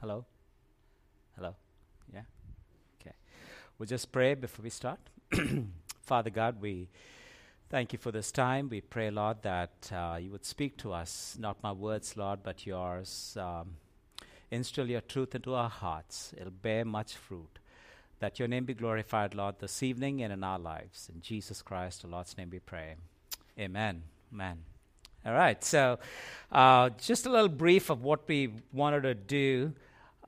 Hello? 0.00 0.24
Hello? 1.34 1.56
Yeah? 2.14 2.22
Okay. 3.00 3.16
We'll 3.76 3.88
just 3.88 4.12
pray 4.12 4.34
before 4.34 4.62
we 4.62 4.70
start. 4.70 5.00
Father 6.02 6.30
God, 6.30 6.60
we 6.60 6.88
thank 7.68 7.92
you 7.92 7.98
for 7.98 8.12
this 8.12 8.30
time. 8.30 8.68
We 8.68 8.80
pray, 8.80 9.10
Lord, 9.10 9.42
that 9.42 9.90
uh, 9.92 10.18
you 10.20 10.30
would 10.30 10.44
speak 10.44 10.76
to 10.78 10.92
us, 10.92 11.36
not 11.40 11.60
my 11.64 11.72
words, 11.72 12.16
Lord, 12.16 12.44
but 12.44 12.64
yours. 12.64 13.36
Um, 13.40 13.74
instill 14.52 14.88
your 14.88 15.00
truth 15.00 15.34
into 15.34 15.54
our 15.54 15.68
hearts. 15.68 16.32
It'll 16.38 16.52
bear 16.52 16.84
much 16.84 17.14
fruit. 17.14 17.58
That 18.20 18.38
your 18.38 18.46
name 18.46 18.66
be 18.66 18.74
glorified, 18.74 19.34
Lord, 19.34 19.56
this 19.58 19.82
evening 19.82 20.22
and 20.22 20.32
in 20.32 20.44
our 20.44 20.60
lives. 20.60 21.10
In 21.12 21.22
Jesus 21.22 21.60
Christ, 21.60 22.02
the 22.02 22.08
Lord's 22.08 22.38
name 22.38 22.50
we 22.50 22.60
pray. 22.60 22.94
Amen. 23.58 24.04
Amen. 24.32 24.58
All 25.26 25.32
right, 25.32 25.62
so 25.64 25.98
uh, 26.52 26.90
just 26.90 27.26
a 27.26 27.30
little 27.30 27.48
brief 27.48 27.90
of 27.90 28.04
what 28.04 28.28
we 28.28 28.52
wanted 28.72 29.02
to 29.02 29.14
do. 29.14 29.74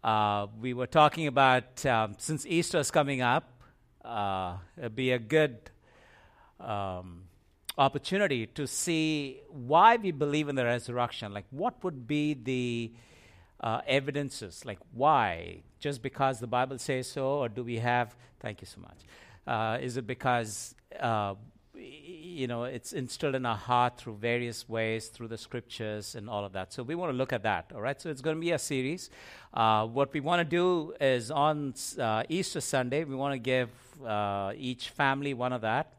Uh, 0.03 0.47
we 0.61 0.73
were 0.73 0.87
talking 0.87 1.27
about 1.27 1.85
um, 1.85 2.15
since 2.19 2.47
Easter 2.47 2.79
is 2.79 2.91
coming 2.91 3.21
up, 3.21 3.63
uh, 4.05 4.57
it'd 4.79 4.97
be 4.97 5.13
a 5.13 5.19
good 5.19 5.71
um, 6.59 7.25
opportunity 7.77 8.47
to 8.47 8.67
see 8.67 9.41
why 9.49 9.97
we 9.97 10.11
believe 10.11 10.49
in 10.49 10.55
the 10.55 10.65
resurrection. 10.65 11.35
Like, 11.35 11.45
what 11.51 11.85
would 11.85 12.07
be 12.07 12.35
the 12.35 12.93
uh, 13.61 13.83
evidences? 13.87 14.65
Like, 14.65 14.79
why? 14.93 15.63
Just 15.79 16.03
because 16.03 16.41
the 16.41 16.47
Bible 16.47 16.79
says 16.79 17.07
so, 17.07 17.27
or 17.27 17.49
do 17.49 17.63
we 17.63 17.77
have? 17.77 18.17
Thank 18.41 18.63
you 18.63 18.67
so 18.67 18.81
much. 18.81 18.99
Uh, 19.47 19.79
is 19.83 19.99
it 19.99 20.07
because 20.07 20.75
uh, 20.99 21.35
you 21.81 22.47
know 22.47 22.65
it's 22.65 22.93
instilled 22.93 23.35
in 23.35 23.47
our 23.47 23.57
heart 23.57 23.97
through 23.97 24.17
various 24.17 24.69
ways, 24.69 25.09
through 25.09 25.29
the 25.29 25.39
scriptures 25.39 26.15
and 26.15 26.29
all 26.29 26.45
of 26.45 26.53
that? 26.53 26.73
So 26.73 26.83
we 26.83 26.95
want 26.95 27.13
to 27.13 27.17
look 27.17 27.33
at 27.33 27.43
that. 27.43 27.73
All 27.75 27.81
right. 27.81 28.01
So 28.01 28.11
it's 28.11 28.21
going 28.21 28.37
to 28.37 28.41
be 28.41 28.53
a 28.53 28.59
series. 28.59 29.11
Uh, 29.53 29.87
what 29.87 30.13
we 30.13 30.21
want 30.21 30.41
to 30.41 30.45
do 30.45 30.95
is 31.01 31.31
on 31.31 31.75
uh, 31.99 32.23
Easter 32.29 32.61
Sunday, 32.61 33.05
we 33.05 33.15
want 33.15 33.35
to 33.35 33.39
give 33.39 33.71
uh, 34.05 34.53
each 34.57 34.91
family 34.91 35.35
one 35.35 35.53
of 35.53 35.63
that. 35.63 35.93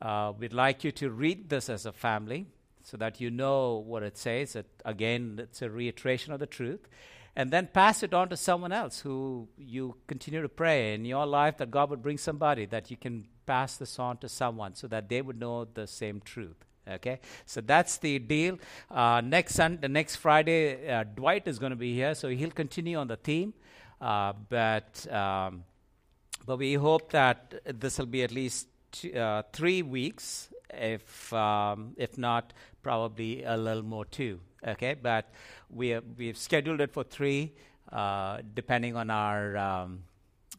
Uh, 0.00 0.32
we'd 0.38 0.52
like 0.52 0.82
you 0.82 0.90
to 0.90 1.10
read 1.10 1.48
this 1.48 1.68
as 1.68 1.86
a 1.86 1.92
family 1.92 2.46
so 2.82 2.96
that 2.96 3.20
you 3.20 3.30
know 3.30 3.76
what 3.86 4.02
it 4.02 4.18
says. 4.18 4.56
It, 4.56 4.66
again, 4.84 5.38
it's 5.40 5.62
a 5.62 5.70
reiteration 5.70 6.32
of 6.32 6.40
the 6.40 6.46
truth. 6.46 6.88
And 7.34 7.50
then 7.50 7.68
pass 7.72 8.02
it 8.02 8.12
on 8.12 8.28
to 8.28 8.36
someone 8.36 8.72
else 8.72 9.00
who 9.00 9.48
you 9.56 9.96
continue 10.06 10.42
to 10.42 10.48
pray 10.48 10.94
in 10.94 11.04
your 11.04 11.24
life 11.24 11.56
that 11.58 11.70
God 11.70 11.88
would 11.90 12.02
bring 12.02 12.18
somebody 12.18 12.66
that 12.66 12.90
you 12.90 12.96
can 12.96 13.26
pass 13.46 13.76
this 13.76 13.98
on 13.98 14.18
to 14.18 14.28
someone 14.28 14.74
so 14.74 14.86
that 14.88 15.08
they 15.08 15.22
would 15.22 15.40
know 15.40 15.64
the 15.64 15.86
same 15.86 16.20
truth. 16.20 16.56
Okay, 16.88 17.20
so 17.46 17.60
that's 17.60 17.98
the 17.98 18.18
deal. 18.18 18.58
Uh, 18.90 19.20
next 19.24 19.54
Sunday, 19.54 19.86
next 19.86 20.16
Friday, 20.16 20.90
uh, 20.90 21.04
Dwight 21.04 21.46
is 21.46 21.60
going 21.60 21.70
to 21.70 21.76
be 21.76 21.94
here, 21.94 22.12
so 22.14 22.28
he'll 22.28 22.50
continue 22.50 22.98
on 22.98 23.06
the 23.06 23.16
theme. 23.16 23.54
Uh, 24.00 24.32
but 24.48 25.06
um, 25.12 25.62
but 26.44 26.58
we 26.58 26.74
hope 26.74 27.12
that 27.12 27.54
this 27.80 27.98
will 27.98 28.06
be 28.06 28.24
at 28.24 28.32
least 28.32 28.66
two, 28.90 29.14
uh, 29.14 29.42
three 29.52 29.82
weeks, 29.82 30.48
if 30.74 31.32
um, 31.32 31.94
if 31.96 32.18
not, 32.18 32.52
probably 32.82 33.44
a 33.44 33.56
little 33.56 33.84
more 33.84 34.04
too. 34.04 34.40
Okay, 34.66 34.94
but 34.94 35.30
we 35.72 35.88
have, 35.88 36.04
we've 36.16 36.36
scheduled 36.36 36.80
it 36.80 36.92
for 36.92 37.04
three, 37.04 37.52
uh, 37.90 38.38
depending 38.54 38.96
on 38.96 39.10
our 39.10 39.56
um, 39.56 40.04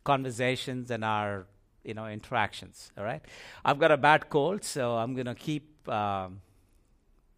conversations 0.04 0.92
and 0.92 1.06
our 1.06 1.46
you 1.84 1.94
know 1.94 2.08
interactions. 2.08 2.92
All 2.98 3.04
right, 3.04 3.22
I've 3.64 3.80
got 3.80 3.92
a 3.92 3.98
bad 3.98 4.30
cold, 4.30 4.64
so 4.64 4.98
I'm 4.98 5.14
going 5.14 5.28
to 5.28 5.36
keep. 5.36 5.88
Um, 5.88 6.42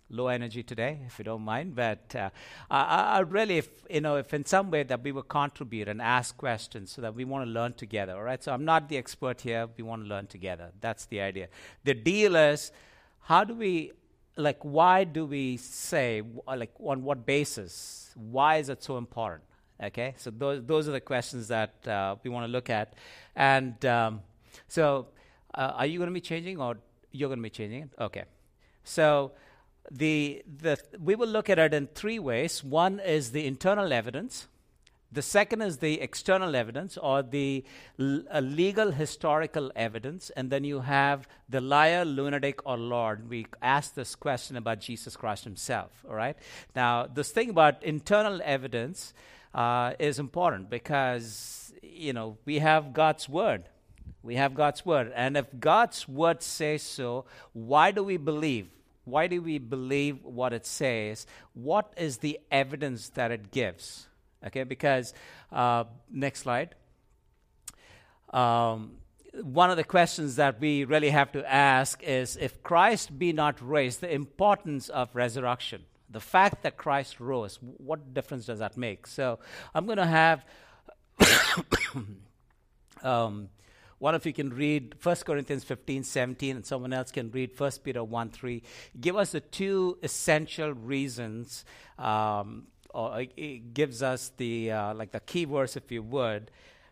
low 0.10 0.28
energy 0.28 0.64
today, 0.64 1.00
if 1.08 1.18
you 1.18 1.26
don't 1.26 1.42
mind. 1.42 1.76
But 1.76 2.16
uh, 2.16 2.30
I, 2.70 3.18
I, 3.18 3.20
really, 3.20 3.58
if, 3.58 3.70
you 3.90 4.02
know, 4.02 4.18
if 4.18 4.34
in 4.34 4.46
some 4.46 4.72
way 4.72 4.84
that 4.84 5.04
we 5.04 5.12
will 5.12 5.24
contribute 5.24 5.88
and 5.88 6.02
ask 6.02 6.38
questions 6.38 6.92
so 6.92 7.02
that 7.02 7.16
we 7.16 7.26
want 7.26 7.46
to 7.46 7.52
learn 7.52 7.74
together, 7.74 8.16
all 8.16 8.24
right? 8.24 8.44
So 8.44 8.54
I'm 8.54 8.66
not 8.66 8.90
the 8.90 8.98
expert 8.98 9.42
here. 9.42 9.68
We 9.78 9.84
want 9.84 10.04
to 10.04 10.08
learn 10.08 10.28
together. 10.28 10.72
That's 10.80 11.06
the 11.08 11.22
idea. 11.22 11.48
The 11.84 11.94
deal 11.94 12.36
is, 12.36 12.72
how 13.22 13.44
do 13.44 13.56
we, 13.56 13.94
like, 14.38 14.60
why 14.64 15.04
do 15.04 15.26
we 15.26 15.58
say, 15.58 16.22
like, 16.48 16.72
on 16.80 17.04
what 17.04 17.26
basis? 17.26 18.12
Why 18.16 18.58
is 18.58 18.70
it 18.70 18.84
so 18.84 18.98
important? 18.98 19.44
Okay? 19.82 20.14
So 20.18 20.32
those, 20.32 20.64
those 20.66 20.88
are 20.88 20.92
the 20.92 21.02
questions 21.02 21.48
that 21.48 21.88
uh, 21.88 22.16
we 22.24 22.30
want 22.30 22.46
to 22.46 22.52
look 22.52 22.70
at. 22.70 22.94
And 23.36 23.84
um, 23.86 24.22
so, 24.68 25.08
uh, 25.54 25.74
are 25.76 25.86
you 25.86 26.00
going 26.00 26.10
to 26.10 26.14
be 26.14 26.22
changing 26.22 26.60
or 26.60 26.78
you're 27.12 27.30
going 27.30 27.40
to 27.40 27.44
be 27.44 27.50
changing 27.50 27.84
it? 27.84 27.90
Okay. 28.00 28.24
So, 28.84 29.32
the, 29.92 30.44
the, 30.62 30.78
we 31.00 31.16
will 31.16 31.28
look 31.28 31.50
at 31.50 31.60
it 31.60 31.74
in 31.74 31.88
three 31.88 32.20
ways. 32.20 32.64
One 32.64 33.00
is 33.00 33.32
the 33.32 33.46
internal 33.46 33.94
evidence. 33.94 34.48
The 35.16 35.22
second 35.22 35.62
is 35.62 35.78
the 35.78 36.02
external 36.02 36.58
evidence 36.58 36.98
or 36.98 37.24
the 37.24 37.64
l- 37.98 38.24
legal 38.42 38.92
historical 38.92 39.72
evidence. 39.74 40.30
And 40.36 40.50
then 40.50 40.66
you 40.66 40.82
have 40.82 41.26
the 41.48 41.62
liar, 41.62 42.04
lunatic, 42.04 42.60
or 42.66 42.78
Lord. 42.78 43.30
We 43.30 43.48
asked 43.62 43.96
this 43.96 44.14
question 44.14 44.58
about 44.58 44.82
Jesus 44.82 45.16
Christ 45.16 45.46
himself. 45.46 45.92
All 46.08 46.16
right. 46.16 46.36
Now, 46.76 47.08
this 47.08 47.32
thing 47.32 47.50
about 47.50 47.82
internal 47.82 48.42
evidence 48.44 49.14
uh, 49.54 49.94
is 50.00 50.20
important 50.20 50.70
because, 50.70 51.74
you 51.82 52.12
know, 52.12 52.38
we 52.44 52.60
have 52.60 52.92
God's 52.92 53.30
word. 53.30 53.70
We 54.22 54.36
have 54.36 54.54
God's 54.54 54.86
word. 54.86 55.14
And 55.16 55.38
if 55.38 55.46
God's 55.58 56.10
word 56.10 56.44
says 56.44 56.82
so, 56.84 57.24
why 57.54 57.92
do 57.92 58.04
we 58.04 58.18
believe? 58.18 58.68
Why 59.06 59.28
do 59.28 59.42
we 59.42 59.60
believe 59.60 60.26
what 60.26 60.52
it 60.52 60.66
says? 60.66 61.26
What 61.54 61.94
is 61.96 62.18
the 62.18 62.38
evidence 62.52 63.10
that 63.10 63.32
it 63.32 63.52
gives? 63.52 64.08
Okay, 64.46 64.64
because, 64.64 65.14
uh, 65.52 65.86
next 66.12 66.42
slide. 66.42 66.76
Um, 68.30 68.98
one 69.42 69.70
of 69.70 69.78
the 69.78 69.84
questions 69.84 70.38
that 70.38 70.60
we 70.60 70.86
really 70.86 71.10
have 71.10 71.32
to 71.34 71.52
ask 71.52 72.02
is 72.04 72.38
if 72.38 72.64
Christ 72.64 73.18
be 73.18 73.34
not 73.34 73.62
raised, 73.62 74.02
the 74.02 74.14
importance 74.14 74.90
of 74.90 75.10
resurrection, 75.14 75.84
the 76.10 76.20
fact 76.20 76.64
that 76.64 76.78
Christ 76.78 77.20
rose, 77.20 77.60
what 77.62 78.14
difference 78.14 78.46
does 78.46 78.60
that 78.60 78.78
make? 78.78 79.08
So 79.08 79.40
I'm 79.74 79.86
going 79.86 79.98
to 79.98 80.06
have 80.06 80.46
um, 83.04 83.50
one 83.98 84.14
of 84.14 84.26
you 84.26 84.34
can 84.34 84.50
read 84.50 84.96
1 85.02 85.16
Corinthians 85.26 85.64
15, 85.64 86.04
17, 86.04 86.58
and 86.58 86.66
someone 86.66 86.94
else 86.94 87.12
can 87.12 87.32
read 87.32 87.58
1 87.58 87.72
Peter 87.84 88.04
1, 88.04 88.30
3. 88.30 88.64
Give 89.00 89.16
us 89.16 89.32
the 89.32 89.40
two 89.40 89.98
essential 90.04 90.74
reasons, 90.74 91.66
um, 91.98 92.68
or 92.96 93.26
it 93.36 93.74
gives 93.74 94.02
us 94.02 94.32
the, 94.38 94.72
uh, 94.72 94.94
like 94.94 95.12
the 95.12 95.20
key 95.20 95.44
verse, 95.44 95.76
if 95.76 95.92
you 95.92 96.02
would, 96.02 96.50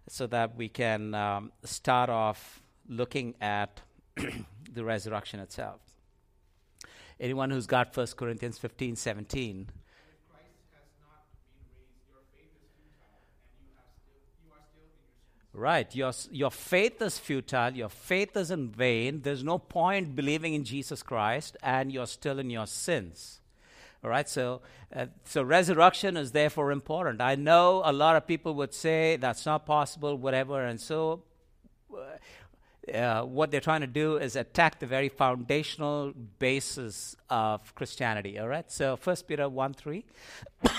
so 0.10 0.28
that 0.28 0.58
we 0.58 0.68
can 0.68 1.16
um, 1.16 1.52
start 1.64 2.10
off 2.10 2.62
looking 2.90 3.36
at 3.40 3.80
the 4.74 4.84
resurrection 4.84 5.40
itself. 5.40 5.80
Anyone 7.20 7.52
who's 7.52 7.68
got 7.68 7.96
1 7.96 8.08
Corinthians 8.18 8.58
15, 8.58 8.98
17. 8.98 9.70
Right. 15.56 15.96
Your, 15.96 16.12
your 16.32 16.50
faith 16.50 17.00
is 17.02 17.20
futile. 17.20 17.74
Your 17.74 17.90
faith 17.90 18.36
is 18.36 18.50
in 18.50 18.72
vain. 18.72 19.22
There's 19.22 19.44
no 19.44 19.60
point 19.60 20.16
believing 20.16 20.56
in 20.56 20.64
Jesus 20.64 21.04
Christ, 21.04 21.56
and 21.62 21.92
you're 21.92 22.08
still 22.08 22.40
in 22.40 22.50
your 22.50 22.66
sins. 22.66 23.40
All 24.04 24.10
right. 24.10 24.28
So, 24.28 24.62
uh, 24.94 25.06
so 25.24 25.44
resurrection 25.44 26.18
is 26.18 26.32
therefore 26.34 26.72
important. 26.72 27.22
I 27.22 27.36
know 27.36 27.82
a 27.86 27.94
lot 27.94 28.18
of 28.18 28.28
people 28.28 28.54
would 28.56 28.74
say 28.74 29.16
that's 29.16 29.46
not 29.46 29.66
possible, 29.66 30.18
whatever. 30.18 30.66
And 30.66 30.80
so, 30.80 31.24
uh, 32.94 33.22
what 33.22 33.50
they're 33.50 33.62
trying 33.62 33.82
to 33.82 33.88
do 33.88 34.18
is 34.18 34.36
attack 34.36 34.80
the 34.80 34.86
very 34.86 35.08
foundational 35.08 36.12
basis 36.40 37.16
of 37.30 37.74
Christianity. 37.76 38.38
All 38.40 38.50
right. 38.50 38.70
So, 38.70 38.98
First 38.98 39.28
Peter 39.28 39.48
one 39.48 39.74
three. 39.74 40.06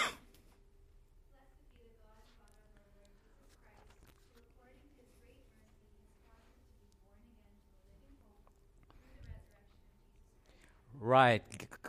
Right. 11.00 11.42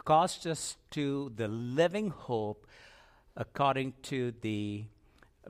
Caused 0.06 0.48
us 0.48 0.78
to 0.92 1.32
the 1.36 1.48
living 1.48 2.10
hope 2.10 2.66
according 3.36 3.94
to 4.04 4.34
the 4.42 4.86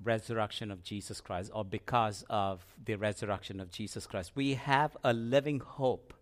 resurrection 0.04 0.72
of 0.72 0.84
Jesus 0.84 1.22
Christ, 1.22 1.52
or 1.54 1.64
because 1.64 2.26
of 2.30 2.66
the 2.84 2.96
resurrection 2.96 3.60
of 3.60 3.72
Jesus 3.72 4.08
Christ. 4.08 4.32
We 4.36 4.56
have 4.56 4.98
a 5.04 5.14
living 5.14 5.60
hope. 5.60 6.14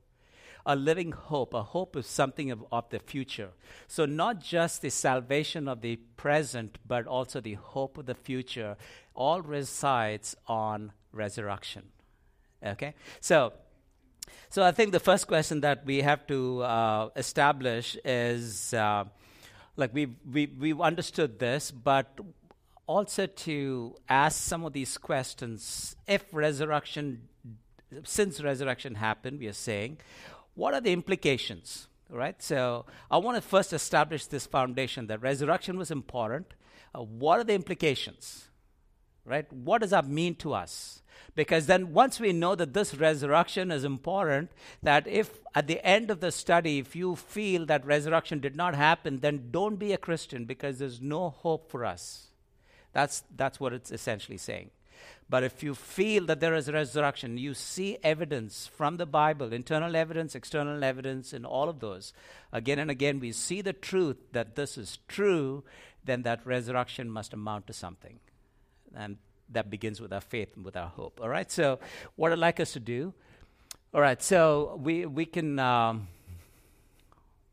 A 0.66 0.76
living 0.76 1.12
hope. 1.12 1.54
A 1.54 1.64
hope 1.64 1.96
is 1.96 2.08
something 2.08 2.52
of, 2.52 2.64
of 2.72 2.90
the 2.90 3.00
future. 3.00 3.50
So, 3.88 4.06
not 4.06 4.42
just 4.42 4.82
the 4.82 4.90
salvation 4.90 5.68
of 5.68 5.82
the 5.82 5.98
present, 6.16 6.78
but 6.88 7.06
also 7.06 7.42
the 7.42 7.56
hope 7.56 7.98
of 7.98 8.06
the 8.06 8.16
future, 8.16 8.78
all 9.14 9.42
resides 9.42 10.36
on 10.48 10.94
resurrection. 11.12 11.84
Okay? 12.66 12.96
So, 13.20 13.54
so 14.50 14.64
I 14.64 14.72
think 14.72 14.92
the 14.92 15.00
first 15.00 15.28
question 15.28 15.62
that 15.62 15.86
we 15.86 16.02
have 16.02 16.28
to 16.28 16.62
uh, 16.64 17.10
establish 17.16 17.98
is 18.06 18.74
uh, 18.74 19.06
like 19.76 19.94
we 19.94 20.16
we 20.32 20.48
we've 20.48 20.82
understood 20.82 21.40
this, 21.40 21.72
but 21.72 22.20
also 22.88 23.26
to 23.26 23.96
ask 24.10 24.42
some 24.42 24.66
of 24.66 24.74
these 24.74 24.98
questions. 24.98 25.96
If 26.08 26.26
resurrection, 26.32 27.28
since 28.04 28.42
resurrection 28.42 28.96
happened, 28.96 29.40
we 29.40 29.48
are 29.48 29.54
saying, 29.54 29.98
what 30.56 30.74
are 30.74 30.82
the 30.82 30.92
implications? 30.92 31.88
Right? 32.10 32.42
So 32.42 32.86
I 33.10 33.18
want 33.18 33.38
to 33.38 33.42
first 33.42 33.74
establish 33.74 34.28
this 34.28 34.46
foundation 34.46 35.08
that 35.08 35.22
resurrection 35.22 35.78
was 35.78 35.90
important. 35.90 36.54
Uh, 36.94 37.02
what 37.02 37.40
are 37.40 37.44
the 37.44 37.56
implications? 37.56 38.50
Right? 39.26 39.52
What 39.52 39.82
does 39.82 39.92
that 39.92 40.08
mean 40.08 40.36
to 40.36 40.54
us? 40.54 41.02
Because 41.36 41.66
then, 41.66 41.94
once 41.94 42.20
we 42.20 42.32
know 42.32 42.54
that 42.54 42.74
this 42.74 42.94
resurrection 42.94 43.72
is 43.72 43.84
important, 43.84 44.52
that 44.84 45.08
if 45.08 45.40
at 45.56 45.68
the 45.68 45.84
end 45.86 46.12
of 46.12 46.20
the 46.20 46.32
study, 46.32 46.78
if 46.78 46.96
you 46.96 47.16
feel 47.16 47.66
that 47.66 47.86
resurrection 47.86 48.40
did 48.40 48.56
not 48.56 48.76
happen, 48.76 49.20
then 49.20 49.50
don't 49.50 49.78
be 49.78 49.94
a 49.94 49.98
Christian 49.98 50.46
because 50.46 50.78
there's 50.78 51.02
no 51.02 51.30
hope 51.30 51.72
for 51.72 51.86
us. 51.86 52.28
That's, 52.92 53.24
that's 53.36 53.60
what 53.60 53.74
it's 53.74 53.92
essentially 53.92 54.38
saying. 54.38 54.70
But 55.30 55.44
if 55.44 55.64
you 55.64 55.74
feel 55.74 56.28
that 56.28 56.40
there 56.40 56.54
is 56.54 56.68
a 56.68 56.74
resurrection, 56.74 57.40
you 57.40 57.56
see 57.56 57.98
evidence 58.04 58.68
from 58.68 58.98
the 58.98 59.06
Bible, 59.08 59.52
internal 59.52 59.96
evidence, 59.96 60.36
external 60.36 60.84
evidence, 60.84 61.34
in 61.34 61.46
all 61.46 61.70
of 61.70 61.80
those, 61.80 62.14
again 62.52 62.78
and 62.78 62.92
again, 62.92 63.20
we 63.20 63.32
see 63.32 63.62
the 63.62 63.74
truth 63.74 64.18
that 64.34 64.56
this 64.56 64.78
is 64.78 65.00
true, 65.08 65.64
then 66.04 66.22
that 66.22 66.46
resurrection 66.46 67.10
must 67.10 67.34
amount 67.34 67.66
to 67.68 67.74
something. 67.74 68.20
And 68.96 69.18
that 69.50 69.70
begins 69.70 70.02
with 70.02 70.14
our 70.14 70.22
faith 70.22 70.56
and 70.56 70.66
with 70.66 70.76
our 70.76 70.88
hope. 70.88 71.20
All 71.22 71.30
right, 71.30 71.52
so 71.52 71.80
what 72.16 72.32
I'd 72.32 72.40
like 72.40 72.60
us 72.60 72.74
to 72.74 72.80
do, 72.80 73.14
all 73.94 74.02
right, 74.02 74.22
so 74.22 74.80
we, 74.82 75.06
we 75.06 75.26
can. 75.26 75.60
Um, 75.60 76.08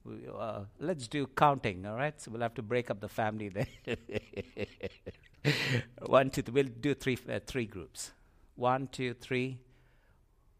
we, 0.04 0.26
uh, 0.34 0.60
let's 0.78 1.08
do 1.08 1.26
counting, 1.26 1.84
all 1.86 1.96
right? 1.96 2.18
So 2.20 2.30
we'll 2.30 2.40
have 2.40 2.54
to 2.54 2.62
break 2.62 2.90
up 2.90 3.00
the 3.00 3.08
family 3.08 3.50
there. 3.50 3.66
One, 6.06 6.30
two, 6.30 6.42
three. 6.42 6.54
We'll 6.54 6.72
do 6.80 6.94
three, 6.94 7.18
uh, 7.28 7.40
three 7.46 7.66
groups. 7.66 8.12
One, 8.56 8.88
two, 8.88 9.14
three. 9.14 9.58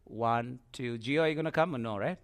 One, 0.03 0.59
two. 0.71 0.97
Gio, 0.97 1.21
are 1.21 1.27
you 1.27 1.35
going 1.35 1.45
to 1.45 1.51
come 1.51 1.75
or 1.75 1.79
no, 1.79 1.97
right? 1.97 2.17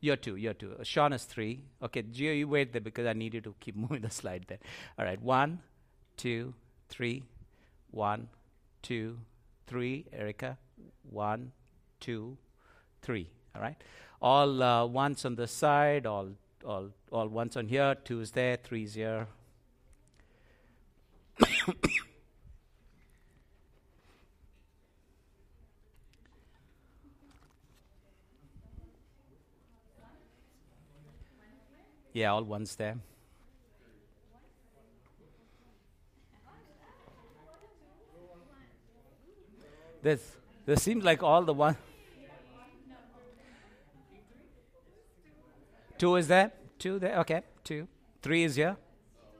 You're 0.00 0.16
two, 0.16 0.36
you're 0.36 0.52
two. 0.52 0.76
Sean 0.82 1.14
is 1.14 1.24
three. 1.24 1.62
Okay, 1.82 2.02
Gio, 2.02 2.36
you 2.36 2.46
wait 2.46 2.72
there 2.72 2.82
because 2.82 3.06
I 3.06 3.14
need 3.14 3.32
you 3.32 3.40
to 3.40 3.54
keep 3.58 3.74
moving 3.84 4.02
the 4.02 4.10
slide 4.10 4.44
there. 4.48 4.58
All 4.98 5.04
right, 5.04 5.20
one, 5.20 5.60
two, 6.16 6.54
three, 6.88 7.22
one, 7.90 8.28
two, 8.82 9.18
three. 9.66 10.06
Erica, 10.12 10.58
one, 11.10 11.52
two, 12.00 12.36
three. 13.02 13.30
All 13.54 13.62
right, 13.62 13.76
all 14.20 14.62
uh, 14.62 14.86
ones 14.86 15.24
on 15.24 15.36
the 15.36 15.46
side, 15.46 16.06
all, 16.06 16.30
all, 16.64 16.90
all 17.12 17.28
ones 17.28 17.56
on 17.56 17.68
here. 17.68 17.94
Two 17.94 18.20
is 18.20 18.32
there, 18.32 18.56
three 18.56 18.84
is 18.84 18.94
here. 18.94 19.26
yeah, 32.12 32.32
all 32.32 32.44
ones 32.44 32.76
there. 32.76 32.96
This, 40.04 40.36
this 40.66 40.82
seems 40.82 41.02
like 41.02 41.22
all 41.22 41.42
the 41.44 41.54
one. 41.54 41.78
Two 45.96 46.16
is 46.16 46.28
there? 46.28 46.52
Two 46.78 46.98
there? 46.98 47.20
Okay, 47.20 47.40
two. 47.64 47.88
Three 48.20 48.44
is 48.44 48.56
here. 48.56 48.76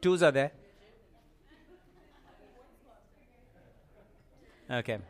Twos 0.01 0.23
are 0.23 0.31
there. 0.33 0.53
Okay. 4.71 5.01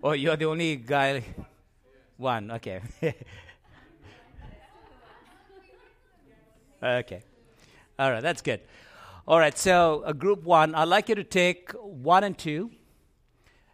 Oh, 0.00 0.12
you're 0.12 0.36
the 0.36 0.44
only 0.44 0.76
guy. 0.76 1.24
One, 2.16 2.52
okay. 2.52 2.80
okay. 6.80 7.22
All 7.98 8.12
right, 8.12 8.22
that's 8.22 8.40
good. 8.40 8.60
All 9.26 9.40
right, 9.40 9.58
so 9.58 10.04
uh, 10.06 10.12
group 10.12 10.44
one, 10.44 10.76
I'd 10.76 10.86
like 10.86 11.08
you 11.08 11.16
to 11.16 11.24
take 11.24 11.72
one 11.72 12.22
and 12.22 12.38
two. 12.38 12.70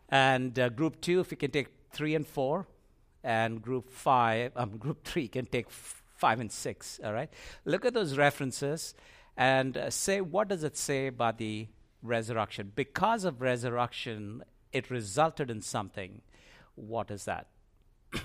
And 0.09 0.59
uh, 0.59 0.69
group 0.71 1.01
two, 1.01 1.21
if 1.21 1.31
you 1.31 1.37
can 1.37 1.51
take 1.51 1.69
three 1.93 2.15
and 2.15 2.27
four. 2.27 2.67
And 3.25 3.61
group 3.61 3.91
five, 3.91 4.53
um, 4.57 4.77
group 4.79 5.05
three 5.05 5.29
can 5.29 5.47
take 5.47 5.67
f- 5.67 6.03
five 6.17 6.41
and 6.41 6.51
six. 6.51 7.01
All 7.05 7.13
right. 7.13 7.31
Look 7.65 7.85
at 7.85 7.95
those 7.95 8.17
references 8.17 8.95
and 9.37 9.77
uh, 9.77 9.91
say 9.91 10.21
what 10.21 10.49
does 10.49 10.65
it 10.65 10.77
say 10.77 11.07
about 11.07 11.39
the 11.39 11.69
resurrection? 12.03 12.73
Because 12.75 13.25
of 13.25 13.41
resurrection, 13.41 14.43
it 14.73 14.91
resulted 14.91 15.51
in 15.51 15.63
something. 15.63 16.23
What 16.75 17.11
is 17.11 17.25
that? 17.25 17.49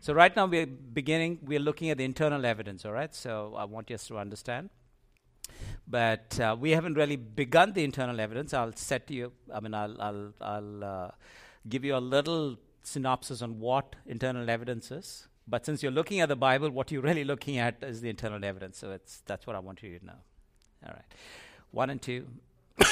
so 0.00 0.14
right 0.14 0.34
now 0.34 0.46
we're 0.46 0.66
beginning. 0.66 1.38
We're 1.42 1.60
looking 1.60 1.90
at 1.90 1.98
the 1.98 2.04
internal 2.04 2.44
evidence. 2.46 2.84
All 2.84 2.92
right. 2.92 3.14
So 3.14 3.54
I 3.56 3.64
want 3.64 3.90
you 3.90 3.98
to 3.98 4.18
understand. 4.18 4.70
But 5.88 6.38
uh, 6.40 6.56
we 6.58 6.72
haven't 6.72 6.94
really 6.94 7.16
begun 7.16 7.72
the 7.72 7.84
internal 7.84 8.18
evidence. 8.20 8.52
I'll 8.52 8.74
set 8.74 9.10
you. 9.10 9.32
I 9.52 9.60
mean, 9.60 9.72
I'll 9.72 10.00
I'll, 10.02 10.32
I'll 10.40 10.84
uh, 10.84 11.10
give 11.68 11.84
you 11.84 11.94
a 11.96 11.98
little 11.98 12.56
synopsis 12.82 13.42
on 13.42 13.60
what 13.60 13.94
internal 14.06 14.48
evidence 14.50 14.90
is. 14.90 15.28
But 15.48 15.64
since 15.64 15.82
you're 15.82 15.92
looking 15.92 16.20
at 16.20 16.28
the 16.28 16.36
Bible, 16.36 16.70
what 16.70 16.90
you're 16.90 17.02
really 17.02 17.22
looking 17.24 17.58
at 17.58 17.76
is 17.82 18.00
the 18.00 18.10
internal 18.10 18.44
evidence. 18.44 18.78
So 18.78 18.90
it's 18.90 19.22
that's 19.26 19.46
what 19.46 19.54
I 19.54 19.60
want 19.60 19.80
you 19.82 19.96
to 19.98 20.04
know. 20.04 20.18
All 20.84 20.92
right, 20.92 21.04
one 21.70 21.90
and 21.90 22.02
two. 22.02 22.26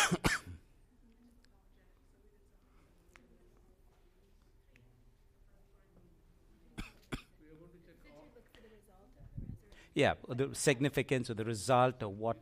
yeah, 9.94 10.14
the 10.29 10.50
significance 10.52 11.29
or 11.31 11.35
the 11.35 11.44
result 11.44 12.05
of 12.05 12.19
what 12.19 12.37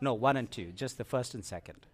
no, 0.00 0.14
one 0.14 0.36
and 0.36 0.50
two, 0.50 0.72
just 0.72 0.98
the 0.98 1.04
first 1.04 1.34
and 1.34 1.44
second. 1.44 1.86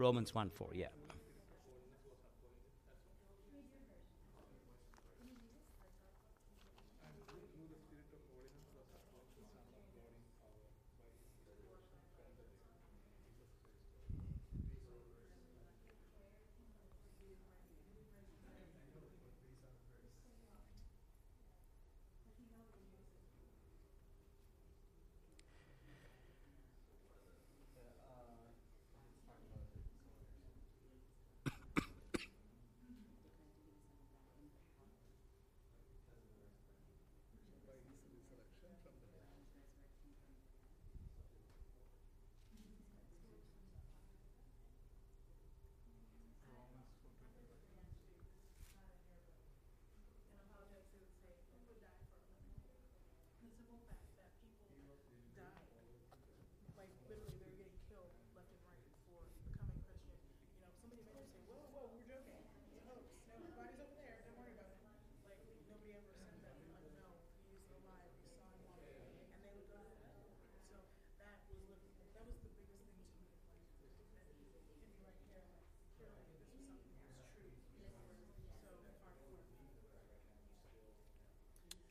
Romans 0.00 0.34
1 0.34 0.50
4, 0.50 0.68
yeah. 0.72 0.86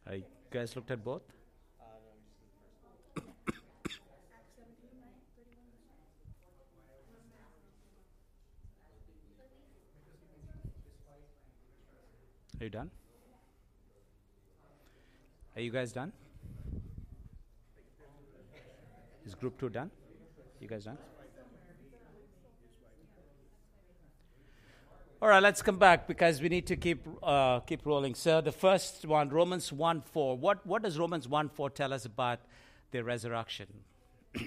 Uh, 0.09 0.13
you 0.13 0.23
guys 0.49 0.75
looked 0.75 0.89
at 0.89 1.03
both? 1.03 1.21
Are 12.59 12.63
you 12.63 12.69
done? 12.69 12.89
Are 15.55 15.61
you 15.61 15.71
guys 15.71 15.91
done? 15.91 16.11
Is 19.25 19.35
group 19.35 19.59
two 19.59 19.69
done? 19.69 19.91
You 20.59 20.67
guys 20.67 20.85
done? 20.85 20.97
All 25.21 25.27
right, 25.27 25.43
let's 25.43 25.61
come 25.61 25.77
back 25.77 26.07
because 26.07 26.41
we 26.41 26.47
need 26.47 26.65
to 26.67 26.77
keep 26.77 27.05
uh, 27.21 27.59
keep 27.59 27.85
rolling. 27.85 28.15
So 28.15 28.39
the 28.39 28.53
first 28.53 29.05
one, 29.05 29.27
Romans 29.27 29.69
one 29.73 30.01
four. 30.01 30.37
What 30.37 30.65
what 30.65 30.81
does 30.81 30.97
Romans 30.97 31.27
one 31.27 31.49
four 31.49 31.69
tell 31.69 31.91
us 31.91 32.05
about 32.05 32.39
the 32.91 33.03
resurrection? 33.03 33.67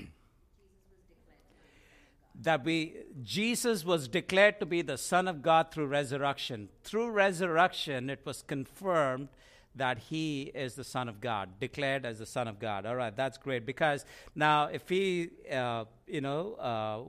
that 2.40 2.64
we 2.64 2.94
Jesus 3.22 3.84
was 3.84 4.08
declared 4.08 4.60
to 4.60 4.66
be 4.66 4.80
the 4.80 4.96
Son 4.96 5.28
of 5.28 5.42
God 5.42 5.70
through 5.70 5.88
resurrection. 5.88 6.70
Through 6.84 7.10
resurrection, 7.10 8.08
it 8.08 8.20
was 8.24 8.40
confirmed 8.40 9.28
that 9.74 9.98
he 9.98 10.52
is 10.54 10.74
the 10.74 10.84
Son 10.84 11.06
of 11.06 11.20
God, 11.20 11.60
declared 11.60 12.06
as 12.06 12.18
the 12.18 12.24
Son 12.24 12.48
of 12.48 12.58
God. 12.58 12.86
All 12.86 12.96
right, 12.96 13.14
that's 13.14 13.36
great 13.36 13.66
because 13.66 14.06
now 14.34 14.68
if 14.68 14.88
he, 14.88 15.28
uh, 15.52 15.84
you 16.06 16.22
know, 16.22 16.54
uh, 16.54 17.02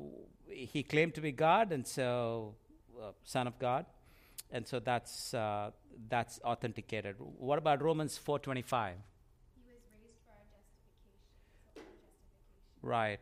he 0.53 0.83
claimed 0.83 1.13
to 1.13 1.21
be 1.21 1.31
God, 1.31 1.71
and 1.71 1.87
so 1.87 2.55
Son 3.23 3.47
of 3.47 3.59
God, 3.59 3.85
and 4.51 4.67
so 4.67 4.79
that's 4.79 5.33
uh, 5.33 5.71
that's 6.09 6.39
authenticated. 6.43 7.15
What 7.19 7.57
about 7.59 7.81
Romans 7.81 8.17
four 8.17 8.39
twenty 8.39 8.61
five? 8.61 8.95
Right. 12.81 13.19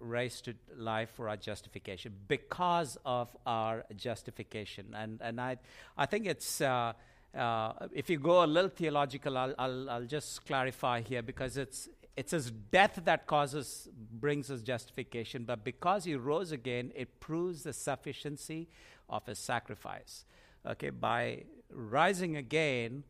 raised 0.00 0.46
to 0.46 0.54
life 0.76 1.10
for 1.10 1.28
our 1.28 1.36
justification 1.36 2.12
because 2.26 2.96
of 3.04 3.28
our 3.46 3.84
justification 3.96 4.94
and 4.96 5.20
and 5.20 5.40
i 5.40 5.56
i 5.96 6.06
think 6.06 6.26
it's 6.26 6.60
uh, 6.60 6.92
uh, 7.36 7.72
if 7.92 8.10
you 8.10 8.18
go 8.18 8.42
a 8.42 8.46
little 8.46 8.70
theological 8.70 9.36
I'll, 9.36 9.54
I'll 9.58 9.90
i'll 9.90 10.06
just 10.06 10.44
clarify 10.46 11.02
here 11.02 11.22
because 11.22 11.56
it's 11.56 11.88
it's 12.20 12.30
says 12.30 12.50
death 12.70 13.00
that 13.04 13.26
causes 13.26 13.88
brings 14.24 14.50
us 14.50 14.62
justification 14.62 15.44
but 15.44 15.64
because 15.64 16.04
he 16.04 16.14
rose 16.14 16.52
again 16.52 16.92
it 16.94 17.20
proves 17.20 17.62
the 17.62 17.72
sufficiency 17.72 18.68
of 19.08 19.26
his 19.26 19.38
sacrifice 19.38 20.24
okay 20.72 20.90
by 20.90 21.44
rising 21.70 22.36
again 22.36 23.04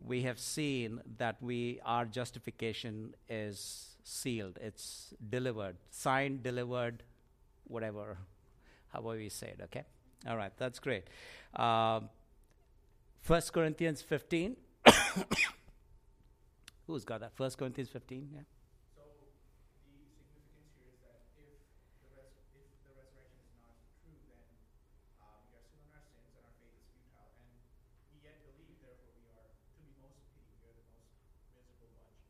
we 0.00 0.22
have 0.22 0.38
seen 0.38 1.00
that 1.18 1.36
we 1.40 1.80
our 1.84 2.04
justification 2.04 3.14
is 3.28 3.96
sealed, 4.06 4.58
it's 4.62 5.12
delivered, 5.28 5.76
signed, 5.90 6.42
delivered, 6.42 7.02
whatever, 7.64 8.18
however 8.92 9.18
we 9.18 9.28
say 9.28 9.48
it, 9.48 9.60
okay? 9.64 9.82
All 10.28 10.36
right, 10.36 10.52
that's 10.56 10.78
great. 10.78 11.04
Um, 11.54 12.08
1 13.26 13.42
Corinthians 13.52 14.02
15. 14.02 14.56
Who's 16.86 17.04
got 17.04 17.20
that? 17.20 17.32
1 17.36 17.50
Corinthians 17.58 17.90
15, 17.90 18.28
yeah? 18.32 18.40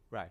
Right. 0.09 0.31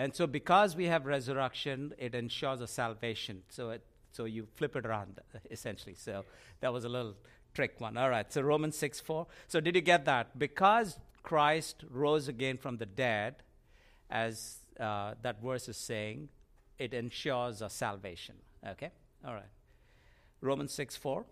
And 0.00 0.14
so, 0.14 0.26
because 0.26 0.76
we 0.76 0.86
have 0.86 1.04
resurrection, 1.04 1.92
it 1.98 2.14
ensures 2.14 2.62
a 2.62 2.66
salvation. 2.66 3.42
So, 3.50 3.68
it, 3.68 3.82
so 4.12 4.24
you 4.24 4.46
flip 4.54 4.74
it 4.74 4.86
around, 4.86 5.20
essentially. 5.50 5.94
So, 5.94 6.24
that 6.60 6.72
was 6.72 6.86
a 6.86 6.88
little 6.88 7.16
trick 7.52 7.78
one. 7.78 7.98
All 7.98 8.08
right. 8.08 8.32
So, 8.32 8.40
Romans 8.40 8.78
6 8.78 8.98
4. 9.00 9.26
So, 9.46 9.60
did 9.60 9.74
you 9.74 9.82
get 9.82 10.06
that? 10.06 10.38
Because 10.38 10.98
Christ 11.22 11.84
rose 11.90 12.28
again 12.28 12.56
from 12.56 12.78
the 12.78 12.86
dead, 12.86 13.42
as 14.08 14.60
uh, 14.80 15.16
that 15.20 15.42
verse 15.42 15.68
is 15.68 15.76
saying, 15.76 16.30
it 16.78 16.94
ensures 16.94 17.60
a 17.60 17.68
salvation. 17.68 18.36
Okay? 18.66 18.92
All 19.22 19.34
right. 19.34 19.52
Romans 20.40 20.72
6 20.72 20.96
4. 20.96 21.26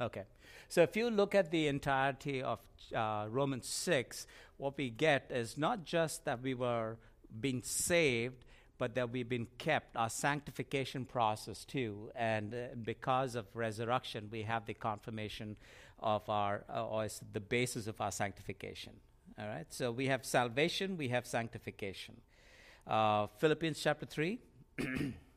Okay. 0.00 0.24
So 0.68 0.82
if 0.82 0.96
you 0.96 1.10
look 1.10 1.34
at 1.34 1.50
the 1.50 1.66
entirety 1.66 2.42
of 2.42 2.60
uh, 2.94 3.26
Romans 3.28 3.66
6, 3.68 4.26
what 4.56 4.76
we 4.78 4.90
get 4.90 5.30
is 5.30 5.58
not 5.58 5.84
just 5.84 6.24
that 6.24 6.42
we 6.42 6.54
were 6.54 6.96
being 7.40 7.62
saved, 7.62 8.44
but 8.78 8.94
that 8.94 9.10
we've 9.10 9.28
been 9.28 9.46
kept, 9.58 9.96
our 9.96 10.08
sanctification 10.08 11.04
process 11.04 11.64
too. 11.64 12.10
And 12.14 12.54
uh, 12.54 12.58
because 12.82 13.34
of 13.34 13.46
resurrection, 13.54 14.28
we 14.30 14.42
have 14.42 14.64
the 14.64 14.74
confirmation 14.74 15.56
of 15.98 16.28
our, 16.30 16.64
uh, 16.74 16.86
or 16.86 17.06
the 17.32 17.40
basis 17.40 17.86
of 17.86 18.00
our 18.00 18.10
sanctification. 18.10 18.92
All 19.38 19.46
right? 19.46 19.66
So 19.68 19.92
we 19.92 20.06
have 20.06 20.24
salvation, 20.24 20.96
we 20.96 21.08
have 21.08 21.26
sanctification. 21.26 22.16
Uh, 22.86 23.26
Philippians 23.38 23.78
chapter 23.80 24.06
3. 24.06 24.38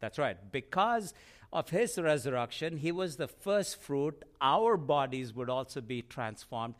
That's 0.00 0.18
right. 0.18 0.36
Because 0.52 1.14
of 1.52 1.70
his 1.70 1.98
resurrection, 1.98 2.76
he 2.78 2.92
was 2.92 3.16
the 3.16 3.28
first 3.28 3.80
fruit. 3.80 4.24
Our 4.40 4.76
bodies 4.76 5.32
would 5.34 5.50
also 5.50 5.80
be 5.80 6.02
transformed 6.02 6.74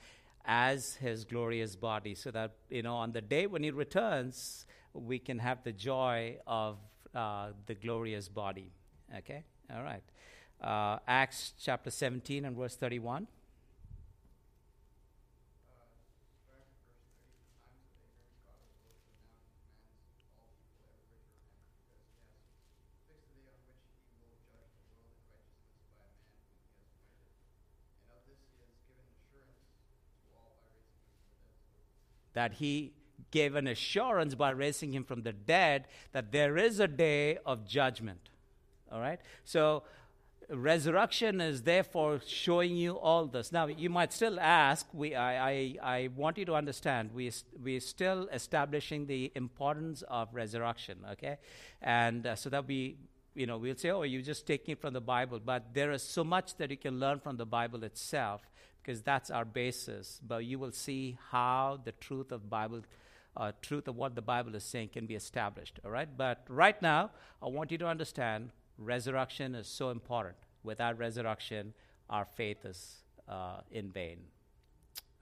as 0.44 0.94
his 0.94 1.24
glorious 1.24 1.76
body, 1.76 2.14
so 2.14 2.30
that, 2.30 2.52
you 2.70 2.82
know, 2.82 2.96
on 2.96 3.12
the 3.12 3.20
day 3.20 3.46
when 3.46 3.62
he 3.62 3.70
returns, 3.70 4.64
we 4.94 5.18
can 5.18 5.38
have 5.38 5.62
the 5.62 5.72
joy 5.72 6.38
of 6.46 6.78
uh, 7.14 7.48
the 7.66 7.74
glorious 7.74 8.28
body. 8.28 8.72
Okay? 9.18 9.44
All 9.74 9.82
right. 9.82 10.02
Uh, 10.60 10.98
Acts 11.06 11.52
chapter 11.60 11.90
17 11.90 12.44
and 12.44 12.56
verse 12.56 12.76
31. 12.76 13.26
That 32.38 32.52
he 32.52 32.92
gave 33.32 33.56
an 33.56 33.66
assurance 33.66 34.36
by 34.36 34.50
raising 34.50 34.92
him 34.92 35.02
from 35.02 35.22
the 35.22 35.32
dead 35.32 35.88
that 36.12 36.30
there 36.30 36.56
is 36.56 36.78
a 36.78 36.86
day 36.86 37.36
of 37.44 37.66
judgment. 37.66 38.30
All 38.92 39.00
right? 39.00 39.18
So, 39.44 39.82
resurrection 40.48 41.40
is 41.40 41.62
therefore 41.62 42.20
showing 42.24 42.76
you 42.76 42.92
all 42.92 43.26
this. 43.26 43.50
Now, 43.50 43.66
you 43.66 43.90
might 43.90 44.12
still 44.12 44.38
ask, 44.38 44.86
we, 44.92 45.16
I, 45.16 45.50
I, 45.50 45.74
I 45.82 46.08
want 46.14 46.38
you 46.38 46.44
to 46.44 46.54
understand, 46.54 47.10
we, 47.12 47.32
we're 47.60 47.80
still 47.80 48.28
establishing 48.32 49.06
the 49.06 49.32
importance 49.34 50.02
of 50.02 50.32
resurrection, 50.32 50.98
okay? 51.14 51.38
And 51.82 52.24
uh, 52.24 52.36
so 52.36 52.50
that 52.50 52.68
we, 52.68 52.98
you 53.34 53.46
know, 53.46 53.58
we'll 53.58 53.76
say, 53.76 53.90
oh, 53.90 54.02
you're 54.02 54.22
just 54.22 54.46
taking 54.46 54.72
it 54.74 54.80
from 54.80 54.94
the 54.94 55.00
Bible. 55.00 55.40
But 55.44 55.74
there 55.74 55.90
is 55.90 56.04
so 56.04 56.22
much 56.22 56.56
that 56.58 56.70
you 56.70 56.76
can 56.76 57.00
learn 57.00 57.18
from 57.18 57.36
the 57.36 57.46
Bible 57.46 57.82
itself 57.82 58.42
because 58.82 59.02
that's 59.02 59.30
our 59.30 59.44
basis. 59.44 60.20
But 60.26 60.44
you 60.44 60.58
will 60.58 60.72
see 60.72 61.18
how 61.30 61.80
the 61.84 61.92
truth 61.92 62.32
of 62.32 62.48
Bible, 62.48 62.82
uh, 63.36 63.52
truth 63.62 63.88
of 63.88 63.96
what 63.96 64.14
the 64.14 64.22
Bible 64.22 64.54
is 64.54 64.64
saying, 64.64 64.88
can 64.88 65.06
be 65.06 65.14
established. 65.14 65.80
All 65.84 65.90
right. 65.90 66.08
But 66.16 66.44
right 66.48 66.80
now, 66.80 67.10
I 67.42 67.48
want 67.48 67.70
you 67.70 67.78
to 67.78 67.86
understand 67.86 68.50
resurrection 68.78 69.54
is 69.54 69.66
so 69.66 69.90
important. 69.90 70.36
Without 70.62 70.98
resurrection, 70.98 71.74
our 72.08 72.24
faith 72.24 72.64
is 72.64 72.96
uh, 73.28 73.60
in 73.70 73.90
vain. 73.90 74.18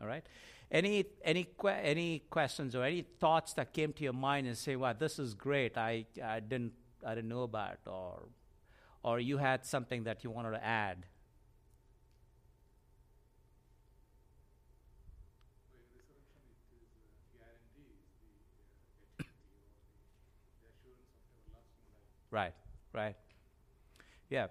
All 0.00 0.06
right. 0.06 0.24
Any 0.70 1.06
any 1.22 1.44
que- 1.44 1.70
any 1.70 2.20
questions 2.30 2.74
or 2.74 2.82
any 2.82 3.02
thoughts 3.02 3.52
that 3.54 3.72
came 3.72 3.92
to 3.94 4.04
your 4.04 4.12
mind 4.12 4.46
and 4.46 4.56
say, 4.58 4.74
"Wow, 4.76 4.92
this 4.92 5.18
is 5.18 5.34
great. 5.34 5.78
I 5.78 6.06
I 6.22 6.40
didn't 6.40 6.72
I 7.04 7.14
didn't 7.14 7.28
know 7.28 7.42
about," 7.42 7.78
or 7.86 8.24
or 9.02 9.20
you 9.20 9.38
had 9.38 9.64
something 9.64 10.04
that 10.04 10.24
you 10.24 10.30
wanted 10.30 10.50
to 10.50 10.64
add. 10.64 11.06
Right, 22.36 22.52
right. 22.92 23.16
Yeah, 24.28 24.48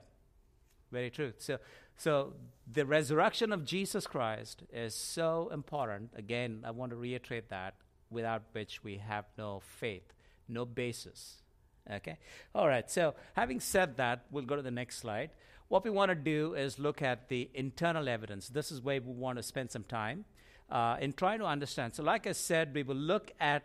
very 0.91 1.11
true. 1.11 1.33
So, 1.37 1.59
so 1.95 2.33
the 2.65 2.83
resurrection 2.83 3.51
of 3.51 3.63
Jesus 3.63 4.07
Christ 4.07 4.63
is 4.73 4.95
so 4.95 5.51
important. 5.53 6.09
Again, 6.15 6.63
I 6.65 6.71
want 6.71 6.89
to 6.93 6.95
reiterate 6.95 7.49
that 7.49 7.75
without 8.09 8.41
which 8.53 8.83
we 8.83 8.97
have 8.97 9.25
no 9.37 9.61
faith, 9.63 10.15
no 10.47 10.65
basis. 10.65 11.43
Okay? 11.91 12.17
All 12.55 12.67
right, 12.67 12.89
so 12.89 13.13
having 13.35 13.59
said 13.59 13.97
that, 13.97 14.25
we'll 14.31 14.45
go 14.45 14.55
to 14.55 14.63
the 14.63 14.71
next 14.71 14.97
slide. 14.97 15.29
What 15.67 15.83
we 15.83 15.91
want 15.91 16.09
to 16.09 16.15
do 16.15 16.55
is 16.55 16.79
look 16.79 17.03
at 17.03 17.29
the 17.29 17.51
internal 17.53 18.09
evidence. 18.09 18.49
This 18.49 18.71
is 18.71 18.81
where 18.81 18.99
we 18.99 19.13
want 19.13 19.37
to 19.37 19.43
spend 19.43 19.69
some 19.69 19.83
time 19.83 20.25
uh, 20.71 20.97
in 20.99 21.13
trying 21.13 21.37
to 21.37 21.45
understand. 21.45 21.93
So, 21.93 22.01
like 22.01 22.25
I 22.25 22.31
said, 22.31 22.73
we 22.73 22.81
will 22.81 22.95
look 22.95 23.31
at 23.39 23.63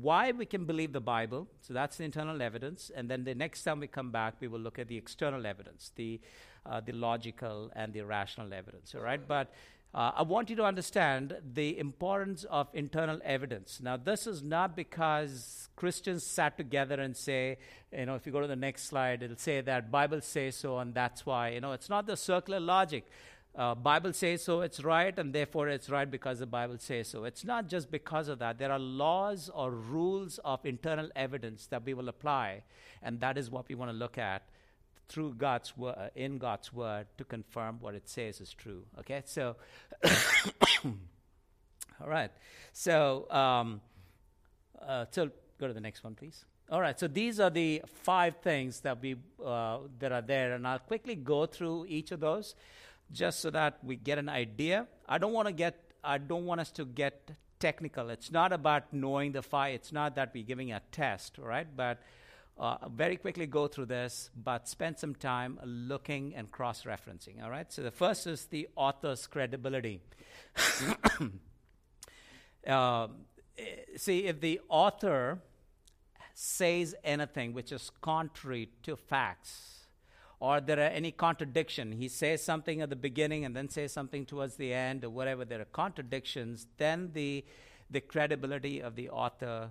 why 0.00 0.32
we 0.32 0.46
can 0.46 0.64
believe 0.64 0.92
the 0.92 1.00
Bible. 1.00 1.48
So 1.60 1.74
that's 1.74 1.96
the 1.96 2.04
internal 2.04 2.40
evidence. 2.40 2.90
And 2.94 3.10
then 3.10 3.24
the 3.24 3.34
next 3.34 3.62
time 3.64 3.80
we 3.80 3.86
come 3.86 4.10
back, 4.10 4.34
we 4.40 4.48
will 4.48 4.60
look 4.60 4.78
at 4.78 4.88
the 4.88 4.96
external 4.96 5.46
evidence, 5.46 5.92
the, 5.96 6.20
uh, 6.66 6.80
the 6.80 6.92
logical 6.92 7.70
and 7.74 7.92
the 7.92 8.02
rational 8.02 8.52
evidence. 8.52 8.94
All 8.94 9.02
right? 9.02 9.20
But 9.26 9.52
uh, 9.94 10.12
I 10.16 10.22
want 10.22 10.50
you 10.50 10.56
to 10.56 10.64
understand 10.64 11.34
the 11.54 11.78
importance 11.78 12.44
of 12.44 12.68
internal 12.74 13.20
evidence. 13.24 13.80
Now, 13.82 13.96
this 13.96 14.26
is 14.26 14.42
not 14.42 14.76
because 14.76 15.70
Christians 15.76 16.24
sat 16.24 16.58
together 16.58 17.00
and 17.00 17.16
say, 17.16 17.56
you 17.90 18.04
know, 18.04 18.14
if 18.14 18.26
you 18.26 18.32
go 18.32 18.40
to 18.40 18.46
the 18.46 18.56
next 18.56 18.84
slide, 18.84 19.22
it'll 19.22 19.36
say 19.36 19.62
that 19.62 19.90
Bible 19.90 20.20
says 20.20 20.56
so, 20.56 20.78
and 20.78 20.92
that's 20.92 21.24
why. 21.24 21.50
You 21.50 21.62
know, 21.62 21.72
it's 21.72 21.88
not 21.88 22.06
the 22.06 22.18
circular 22.18 22.60
logic. 22.60 23.06
Uh, 23.54 23.74
Bible 23.74 24.12
says 24.12 24.44
so, 24.44 24.60
it's 24.60 24.84
right, 24.84 25.18
and 25.18 25.34
therefore 25.34 25.68
it's 25.68 25.90
right 25.90 26.08
because 26.08 26.38
the 26.38 26.46
Bible 26.46 26.76
says 26.78 27.08
so. 27.08 27.24
It's 27.24 27.44
not 27.44 27.66
just 27.68 27.90
because 27.90 28.28
of 28.28 28.38
that. 28.38 28.58
There 28.58 28.70
are 28.70 28.78
laws 28.78 29.50
or 29.52 29.70
rules 29.72 30.38
of 30.44 30.64
internal 30.64 31.08
evidence 31.16 31.66
that 31.66 31.84
we 31.84 31.94
will 31.94 32.08
apply, 32.08 32.62
and 33.02 33.18
that 33.20 33.36
is 33.36 33.50
what 33.50 33.68
we 33.68 33.74
want 33.74 33.90
to 33.90 33.96
look 33.96 34.16
at 34.16 34.42
through 35.08 35.34
God's 35.34 35.76
word, 35.76 35.96
uh, 35.98 36.08
in 36.14 36.38
God's 36.38 36.72
word, 36.72 37.06
to 37.16 37.24
confirm 37.24 37.78
what 37.80 37.94
it 37.94 38.08
says 38.08 38.40
is 38.40 38.52
true. 38.52 38.84
Okay, 39.00 39.22
so, 39.24 39.56
all 40.84 42.06
right, 42.06 42.30
so, 42.72 43.28
um, 43.30 43.80
uh, 44.80 45.06
so 45.10 45.30
go 45.58 45.66
to 45.66 45.72
the 45.72 45.80
next 45.80 46.04
one, 46.04 46.14
please. 46.14 46.44
All 46.70 46.82
right, 46.82 47.00
so 47.00 47.08
these 47.08 47.40
are 47.40 47.48
the 47.48 47.82
five 47.86 48.36
things 48.42 48.80
that 48.80 49.00
we 49.00 49.16
uh, 49.44 49.78
that 49.98 50.12
are 50.12 50.20
there, 50.20 50.52
and 50.52 50.68
I'll 50.68 50.78
quickly 50.78 51.14
go 51.14 51.46
through 51.46 51.86
each 51.88 52.12
of 52.12 52.20
those, 52.20 52.54
just 53.12 53.40
so 53.40 53.50
that 53.50 53.78
we 53.82 53.96
get 53.96 54.18
an 54.18 54.28
idea. 54.28 54.86
I 55.08 55.18
don't 55.18 55.32
want 55.32 55.48
to 55.48 55.52
get, 55.52 55.92
I 56.04 56.18
don't 56.18 56.46
want 56.46 56.60
us 56.60 56.70
to 56.72 56.84
get 56.84 57.30
technical. 57.58 58.10
It's 58.10 58.30
not 58.30 58.52
about 58.52 58.92
knowing 58.92 59.32
the 59.32 59.42
five. 59.42 59.74
It's 59.74 59.92
not 59.92 60.16
that 60.16 60.32
we're 60.34 60.44
giving 60.44 60.72
a 60.72 60.80
test, 60.92 61.38
right? 61.38 61.66
But 61.74 62.00
uh, 62.58 62.76
very 62.88 63.16
quickly 63.16 63.46
go 63.46 63.68
through 63.68 63.86
this, 63.86 64.30
but 64.36 64.68
spend 64.68 64.98
some 64.98 65.14
time 65.14 65.58
looking 65.64 66.34
and 66.34 66.50
cross 66.50 66.82
referencing. 66.82 67.42
All 67.42 67.50
right? 67.50 67.72
So 67.72 67.82
the 67.82 67.90
first 67.90 68.26
is 68.26 68.46
the 68.46 68.68
author's 68.76 69.26
credibility. 69.26 70.00
uh, 72.66 73.08
see, 73.96 74.26
if 74.26 74.40
the 74.40 74.60
author 74.68 75.38
says 76.34 76.94
anything 77.02 77.52
which 77.52 77.72
is 77.72 77.90
contrary 78.00 78.70
to 78.82 78.96
facts, 78.96 79.77
or 80.40 80.60
there 80.60 80.78
are 80.78 80.90
any 80.90 81.10
contradiction, 81.10 81.92
he 81.92 82.08
says 82.08 82.44
something 82.44 82.80
at 82.80 82.90
the 82.90 82.96
beginning 82.96 83.44
and 83.44 83.56
then 83.56 83.68
says 83.68 83.92
something 83.92 84.24
towards 84.24 84.56
the 84.56 84.72
end, 84.72 85.04
or 85.04 85.10
whatever, 85.10 85.44
there 85.44 85.60
are 85.60 85.66
contradictions, 85.66 86.66
then 86.76 87.10
the, 87.12 87.44
the 87.90 88.00
credibility 88.00 88.80
of 88.80 88.94
the 88.94 89.10
author 89.10 89.70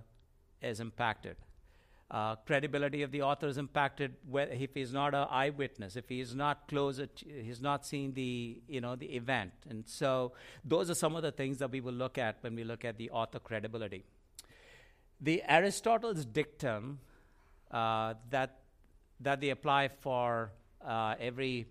is 0.60 0.80
impacted. 0.80 1.36
Uh, 2.10 2.36
credibility 2.36 3.02
of 3.02 3.10
the 3.12 3.20
author 3.20 3.46
is 3.46 3.58
impacted 3.58 4.14
if 4.32 4.72
he's 4.72 4.94
not 4.94 5.14
an 5.14 5.26
eyewitness, 5.30 5.94
if 5.94 6.08
he's 6.08 6.34
not 6.34 6.66
close, 6.66 6.98
he's 7.26 7.60
not 7.60 7.84
seen 7.84 8.14
the 8.14 8.62
you 8.66 8.80
know 8.80 8.96
the 8.96 9.14
event, 9.14 9.52
and 9.68 9.86
so 9.86 10.32
those 10.64 10.88
are 10.88 10.94
some 10.94 11.14
of 11.16 11.22
the 11.22 11.30
things 11.30 11.58
that 11.58 11.70
we 11.70 11.82
will 11.82 11.92
look 11.92 12.16
at 12.16 12.38
when 12.40 12.54
we 12.56 12.64
look 12.64 12.82
at 12.82 12.96
the 12.96 13.10
author 13.10 13.38
credibility. 13.38 14.04
The 15.20 15.42
Aristotle's 15.46 16.24
dictum 16.24 17.00
uh, 17.70 18.14
that 18.30 18.60
that 19.20 19.40
they 19.40 19.50
apply 19.50 19.88
for 19.88 20.52
uh, 20.84 21.14
every 21.20 21.66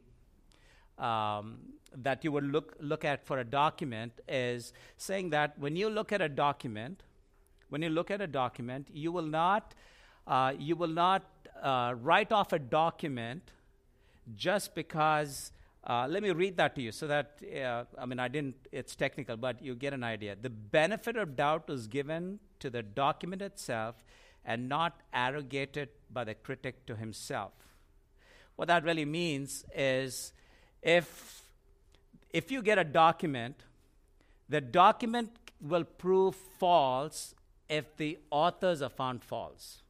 um, 0.98 1.60
that 1.96 2.24
you 2.24 2.32
would 2.32 2.44
look 2.44 2.76
look 2.80 3.06
at 3.06 3.26
for 3.26 3.40
a 3.40 3.44
document 3.44 4.12
is 4.28 4.74
saying 4.98 5.30
that 5.30 5.58
when 5.58 5.76
you 5.76 5.90
look 5.90 6.12
at 6.12 6.22
a 6.22 6.30
document, 6.30 7.04
when 7.70 7.82
you 7.82 7.90
look 7.90 8.12
at 8.12 8.22
a 8.22 8.28
document, 8.28 8.88
you 8.92 9.12
will 9.12 9.26
not 9.26 9.74
uh, 10.26 10.54
you 10.58 10.76
will 10.76 10.88
not 10.88 11.24
uh, 11.62 11.96
write 12.02 12.32
off 12.32 12.54
a 12.54 12.60
document 12.60 13.52
just 14.36 14.76
because. 14.76 15.52
Uh, 15.90 16.06
let 16.06 16.22
me 16.22 16.32
read 16.32 16.58
that 16.58 16.76
to 16.76 16.82
you 16.82 16.92
so 16.92 17.08
that, 17.08 17.40
uh, 17.64 17.86
I 17.98 18.06
mean, 18.06 18.20
I 18.20 18.28
didn't, 18.28 18.56
it's 18.74 18.94
technical, 18.94 19.38
but 19.38 19.62
you 19.62 19.74
get 19.74 19.94
an 19.94 20.04
idea. 20.04 20.36
The 20.36 20.50
benefit 20.50 21.16
of 21.16 21.38
doubt 21.38 21.70
is 21.70 21.88
given 21.88 22.40
to 22.60 22.70
the 22.70 22.84
document 22.84 23.42
itself 23.42 23.96
and 24.48 24.70
not 24.70 25.02
arrogated 25.14 25.90
by 26.10 26.24
the 26.24 26.34
critic 26.34 26.86
to 26.88 26.96
himself. 26.96 27.52
What 28.56 28.70
that 28.70 28.84
really 28.86 29.06
means 29.06 29.66
is 29.76 30.32
if, 30.82 31.44
if 32.32 32.50
you 32.50 32.62
get 32.62 32.80
a 32.80 32.84
document, 32.84 33.62
the 34.50 34.62
document 34.62 35.32
will 35.62 35.84
prove 35.84 36.34
false 36.34 37.36
if 37.70 37.98
the 37.98 38.18
authors 38.32 38.82
are 38.82 38.90
found 38.90 39.22
false. 39.22 39.84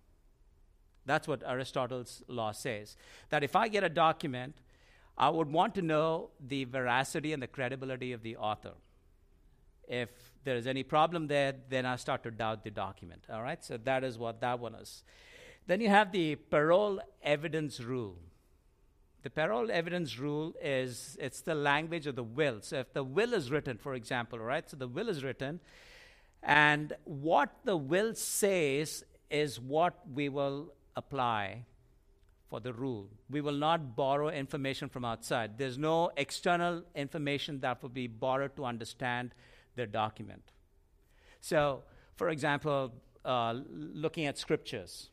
That's 1.06 1.28
what 1.28 1.44
Aristotle's 1.44 2.24
law 2.28 2.52
says. 2.52 2.98
That 3.30 3.44
if 3.44 3.56
I 3.56 3.68
get 3.68 3.84
a 3.84 3.90
document, 3.90 4.56
I 5.18 5.30
would 5.30 5.52
want 5.52 5.76
to 5.76 5.82
know 5.82 6.32
the 6.46 6.66
veracity 6.66 7.32
and 7.32 7.42
the 7.42 7.48
credibility 7.48 8.12
of 8.12 8.24
the 8.24 8.38
author. 8.38 8.74
If 9.88 10.10
there 10.48 10.56
is 10.56 10.66
any 10.66 10.82
problem 10.82 11.28
there, 11.28 11.56
then 11.68 11.86
I 11.86 11.98
start 11.98 12.24
to 12.24 12.32
doubt 12.32 12.64
the 12.64 12.72
document. 12.72 13.26
All 13.30 13.44
right? 13.44 13.62
So 13.62 13.76
that 13.84 14.06
is 14.06 14.18
what 14.18 14.40
that 14.40 14.62
one 14.62 14.76
is. 14.76 15.04
Then 15.68 15.82
you 15.82 15.90
have 15.90 16.14
the 16.14 16.36
parol 16.36 17.02
evidence 17.22 17.82
rule. 17.82 18.16
The 19.24 19.30
parol 19.30 19.70
evidence 19.70 20.18
rule 20.18 20.56
is 20.64 21.18
it's 21.20 21.42
the 21.42 21.54
language 21.54 22.08
of 22.08 22.16
the 22.16 22.24
will. 22.24 22.62
So 22.62 22.78
if 22.78 22.94
the 22.94 23.04
will 23.04 23.34
is 23.34 23.52
written, 23.52 23.78
for 23.78 23.94
example, 23.94 24.40
right? 24.40 24.70
So 24.70 24.78
the 24.78 24.88
will 24.88 25.10
is 25.10 25.22
written, 25.22 25.60
and 26.42 26.94
what 27.04 27.50
the 27.66 27.76
will 27.76 28.16
says 28.16 29.04
is 29.30 29.60
what 29.60 29.96
we 30.14 30.30
will 30.30 30.72
apply 30.96 31.66
for 32.50 32.62
the 32.62 32.72
rule. 32.72 33.10
We 33.30 33.42
will 33.42 33.60
not 33.68 33.98
borrow 33.98 34.30
information 34.30 34.88
from 34.88 35.04
outside. 35.04 35.58
There's 35.58 35.78
no 35.78 36.12
external 36.16 36.84
information 36.96 37.60
that 37.60 37.82
will 37.82 37.90
be 37.90 38.08
borrowed 38.08 38.56
to 38.56 38.64
understand 38.64 39.34
the 39.78 39.88
document. 39.88 40.52
So, 41.40 41.84
for 42.16 42.30
example, 42.30 42.94
uh, 43.24 43.54
looking 43.70 44.26
at 44.26 44.38
scriptures, 44.38 45.10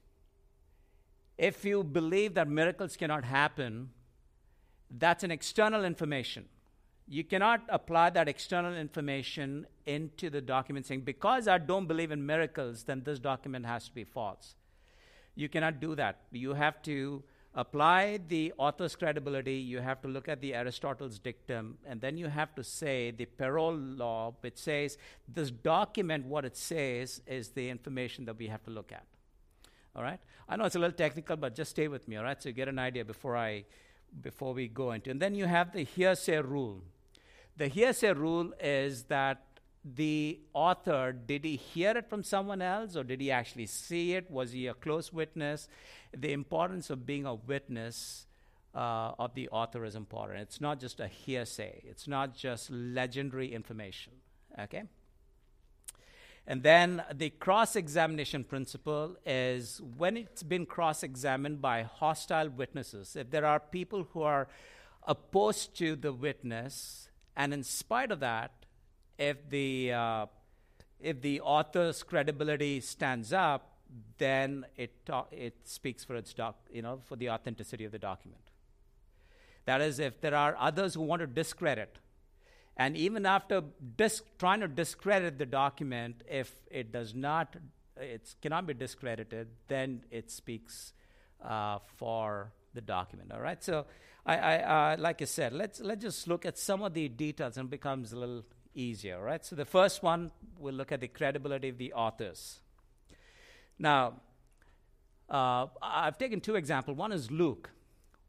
if 1.39 1.65
you 1.65 1.85
believe 1.85 2.35
that 2.35 2.49
miracles 2.49 2.97
cannot 2.97 3.25
happen, 3.25 3.91
that's 4.91 5.25
an 5.25 5.31
external 5.31 5.85
information. 5.85 6.47
You 7.07 7.25
cannot 7.25 7.63
apply 7.69 8.11
that 8.11 8.29
external 8.29 8.75
information 8.75 9.67
into 9.85 10.31
the 10.31 10.41
document 10.41 10.87
saying, 10.87 11.03
because 11.03 11.47
I 11.49 11.59
don't 11.59 11.87
believe 11.87 12.11
in 12.11 12.25
miracles, 12.25 12.85
then 12.85 13.03
this 13.05 13.19
document 13.19 13.67
has 13.67 13.89
to 13.89 13.95
be 13.95 14.05
false. 14.05 14.55
You 15.35 15.49
cannot 15.49 15.81
do 15.81 15.95
that. 15.97 16.21
You 16.31 16.55
have 16.55 16.81
to 16.83 17.23
apply 17.55 18.19
the 18.29 18.53
author's 18.59 18.97
credibility, 18.97 19.55
you 19.55 19.81
have 19.81 20.01
to 20.03 20.09
look 20.09 20.29
at 20.29 20.41
the 20.41 20.55
Aristotle's 20.55 21.19
dictum, 21.19 21.79
and 21.87 22.01
then 22.01 22.17
you 22.17 22.29
have 22.29 22.55
to 22.55 22.65
say 22.65 23.11
the 23.11 23.27
parol 23.27 23.75
law, 23.75 24.35
which 24.41 24.57
says 24.57 24.99
this 25.29 25.51
document, 25.51 26.27
what 26.27 26.45
it 26.45 26.57
says, 26.57 27.21
is 27.27 27.51
the 27.51 27.71
information 27.71 28.25
that 28.25 28.39
we 28.39 28.49
have 28.49 28.63
to 28.65 28.71
look 28.71 28.93
at. 28.93 29.05
All 29.95 30.03
right? 30.03 30.19
I 30.49 30.57
know 30.57 30.65
it's 30.65 30.75
a 30.75 30.81
little 30.81 30.97
technical, 30.97 31.37
but 31.37 31.55
just 31.55 31.71
stay 31.71 31.89
with 31.89 32.09
me, 32.09 32.17
all 32.17 32.25
right? 32.25 32.43
So 32.43 32.49
you 32.49 32.55
get 32.55 32.69
an 32.69 32.79
idea 32.79 33.05
before 33.05 33.37
I 33.37 33.65
before 34.21 34.55
we 34.55 34.69
go 34.69 34.93
into. 34.93 35.11
And 35.11 35.21
then 35.21 35.35
you 35.35 35.47
have 35.47 35.73
the 35.73 35.83
hearsay 35.83 36.39
rule. 36.39 36.83
The 37.57 37.69
hearsay 37.69 38.13
rule 38.13 38.53
is 38.61 39.05
that 39.05 39.43
the 39.85 40.41
author, 40.55 41.13
did 41.13 41.45
he 41.45 41.57
hear 41.57 41.91
it 41.91 42.09
from 42.09 42.23
someone 42.23 42.63
else 42.63 42.97
or 42.97 43.05
did 43.05 43.21
he 43.21 43.31
actually 43.31 43.67
see 43.67 44.15
it? 44.15 44.31
Was 44.31 44.53
he 44.53 44.67
a 44.67 44.75
close 44.75 45.13
witness? 45.13 45.69
The 46.17 46.33
importance 46.33 46.89
of 46.89 47.05
being 47.05 47.27
a 47.27 47.35
witness 47.35 48.27
uh, 48.75 49.13
of 49.19 49.35
the 49.35 49.49
author 49.51 49.85
is 49.85 49.95
important. 49.95 50.41
It's 50.41 50.61
not 50.61 50.81
just 50.81 51.01
a 51.01 51.07
hearsay, 51.07 51.83
it's 51.85 52.09
not 52.09 52.35
just 52.35 52.71
legendary 52.71 53.53
information. 53.53 54.15
Okay? 54.59 54.85
And 56.47 56.63
then 56.63 57.03
the 57.13 57.31
cross 57.31 57.75
examination 57.75 58.45
principle 58.45 59.17
is 59.25 59.81
when 59.97 60.17
it's 60.17 60.43
been 60.43 60.67
cross 60.67 61.03
examined 61.03 61.63
by 61.63 61.83
hostile 61.83 62.51
witnesses, 62.51 63.17
if 63.17 63.31
there 63.31 63.47
are 63.47 63.61
people 63.61 64.09
who 64.13 64.23
are 64.23 64.49
opposed 65.07 65.77
to 65.79 65.97
the 65.97 66.13
witness, 66.13 67.09
and 67.37 67.55
in 67.55 67.63
spite 67.63 68.11
of 68.11 68.21
that, 68.21 68.64
if 69.19 69.49
the 69.49 69.93
uh, 69.93 70.27
if 71.01 71.21
the 71.21 71.41
author's 71.41 72.03
credibility 72.03 72.81
stands 72.81 73.33
up, 73.33 73.79
then 74.19 74.65
it, 74.77 75.05
ta- 75.05 75.27
it 75.31 75.55
speaks 75.65 76.03
for 76.03 76.17
its 76.17 76.33
doc, 76.33 76.57
you 76.73 76.83
know, 76.83 77.01
for 77.05 77.17
the 77.17 77.31
authenticity 77.31 77.85
of 77.85 77.93
the 77.93 77.99
document. 77.99 78.41
That 79.67 79.81
is, 79.81 79.99
if 79.99 80.21
there 80.21 80.35
are 80.35 80.57
others 80.59 80.95
who 80.95 81.03
want 81.03 81.21
to 81.21 81.27
discredit, 81.27 81.99
and 82.77 82.97
even 82.97 83.25
after 83.27 83.63
dis- 83.97 84.23
trying 84.39 84.61
to 84.61 84.69
discredit 84.69 85.39
the 85.39 85.47
document, 85.47 86.23
if 86.29 86.53
it 86.71 86.91
does 86.91 87.15
not, 87.15 87.57
it 87.97 88.35
cannot 88.43 88.67
be 88.67 88.75
discredited, 88.75 89.49
then 89.69 90.05
it 90.11 90.31
speaks 90.31 90.93
uh, 91.45 91.79
for 91.97 92.53
the 92.75 92.81
document. 92.81 93.31
All 93.33 93.41
right. 93.41 93.63
So, 93.63 93.87
I, 94.27 94.37
I 94.37 94.93
uh, 94.93 94.97
like 94.99 95.23
I 95.23 95.27
said, 95.27 95.53
let's 95.53 95.81
let's 95.81 96.03
just 96.03 96.27
look 96.29 96.47
at 96.47 96.59
some 96.59 96.83
of 96.83 96.95
the 96.95 97.09
details, 97.09 97.57
and 97.59 97.71
becomes 97.71 98.13
a 98.13 98.19
little 98.19 98.45
easier. 98.75 99.21
Right. 99.23 99.45
So, 99.45 99.57
the 99.57 99.65
first 99.65 100.03
one 100.03 100.31
we'll 100.59 100.75
look 100.75 100.93
at 100.93 101.01
the 101.01 101.09
credibility 101.09 101.69
of 101.69 101.79
the 101.79 101.93
authors. 101.93 102.61
Now, 103.79 104.15
uh, 105.29 105.67
I've 105.83 106.19
taken 106.19 106.41
two 106.41 106.55
examples. 106.55 106.97
One 106.97 107.13
is 107.13 107.31
Luke. 107.31 107.71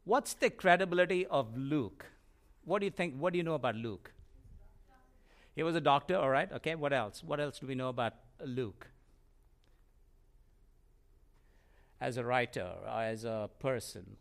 What's 0.04 0.34
the 0.34 0.50
credibility 0.50 1.26
of 1.26 1.56
Luke? 1.56 2.06
What 2.64 2.80
do 2.80 2.86
you 2.86 2.90
think? 2.90 3.14
What 3.16 3.32
do 3.32 3.38
you 3.38 3.42
know 3.42 3.54
about 3.54 3.76
Luke? 3.76 4.12
He 5.54 5.62
was 5.62 5.74
a 5.74 5.80
doctor, 5.80 6.16
all 6.16 6.28
right? 6.28 6.52
Okay, 6.52 6.74
what 6.74 6.92
else? 6.92 7.24
What 7.24 7.40
else 7.40 7.58
do 7.58 7.66
we 7.66 7.74
know 7.74 7.88
about 7.88 8.14
Luke? 8.44 8.88
As 11.98 12.18
a 12.18 12.24
writer, 12.24 12.72
as 12.86 13.24
a 13.24 13.48
person? 13.58 14.16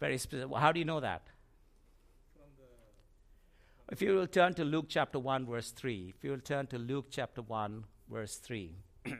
Very 0.00 0.16
specific. 0.16 0.56
How 0.56 0.72
do 0.72 0.78
you 0.78 0.86
know 0.86 1.00
that? 1.00 1.22
If 3.92 4.00
you 4.00 4.14
will 4.14 4.26
turn 4.26 4.54
to 4.54 4.64
Luke 4.64 4.86
chapter 4.88 5.18
1, 5.18 5.44
verse 5.44 5.70
3. 5.70 6.14
If 6.16 6.24
you 6.24 6.30
will 6.30 6.38
turn 6.38 6.66
to 6.68 6.78
Luke 6.78 7.08
chapter 7.10 7.42
1, 7.42 7.84
verse 8.10 8.36
3. 8.36 8.74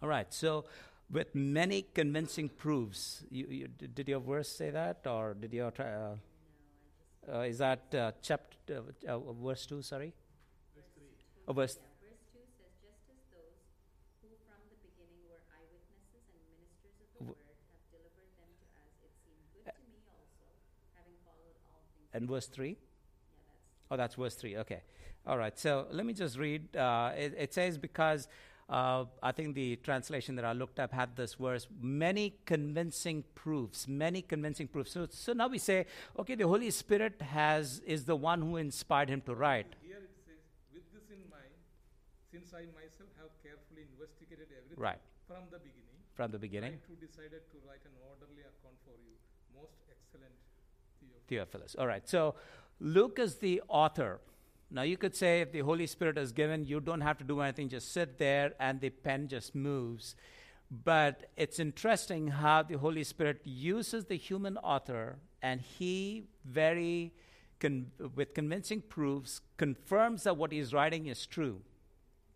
All 0.00 0.08
right, 0.08 0.32
so 0.32 0.66
with 1.10 1.34
many 1.34 1.82
convincing 1.82 2.48
proofs, 2.48 3.24
you, 3.28 3.48
you, 3.48 3.66
did 3.66 4.08
your 4.08 4.20
verse 4.20 4.48
say 4.48 4.70
that, 4.70 5.04
or 5.04 5.34
did 5.34 5.52
your 5.52 5.72
uh, 5.80 6.14
uh, 7.32 7.40
is 7.40 7.58
that 7.58 7.94
uh, 7.94 8.12
chapter 8.22 8.82
uh, 9.08 9.12
uh, 9.12 9.32
verse 9.32 9.66
two? 9.66 9.82
Sorry, 9.82 10.12
verse 10.74 10.90
three. 10.94 11.10
Oh, 11.48 11.52
verse. 11.52 11.78
Yeah, 11.78 12.08
verse 12.10 12.20
two 12.32 12.42
says, 12.58 12.72
"Just 12.82 13.02
as 13.10 13.22
those 13.30 13.58
who 14.22 14.28
from 14.46 14.60
the 14.70 14.78
beginning 14.82 15.22
were 15.30 15.40
eyewitnesses 15.54 16.24
and 16.30 16.40
ministers 16.50 16.96
of 16.98 17.08
the 17.14 17.22
w- 17.30 17.38
word 17.38 17.58
have 17.70 17.84
delivered 17.94 18.30
them 18.38 18.50
to 18.58 18.66
us, 18.82 18.92
it 19.06 19.12
seemed 19.22 19.46
good 19.54 19.66
to 19.70 19.84
me 19.88 20.02
also, 20.10 20.46
having 20.98 21.16
followed 21.22 21.56
all 21.70 21.82
things." 21.94 22.10
And 22.14 22.26
verse 22.28 22.46
three. 22.50 22.74
Yeah, 22.76 23.46
that's. 23.46 23.90
Oh, 23.90 23.96
that's 23.96 24.14
verse 24.18 24.34
three. 24.34 24.56
Okay, 24.62 24.82
all 25.26 25.38
right. 25.38 25.58
So 25.58 25.86
let 25.90 26.04
me 26.04 26.12
just 26.12 26.38
read. 26.38 26.74
Uh, 26.76 27.12
it, 27.16 27.34
it 27.38 27.50
says 27.54 27.78
because 27.78 28.26
uh, 28.70 29.04
I 29.20 29.32
think 29.32 29.56
the 29.56 29.76
translation 29.76 30.36
that 30.36 30.44
I 30.44 30.52
looked 30.52 30.78
up 30.78 30.92
had 30.92 31.16
this 31.16 31.34
verse 31.34 31.66
many 31.82 32.34
convincing 32.46 33.24
proofs, 33.34 33.88
many 33.88 34.22
convincing 34.22 34.68
proofs. 34.68 34.92
So, 34.92 35.08
so 35.10 35.32
now 35.32 35.48
we 35.48 35.58
say, 35.58 35.86
okay, 36.16 36.36
the 36.36 36.46
Holy 36.46 36.70
Spirit 36.70 37.20
has 37.20 37.80
is 37.84 38.04
the 38.04 38.14
one 38.14 38.40
who 38.40 38.56
inspired 38.56 39.08
him 39.08 39.22
to 39.22 39.34
write. 39.34 39.74
Here 39.82 39.98
it 39.98 40.14
says, 40.24 40.38
with 40.72 40.86
this 40.94 41.10
in 41.10 41.18
mind, 41.28 41.50
since 42.30 42.54
I 42.54 42.70
myself 42.78 43.10
have 43.18 43.34
carefully 43.42 43.90
investigated 43.90 44.46
everything 44.54 44.78
right. 44.78 45.02
from 45.26 45.50
the 45.50 45.58
beginning, 45.58 45.98
from 46.14 46.30
the 46.30 46.38
beginning, 46.38 46.78
I 46.78 46.86
too 46.86 46.98
decided 47.04 47.42
to 47.50 47.56
write 47.66 47.82
an 47.82 47.98
orderly 48.06 48.46
account 48.46 48.78
for 48.86 48.94
you, 49.02 49.18
most 49.50 49.82
excellent 49.90 50.38
Theophilus. 51.26 51.26
Theophilus. 51.26 51.74
All 51.74 51.88
right. 51.88 52.08
So 52.08 52.36
Luke 52.78 53.18
is 53.18 53.36
the 53.42 53.62
author 53.66 54.20
now, 54.72 54.82
you 54.82 54.96
could 54.96 55.16
say 55.16 55.40
if 55.40 55.50
the 55.50 55.60
Holy 55.60 55.86
Spirit 55.88 56.16
is 56.16 56.30
given, 56.30 56.64
you 56.64 56.78
don't 56.78 57.00
have 57.00 57.18
to 57.18 57.24
do 57.24 57.40
anything, 57.40 57.68
just 57.68 57.92
sit 57.92 58.18
there 58.18 58.54
and 58.60 58.80
the 58.80 58.90
pen 58.90 59.26
just 59.26 59.54
moves. 59.54 60.14
But 60.70 61.30
it's 61.36 61.58
interesting 61.58 62.28
how 62.28 62.62
the 62.62 62.78
Holy 62.78 63.02
Spirit 63.02 63.40
uses 63.42 64.04
the 64.04 64.16
human 64.16 64.56
author 64.58 65.18
and 65.42 65.60
he 65.60 66.28
very, 66.44 67.12
con- 67.58 67.90
with 68.14 68.32
convincing 68.32 68.82
proofs, 68.82 69.40
confirms 69.56 70.22
that 70.22 70.36
what 70.36 70.52
he's 70.52 70.72
writing 70.72 71.06
is 71.06 71.26
true. 71.26 71.62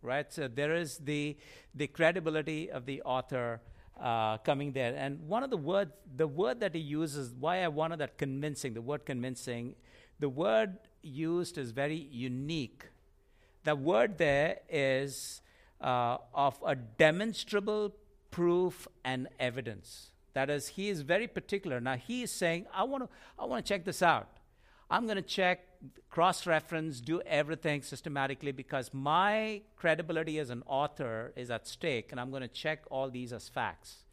Right? 0.03 0.31
So 0.33 0.49
there 0.49 0.75
is 0.75 0.99
the, 0.99 1.37
the 1.73 1.87
credibility 1.87 2.69
of 2.69 2.85
the 2.85 3.01
author 3.03 3.61
uh, 4.03 4.39
coming 4.39 4.73
there. 4.73 4.95
And 4.97 5.29
one 5.29 5.45
of 5.45 5.51
the 5.51 5.57
words, 5.57 5.93
the 6.17 6.27
word 6.27 6.59
that 6.61 6.75
he 6.75 6.81
uses, 6.81 7.33
why 7.39 7.63
I 7.63 7.69
wanted 7.69 8.01
that 8.01 8.19
convincing, 8.19 8.75
the 8.75 8.83
word 8.83 9.07
convincing, 9.07 9.77
the 10.19 10.29
word 10.29 10.79
used 11.05 11.59
is 11.59 11.71
very 11.71 12.09
unique. 12.11 12.87
The 13.65 13.77
word 13.77 14.19
there 14.19 14.61
is 14.69 15.41
uh, 15.81 16.19
of 16.35 16.59
a 16.65 16.75
demonstrable 16.75 17.95
proof 18.31 18.89
and 19.05 19.29
evidence. 19.39 20.11
That 20.33 20.51
is, 20.51 20.69
he 20.69 20.89
is 20.89 21.03
very 21.03 21.29
particular. 21.29 21.81
Now 21.81 21.97
he 21.97 22.23
is 22.25 22.33
saying, 22.33 22.67
I 22.75 22.83
want 22.85 23.05
to, 23.05 23.09
I 23.39 23.45
want 23.45 23.65
to 23.65 23.69
check 23.69 23.85
this 23.85 24.03
out. 24.03 24.29
I'm 24.91 25.07
going 25.07 25.17
to 25.17 25.23
check, 25.23 25.61
cross 26.11 26.47
reference, 26.47 27.01
do 27.01 27.21
everything 27.23 27.83
systematically 27.83 28.53
because 28.53 28.93
my 28.93 29.63
credibility 29.77 30.39
as 30.39 30.51
an 30.51 30.63
author 30.67 31.33
is 31.37 31.51
at 31.51 31.67
stake, 31.67 32.11
and 32.11 32.21
I'm 32.21 32.31
going 32.31 32.43
to 32.43 32.49
check 32.49 32.83
all 32.91 33.09
these 33.09 33.33
as 33.33 33.49
facts. 33.49 34.05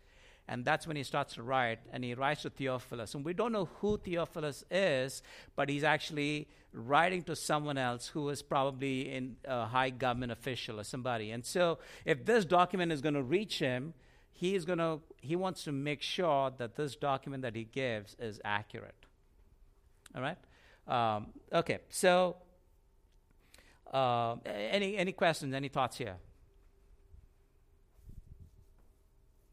And 0.48 0.66
that's 0.66 0.86
when 0.86 0.98
he 0.98 1.04
starts 1.04 1.36
to 1.36 1.44
write, 1.44 1.80
and 1.94 2.04
he 2.04 2.14
writes 2.14 2.42
to 2.42 2.50
Theophilus. 2.50 3.16
And 3.16 3.24
we 3.24 3.34
don't 3.34 3.52
know 3.52 3.70
who 3.80 3.98
Theophilus 3.98 4.66
is, 4.70 5.22
but 5.56 5.70
he's 5.70 5.84
actually 5.84 6.48
writing 6.74 7.22
to 7.24 7.36
someone 7.36 7.78
else 7.78 8.08
who 8.08 8.30
is 8.30 8.42
probably 8.42 9.14
in 9.14 9.36
a 9.46 9.66
high 9.66 9.90
government 9.90 10.32
official 10.32 10.80
or 10.80 10.84
somebody. 10.84 11.32
And 11.32 11.46
so, 11.46 11.80
if 12.06 12.26
this 12.26 12.46
document 12.46 12.92
is 12.92 13.02
going 13.02 13.14
to 13.14 13.24
reach 13.24 13.60
him, 13.60 13.94
he 14.32 14.56
is 14.56 14.66
going 14.66 14.80
to 14.80 15.00
he 15.22 15.36
wants 15.36 15.64
to 15.66 15.72
make 15.72 16.02
sure 16.02 16.52
that 16.58 16.76
this 16.76 16.96
document 16.96 17.44
that 17.44 17.56
he 17.56 17.64
gives 17.64 18.16
is 18.20 18.42
accurate. 18.44 18.96
All 20.16 20.22
right. 20.22 20.38
Um, 20.88 21.28
okay. 21.54 21.80
So, 21.90 22.38
uh, 23.94 24.36
any 24.46 24.98
any 24.98 25.12
questions? 25.12 25.54
Any 25.54 25.70
thoughts 25.70 25.98
here? 25.98 26.16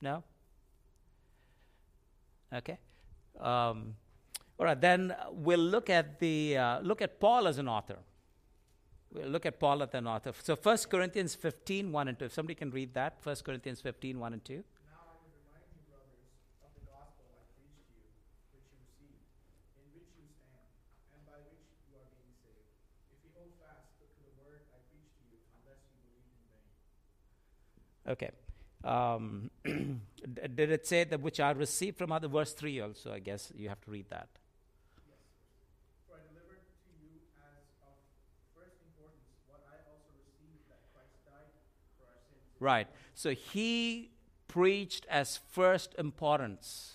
No. 0.01 0.23
Okay. 2.53 2.79
Um, 3.39 3.95
all 4.59 4.67
right, 4.67 4.81
then 4.81 5.15
we'll 5.31 5.59
look 5.59 5.89
at 5.91 6.19
the 6.19 6.57
uh, 6.57 6.81
look 6.81 7.01
at 7.03 7.21
Paul 7.21 7.47
as 7.47 7.59
an 7.59 7.69
author. 7.69 7.99
We'll 9.13 9.29
look 9.29 9.47
at 9.47 9.61
Paul 9.61 9.83
as 9.83 9.91
an 9.95 10.07
author. 10.07 10.33
So 10.43 10.57
1 10.57 10.79
Corinthians 10.91 11.35
15, 11.35 11.93
1 11.93 12.09
and 12.09 12.19
2. 12.19 12.25
If 12.25 12.33
somebody 12.33 12.55
can 12.55 12.71
read 12.71 12.93
that, 12.95 13.19
1 13.23 13.37
Corinthians 13.45 13.81
15, 13.81 14.19
1 14.19 14.33
and 14.33 14.45
2. 14.45 14.65
Okay. 28.09 28.31
Um, 28.89 29.51
did 29.65 30.71
it 30.71 30.87
say 30.87 31.05
that 31.05 31.21
which 31.21 31.41
I 31.41 31.51
received 31.51 31.99
from 31.99 32.11
other 32.11 32.27
verse 32.27 32.55
3 32.55 32.81
also? 32.81 33.13
I 33.13 33.19
guess 33.19 33.53
you 33.55 33.69
have 33.69 33.81
to 33.83 33.91
read 33.91 34.07
that. 34.09 34.29
Right. 42.61 42.89
So 43.15 43.31
he 43.31 44.11
preached 44.49 45.07
as 45.09 45.39
first 45.51 45.95
importance. 45.97 46.95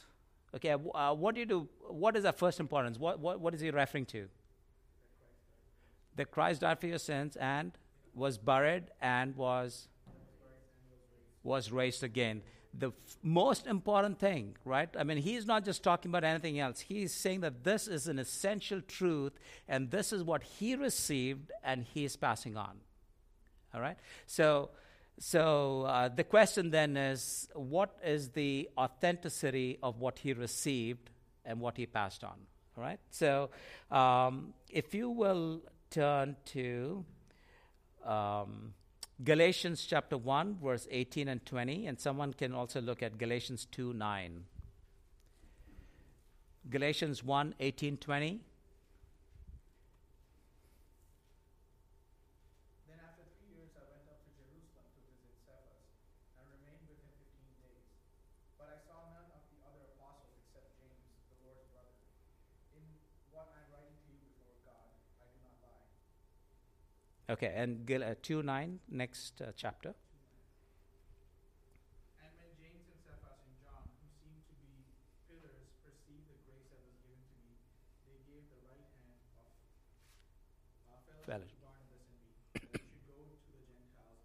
Okay, 0.56 0.71
uh, 0.71 1.13
what 1.13 1.36
do 1.36 1.39
you 1.39 1.45
do? 1.45 1.69
What 1.88 2.17
is 2.17 2.23
that 2.23 2.38
first 2.38 2.60
importance? 2.60 2.99
What, 2.99 3.19
what, 3.19 3.39
what 3.39 3.53
is 3.53 3.62
he 3.62 3.71
referring 3.71 4.06
to? 4.08 4.27
That 6.15 6.32
Christ 6.32 6.62
died 6.62 6.79
for 6.79 6.88
your 6.88 6.99
sins 6.99 7.36
and 7.38 7.71
was 8.13 8.38
buried 8.38 8.86
and 9.01 9.36
was 9.36 9.88
was 11.43 11.71
raised 11.71 12.03
again. 12.03 12.41
The 12.73 12.88
f- 12.88 13.17
most 13.21 13.67
important 13.67 14.19
thing, 14.19 14.56
right? 14.65 14.89
I 14.97 15.03
mean, 15.03 15.17
he's 15.17 15.45
not 15.45 15.63
just 15.63 15.84
talking 15.84 16.10
about 16.10 16.23
anything 16.23 16.60
else. 16.60 16.79
He's 16.79 17.13
saying 17.13 17.41
that 17.41 17.63
this 17.63 17.88
is 17.88 18.08
an 18.08 18.17
essential 18.17 18.82
truth, 18.82 19.34
and 19.67 19.91
this 19.91 20.12
is 20.12 20.23
what 20.23 20.43
he 20.43 20.75
received, 20.75 21.51
and 21.63 21.84
he 21.84 22.06
is 22.06 22.15
passing 22.15 22.58
on. 22.58 22.79
All 23.75 23.82
right? 23.82 23.97
So, 24.25 24.71
so 25.19 25.84
uh, 25.84 26.10
the 26.10 26.23
question 26.23 26.71
then 26.71 26.97
is 26.97 27.47
what 27.53 27.95
is 28.03 28.29
the 28.29 28.69
authenticity 28.77 29.77
of 29.84 29.99
what 29.99 30.19
he 30.19 30.34
received 30.34 31.12
and 31.45 31.60
what 31.60 31.77
he 31.77 31.86
passed 31.86 32.23
on? 32.23 32.38
All 32.75 32.84
right? 32.84 32.99
So, 33.12 33.51
um, 33.91 34.53
if 34.69 34.95
you 34.95 35.10
will 35.10 35.62
turn 35.91 36.36
to. 36.45 37.06
Um, 38.03 38.73
Galatians 39.21 39.86
chapter 39.86 40.17
1, 40.17 40.58
verse 40.58 40.88
18 40.89 41.28
and 41.28 41.45
20, 41.45 41.86
and 41.86 41.99
someone 41.99 42.34
can 42.34 42.54
also 42.54 42.82
look 42.82 43.04
at 43.04 43.19
Galatians 43.19 43.67
2 43.71 43.93
9. 43.93 44.45
Galatians 46.69 47.23
1 47.23 47.54
18 47.60 47.97
20. 47.97 48.41
Then 52.88 52.97
after 53.04 53.21
three 53.38 53.54
years 53.54 53.69
I 53.78 53.86
went 53.86 54.08
up 54.10 54.23
to 54.26 54.32
Jerusalem 54.34 54.88
to 54.97 55.02
visit 55.06 55.36
Cephas, 55.45 55.91
and 56.39 56.47
remained 56.49 56.88
with 56.89 56.97
him 56.97 57.12
fifteen 57.19 57.52
days. 57.62 57.86
But 58.58 58.73
I 58.73 58.80
saw 58.82 59.12
none 59.13 59.30
of 59.30 59.43
the 59.54 59.60
other 59.62 59.93
apostles 59.93 60.39
except 60.41 60.73
James, 60.82 61.04
the 61.30 61.38
Lord's 61.45 61.67
brother. 61.69 61.99
In 62.80 62.82
what 63.30 63.52
I 63.54 63.62
am 63.62 63.69
writing 63.76 63.93
to 63.93 64.08
you 64.10 64.23
before 64.23 64.58
God, 64.65 64.88
I 65.21 65.30
do 65.30 65.38
not 65.45 65.60
lie. 65.62 65.84
Okay, 67.34 67.52
and 67.56 67.84
Gal- 67.88 68.04
uh, 68.04 68.13
2 68.22 68.43
9, 68.43 68.80
next 68.91 69.41
uh, 69.41 69.50
chapter. 69.58 69.98
And 72.22 72.30
when 72.38 72.54
James 72.62 72.86
and 72.93 73.02
Cephas 73.02 73.41
and 73.41 73.58
John, 73.58 73.89
who 73.89 74.06
seemed 74.22 74.46
to 74.46 74.56
be 74.62 74.86
pillars, 75.26 75.65
perceived 75.82 76.30
the 76.30 76.38
grace 76.46 76.69
that 76.69 76.78
was 76.86 76.93
given 77.02 77.26
to 77.26 77.38
me, 77.41 77.58
they 78.06 78.22
gave 78.30 78.46
the 78.54 78.62
right 78.69 78.86
hand 78.86 79.17
of 79.34 79.50
uh, 80.93 81.02
to 81.50 81.58
Barnabas 81.58 82.06
and 82.06 82.22
me, 82.22 82.38
that 82.54 82.69
we 82.69 82.86
should 82.86 83.02
go 83.02 83.17
to 83.26 83.50
the 83.50 83.65
Gentiles, 83.65 84.22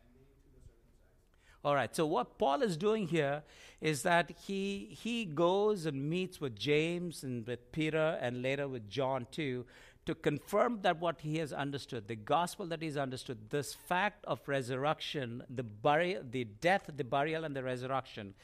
and 0.00 0.16
they 0.16 0.24
to 0.24 0.48
the 0.48 0.64
circumcised. 0.64 1.60
All 1.60 1.76
right. 1.76 1.92
So 1.92 2.08
what 2.08 2.40
Paul 2.40 2.64
is 2.64 2.80
doing 2.80 3.04
here 3.12 3.44
is 3.84 4.00
that 4.08 4.32
he 4.48 4.96
he 4.96 5.28
goes 5.28 5.84
and 5.84 6.08
meets 6.08 6.40
with 6.40 6.56
James 6.56 7.20
and 7.20 7.46
with 7.46 7.70
Peter 7.72 8.16
and 8.24 8.40
later 8.40 8.66
with 8.66 8.88
John 8.88 9.26
too 9.30 9.68
to 10.06 10.14
confirm 10.14 10.80
that 10.82 11.00
what 11.00 11.20
he 11.20 11.38
has 11.38 11.52
understood, 11.52 12.06
the 12.08 12.16
gospel 12.16 12.66
that 12.66 12.80
he's 12.80 12.96
understood, 12.96 13.50
this 13.50 13.74
fact 13.74 14.24
of 14.24 14.40
resurrection, 14.46 15.42
the 15.50 15.62
burial, 15.64 16.22
the 16.30 16.44
death, 16.44 16.88
the 16.96 17.04
burial, 17.04 17.44
and 17.44 17.54
the 17.54 17.62
resurrection, 17.62 18.34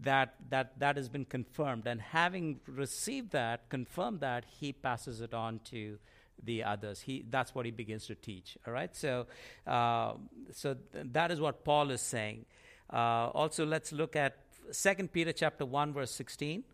that 0.00 0.34
that 0.50 0.78
that 0.80 0.96
has 0.96 1.08
been 1.08 1.24
confirmed. 1.24 1.86
And 1.86 2.00
having 2.00 2.60
received 2.66 3.30
that, 3.30 3.68
confirmed 3.68 4.20
that, 4.20 4.44
he 4.60 4.72
passes 4.72 5.20
it 5.20 5.32
on 5.32 5.60
to 5.66 5.98
the 6.42 6.64
others. 6.64 7.02
He 7.02 7.24
that's 7.30 7.54
what 7.54 7.66
he 7.66 7.70
begins 7.70 8.06
to 8.06 8.16
teach. 8.16 8.58
All 8.66 8.72
right. 8.72 8.94
So 8.96 9.26
uh, 9.66 10.14
so 10.50 10.74
th- 10.92 11.06
that 11.12 11.30
is 11.30 11.40
what 11.40 11.64
Paul 11.64 11.92
is 11.92 12.00
saying. 12.00 12.46
Uh, 12.92 13.30
also, 13.32 13.64
let's 13.64 13.92
look 13.92 14.16
at 14.16 14.38
Second 14.72 15.12
Peter 15.12 15.32
chapter 15.32 15.64
one 15.64 15.92
verse 15.92 16.10
sixteen, 16.10 16.64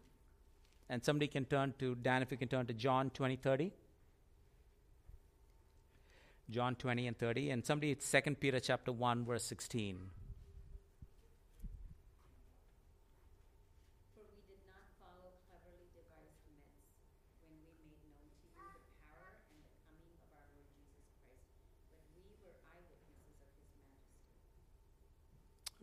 and 0.88 1.04
somebody 1.04 1.28
can 1.28 1.44
turn 1.44 1.74
to 1.80 1.94
Dan 1.96 2.22
if 2.22 2.30
you 2.30 2.38
can 2.38 2.48
turn 2.48 2.64
to 2.66 2.72
John 2.72 3.10
twenty 3.10 3.36
thirty. 3.36 3.72
John 6.50 6.76
20 6.76 7.06
and 7.06 7.18
30, 7.18 7.50
and 7.50 7.64
somebody, 7.64 7.92
it's 7.92 8.10
2 8.10 8.36
Peter 8.40 8.58
chapter 8.58 8.90
1, 8.90 9.26
verse 9.26 9.44
16. 9.44 9.98
For 14.14 14.24
we 14.32 14.40
did 14.48 14.64
not 14.64 14.80
follow 14.96 15.36
cleverly 15.44 15.92
devised 15.92 16.40
myths 16.48 16.88
when 17.44 17.52
we 17.52 17.60
made 17.68 17.84
known 17.84 18.00
to 18.00 18.08
you 18.16 18.32
the 18.40 18.48
power 18.56 18.80
and 19.44 19.60
the 19.60 19.76
coming 19.92 20.08
of 20.16 20.24
our 20.32 20.48
Lord 20.56 20.72
Jesus 20.72 21.04
Christ, 21.20 21.52
but 21.92 22.00
we 22.16 22.24
were 22.40 22.56
eyewitnesses 22.64 23.36
of 23.44 23.52
his 23.60 23.76
majesty. 23.84 24.64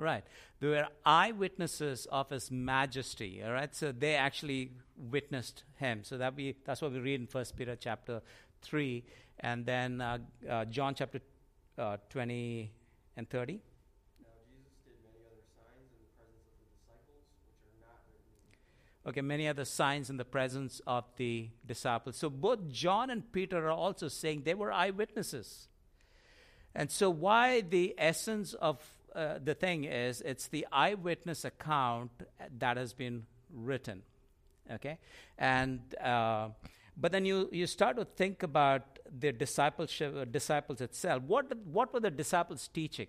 Right. 0.02 0.26
They 0.60 0.74
were 0.74 0.90
eyewitnesses 1.06 2.10
of 2.10 2.34
his 2.34 2.50
majesty. 2.50 3.46
All 3.46 3.54
right. 3.54 3.70
So 3.76 3.92
they 3.94 4.16
actually 4.16 4.72
witnessed 4.98 5.62
him. 5.78 6.02
So 6.02 6.18
that 6.18 6.34
we 6.34 6.56
that's 6.66 6.82
what 6.82 6.92
we 6.92 7.00
read 7.00 7.22
in 7.22 7.28
First 7.28 7.56
Peter 7.56 7.78
chapter 7.78 8.22
three, 8.62 9.04
and 9.40 9.66
then 9.66 10.02
uh, 10.02 10.18
uh, 10.50 10.66
John 10.66 10.96
chapter 10.96 11.20
uh, 11.78 11.98
twenty 12.10 12.72
and 13.18 13.30
thirty. 13.30 13.62
Now 14.22 14.30
Jesus 14.48 14.74
did 14.86 14.96
many 15.04 15.24
other 15.26 15.44
signs 15.56 15.92
in 15.92 16.00
the 16.02 16.10
presence 16.18 16.48
of 16.90 17.02
the 17.08 17.20
disciples, 17.20 17.24
which 17.44 17.66
are 17.66 17.88
not 17.88 18.00
written 18.10 18.32
in 18.32 18.44
this 18.50 18.60
book. 19.04 19.12
Okay, 19.12 19.22
many 19.22 19.48
other 19.48 19.66
signs 19.66 20.10
in 20.10 20.18
the 20.18 20.26
presence 20.26 20.82
of 20.88 21.06
the 21.18 21.50
disciples. 21.66 22.18
So 22.18 22.30
both 22.30 22.70
John 22.70 23.10
and 23.10 23.32
Peter 23.32 23.68
are 23.68 23.72
also 23.72 24.08
saying 24.08 24.44
they 24.44 24.54
were 24.56 24.72
eyewitnesses. 24.72 25.68
And 26.78 26.92
so, 26.92 27.10
why 27.10 27.62
the 27.62 27.96
essence 27.98 28.54
of 28.54 28.82
uh, 29.16 29.40
the 29.42 29.54
thing 29.54 29.86
is 29.86 30.22
it's 30.22 30.48
the 30.50 30.68
eyewitness 30.72 31.46
account 31.46 32.12
that 32.60 32.76
has 32.76 32.94
been 32.94 33.26
written. 33.50 34.04
Okay? 34.70 34.98
And, 35.38 35.80
uh, 36.04 36.50
but 36.98 37.14
then 37.14 37.26
you, 37.26 37.48
you 37.52 37.66
start 37.66 37.96
to 37.96 38.04
think 38.04 38.44
about 38.44 38.95
the 39.18 39.32
discipleship, 39.32 40.16
uh, 40.16 40.26
disciples 40.26 40.82
itself. 40.82 41.24
What, 41.24 41.56
what 41.66 41.94
were 41.94 42.00
the 42.00 42.12
disciples 42.12 42.68
teaching? 42.68 43.08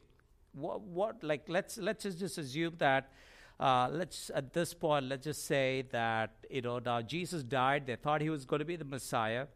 What, 0.52 0.80
what 0.80 1.22
like, 1.22 1.48
let's, 1.48 1.78
let's 1.78 2.04
just, 2.04 2.18
just 2.18 2.38
assume 2.38 2.74
that 2.78 3.10
uh, 3.58 3.88
let's 3.90 4.30
at 4.34 4.52
this 4.52 4.74
point 4.74 5.06
let's 5.06 5.24
just 5.24 5.46
say 5.46 5.82
that 5.90 6.30
you 6.50 6.60
know 6.60 6.78
now 6.78 7.00
jesus 7.00 7.42
died. 7.42 7.86
They 7.86 7.96
thought 7.96 8.20
he 8.20 8.28
was 8.28 8.44
going 8.44 8.58
to 8.58 8.66
be 8.66 8.76
the 8.76 8.84
messiah. 8.84 9.46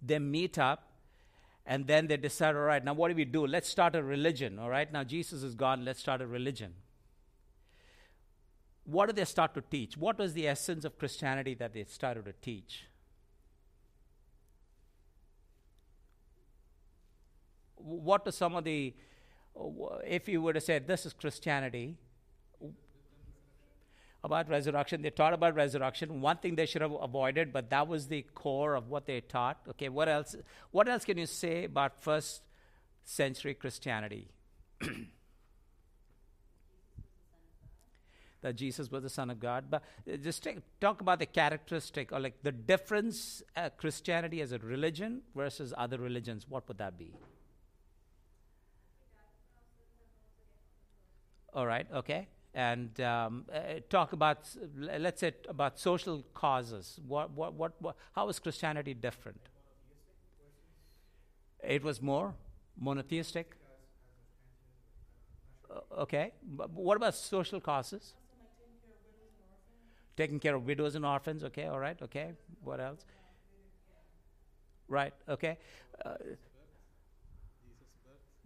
They 0.00 0.18
meet 0.18 0.58
up 0.58 0.90
and 1.66 1.86
then 1.86 2.06
they 2.06 2.16
decide 2.16 2.54
all 2.56 2.62
right 2.62 2.82
now 2.82 2.94
what 2.94 3.08
do 3.08 3.14
we 3.14 3.26
do? 3.26 3.46
Let's 3.46 3.68
start 3.68 3.94
a 3.94 4.02
religion 4.02 4.58
all 4.58 4.70
right? 4.70 4.90
Now 4.90 5.04
jesus 5.04 5.42
is 5.42 5.54
gone. 5.54 5.84
Let's 5.84 6.00
start 6.00 6.22
a 6.22 6.26
religion. 6.26 6.72
What 8.84 9.06
do 9.06 9.12
they 9.12 9.26
start 9.26 9.52
to 9.52 9.60
teach? 9.60 9.98
What 9.98 10.18
was 10.18 10.32
the 10.32 10.48
essence 10.48 10.86
of 10.86 10.98
christianity 10.98 11.52
that 11.54 11.74
they 11.74 11.84
started 11.84 12.24
to 12.24 12.32
teach 12.32 12.86
what 17.78 18.26
are 18.26 18.32
some 18.32 18.56
of 18.56 18.64
the 18.64 18.94
if 20.06 20.28
you 20.28 20.40
were 20.40 20.52
to 20.52 20.60
say 20.60 20.78
this 20.78 21.06
is 21.06 21.12
christianity 21.12 21.96
about 24.24 24.48
resurrection. 24.48 25.02
They 25.02 25.10
taught 25.10 25.32
about 25.32 25.54
resurrection. 25.54 26.20
One 26.20 26.38
thing 26.38 26.56
they 26.56 26.66
should 26.66 26.82
have 26.82 26.92
avoided, 26.92 27.52
but 27.52 27.70
that 27.70 27.86
was 27.88 28.08
the 28.08 28.22
core 28.34 28.74
of 28.74 28.88
what 28.88 29.06
they 29.06 29.20
taught. 29.20 29.60
Okay, 29.70 29.88
what 29.88 30.08
else? 30.08 30.34
What 30.70 30.88
else 30.88 31.04
can 31.04 31.18
you 31.18 31.26
say 31.26 31.64
about 31.64 32.02
first 32.02 32.42
century 33.04 33.54
Christianity? 33.54 34.28
that 38.40 38.56
Jesus 38.56 38.90
was 38.90 39.02
the 39.02 39.08
Son 39.08 39.30
of 39.30 39.40
God. 39.40 39.66
But 39.70 39.82
uh, 40.12 40.16
just 40.16 40.42
take, 40.42 40.58
talk 40.80 41.00
about 41.00 41.18
the 41.18 41.26
characteristic 41.26 42.12
or 42.12 42.20
like 42.20 42.42
the 42.42 42.52
difference 42.52 43.42
uh, 43.56 43.70
Christianity 43.76 44.40
as 44.40 44.52
a 44.52 44.58
religion 44.58 45.22
versus 45.34 45.74
other 45.76 45.98
religions. 45.98 46.46
What 46.48 46.68
would 46.68 46.78
that 46.78 46.98
be? 46.98 47.12
All 51.58 51.66
right, 51.66 51.88
okay. 51.92 52.28
And 52.54 53.00
um, 53.00 53.44
uh, 53.52 53.80
talk 53.90 54.12
about, 54.12 54.48
let's 54.76 55.20
say, 55.20 55.32
about 55.48 55.80
social 55.80 56.24
causes. 56.32 57.00
What, 57.04 57.32
what, 57.32 57.54
what, 57.54 57.72
what, 57.80 57.96
how 58.12 58.28
is 58.28 58.38
Christianity 58.38 58.94
different? 58.94 59.40
It 61.60 61.82
was 61.82 62.00
more 62.00 62.36
monotheistic. 62.80 63.56
Okay. 65.98 66.32
But 66.44 66.70
what 66.70 66.96
about 66.96 67.16
social 67.16 67.60
causes? 67.60 68.14
Taking 70.16 70.38
care 70.38 70.54
of 70.54 70.64
widows 70.64 70.94
and 70.94 71.04
orphans. 71.04 71.42
Okay. 71.42 71.66
All 71.66 71.80
right. 71.80 72.00
Okay. 72.02 72.34
What 72.62 72.78
else? 72.78 73.04
Right. 74.86 75.12
Okay. 75.28 75.58
Uh, 76.04 76.14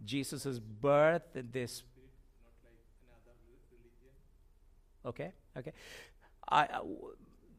Jesus' 0.02 0.58
birth. 0.58 1.22
This 1.34 1.72
spirit, 1.76 2.10
not 2.42 2.52
like 2.64 2.74
another 3.06 3.38
re- 3.46 3.56
religion. 3.70 4.14
Okay, 5.04 5.32
okay. 5.56 5.72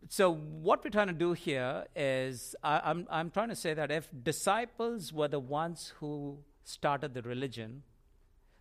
So 0.10 0.34
what 0.34 0.84
we're 0.84 0.90
trying 0.90 1.08
to 1.08 1.14
do 1.14 1.34
here 1.34 1.86
is 1.96 2.56
I, 2.64 2.82
I'm 2.84 3.08
I'm 3.10 3.30
trying 3.32 3.50
to 3.50 3.56
say 3.56 3.74
that 3.74 3.92
if 3.92 4.10
disciples 4.24 5.14
were 5.14 5.28
the 5.28 5.40
ones 5.40 5.94
who 6.00 6.40
started 6.64 7.14
the 7.14 7.22
religion, 7.22 7.84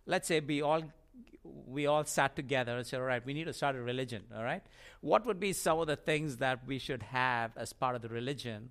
let's 0.05 0.27
say 0.27 0.39
we 0.39 0.61
all 0.61 0.83
we 1.43 1.85
all 1.85 2.05
sat 2.05 2.35
together 2.35 2.77
and 2.77 2.87
said, 2.87 2.99
all 2.99 3.05
right, 3.05 3.25
we 3.25 3.33
need 3.33 3.43
to 3.45 3.53
start 3.53 3.75
a 3.75 3.81
religion. 3.81 4.23
All 4.35 4.43
right, 4.43 4.63
what 5.01 5.25
would 5.25 5.39
be 5.39 5.53
some 5.53 5.79
of 5.79 5.87
the 5.87 5.97
things 5.97 6.37
that 6.37 6.65
we 6.65 6.79
should 6.79 7.03
have 7.03 7.51
as 7.57 7.73
part 7.73 7.95
of 7.95 8.01
the 8.01 8.09
religion? 8.09 8.69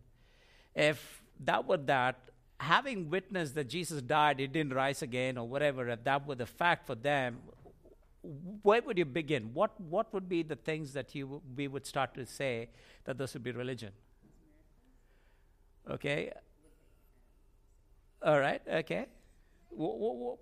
If 0.75 1.23
that 1.41 1.67
were 1.67 1.77
that, 1.77 2.19
having 2.59 3.11
witnessed 3.11 3.55
that 3.57 3.69
Jesus 3.69 4.01
died, 4.01 4.41
he 4.41 4.47
didn't 4.47 4.73
rise 4.73 5.03
again, 5.03 5.37
or 5.37 5.47
whatever, 5.47 5.89
if 5.89 6.05
that 6.05 6.27
were 6.27 6.37
the 6.37 6.47
fact 6.47 6.87
for 6.87 6.95
them, 6.95 7.39
where 8.23 8.83
would 8.83 8.99
you 8.99 9.05
begin? 9.05 9.51
What 9.53 9.79
what 9.81 10.13
would 10.15 10.29
be 10.29 10.43
the 10.43 10.57
things 10.57 10.93
that 10.93 11.15
you 11.15 11.25
w- 11.25 11.43
we 11.57 11.69
would 11.69 11.87
start 11.87 12.15
to 12.15 12.25
say 12.27 12.69
that 13.05 13.19
this 13.19 13.35
would 13.35 13.43
be 13.43 13.51
religion? 13.53 13.93
Okay. 15.91 16.33
All 18.23 18.39
right. 18.39 18.63
Okay. 18.69 19.07
Wh- 19.77 19.99
wh- 20.07 20.39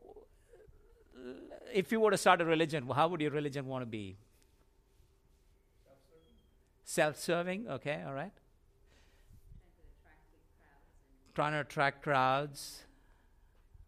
if 1.73 1.93
you 1.93 2.01
were 2.01 2.11
to 2.11 2.19
start 2.19 2.41
a 2.41 2.45
religion, 2.45 2.87
how 2.89 3.09
would 3.09 3.21
your 3.21 3.31
religion 3.31 3.67
want 3.67 3.83
to 3.83 3.87
be? 3.87 4.17
Self-serving. 6.85 7.69
Okay. 7.69 8.03
All 8.07 8.13
right. 8.15 8.33
Trying 8.35 9.83
to 9.83 9.91
attract 9.91 10.43
crowds 10.53 10.83
and 11.27 11.35
Trying 11.35 11.53
to 11.53 11.61
attract 11.61 12.03
crowds. 12.03 12.85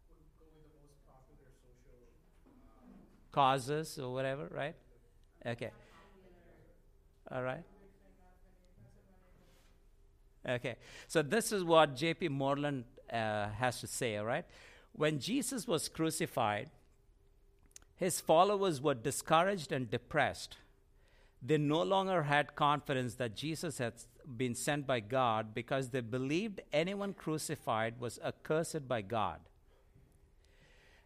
Would 0.09 0.17
go 0.39 0.45
with 0.55 0.71
the 0.71 0.79
most 0.81 1.05
popular 1.05 1.51
causes 3.33 3.99
or 3.99 4.13
whatever, 4.13 4.47
right? 4.49 4.75
Okay. 5.45 5.71
All 7.29 7.43
right. 7.43 7.63
Okay. 10.47 10.75
So 11.07 11.21
this 11.21 11.51
is 11.51 11.63
what 11.63 11.95
J.P. 11.95 12.29
Moreland 12.29 12.85
uh, 13.11 13.49
has 13.49 13.81
to 13.81 13.87
say, 13.87 14.17
all 14.17 14.25
right? 14.25 14.45
When 14.93 15.19
Jesus 15.19 15.67
was 15.67 15.89
crucified, 15.89 16.69
his 17.95 18.21
followers 18.21 18.81
were 18.81 18.93
discouraged 18.93 19.71
and 19.71 19.89
depressed. 19.89 20.57
They 21.41 21.57
no 21.57 21.81
longer 21.81 22.23
had 22.23 22.55
confidence 22.55 23.15
that 23.15 23.35
Jesus 23.35 23.77
had 23.77 23.93
been 24.37 24.55
sent 24.55 24.87
by 24.87 24.99
God 25.01 25.53
because 25.53 25.89
they 25.89 26.01
believed 26.01 26.61
anyone 26.71 27.13
crucified 27.13 27.99
was 27.99 28.19
accursed 28.23 28.87
by 28.87 29.01
God. 29.01 29.39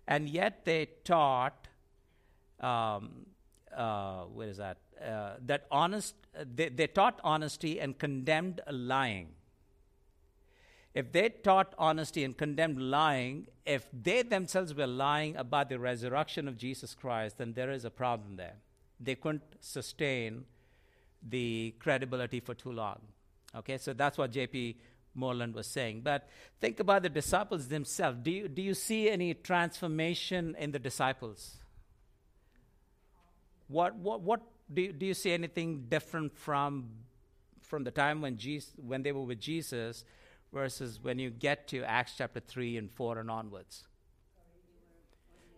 And 0.08 0.30
yet 0.30 0.64
they 0.64 0.90
taught, 1.04 1.67
um, 2.60 3.26
uh, 3.76 4.24
where 4.24 4.48
is 4.48 4.58
that? 4.58 4.78
Uh, 5.04 5.34
that 5.46 5.66
honest, 5.70 6.16
they, 6.56 6.70
they 6.70 6.88
taught 6.88 7.20
honesty 7.24 7.80
and 7.80 7.98
condemned 7.98 8.62
lying. 8.72 9.30
If 10.94 11.12
they 11.12 11.30
taught 11.30 11.76
honesty 11.78 12.24
and 12.24 12.36
condemned 12.36 12.82
lying, 12.82 13.48
if 13.66 13.86
they 13.94 14.24
themselves 14.24 14.74
were 14.74 14.88
lying 14.88 15.36
about 15.36 15.70
the 15.70 15.78
resurrection 15.78 16.48
of 16.48 16.58
Jesus 16.58 16.96
Christ, 16.96 17.38
then 17.38 17.54
there 17.54 17.72
is 17.72 17.86
a 17.86 17.92
problem 17.92 18.36
there. 18.38 18.56
They 19.00 19.14
couldn't 19.14 19.44
sustain 19.60 20.46
the 21.22 21.76
credibility 21.78 22.40
for 22.40 22.56
too 22.56 22.72
long. 22.72 23.00
Okay, 23.56 23.78
so 23.78 23.94
that's 23.94 24.18
what 24.18 24.32
J.P. 24.32 24.78
Moreland 25.14 25.54
was 25.54 25.68
saying. 25.68 26.02
But 26.02 26.28
think 26.60 26.80
about 26.80 27.04
the 27.04 27.10
disciples 27.10 27.68
themselves. 27.68 28.18
Do 28.24 28.32
you, 28.32 28.48
do 28.48 28.62
you 28.62 28.74
see 28.74 29.10
any 29.10 29.34
transformation 29.34 30.56
in 30.58 30.72
the 30.72 30.80
disciples? 30.80 31.58
What, 33.68 33.96
what, 33.96 34.22
what 34.22 34.42
do, 34.74 34.82
you, 34.82 34.94
do 34.94 35.06
you 35.06 35.14
see 35.14 35.32
anything 35.32 35.86
different 35.90 36.36
from, 36.36 36.90
from 37.62 37.84
the 37.84 37.92
time 37.92 38.22
when, 38.22 38.38
Jesus, 38.38 38.72
when 38.78 39.04
they 39.04 39.12
were 39.12 39.24
with 39.24 39.40
Jesus 39.40 40.06
versus 40.54 41.00
when 41.02 41.20
you 41.20 41.30
get 41.30 41.68
to 41.70 41.84
Acts 41.84 42.14
chapter 42.18 42.40
3 42.40 42.78
and 42.78 42.92
4 42.92 43.20
and 43.20 43.30
onwards? 43.30 43.84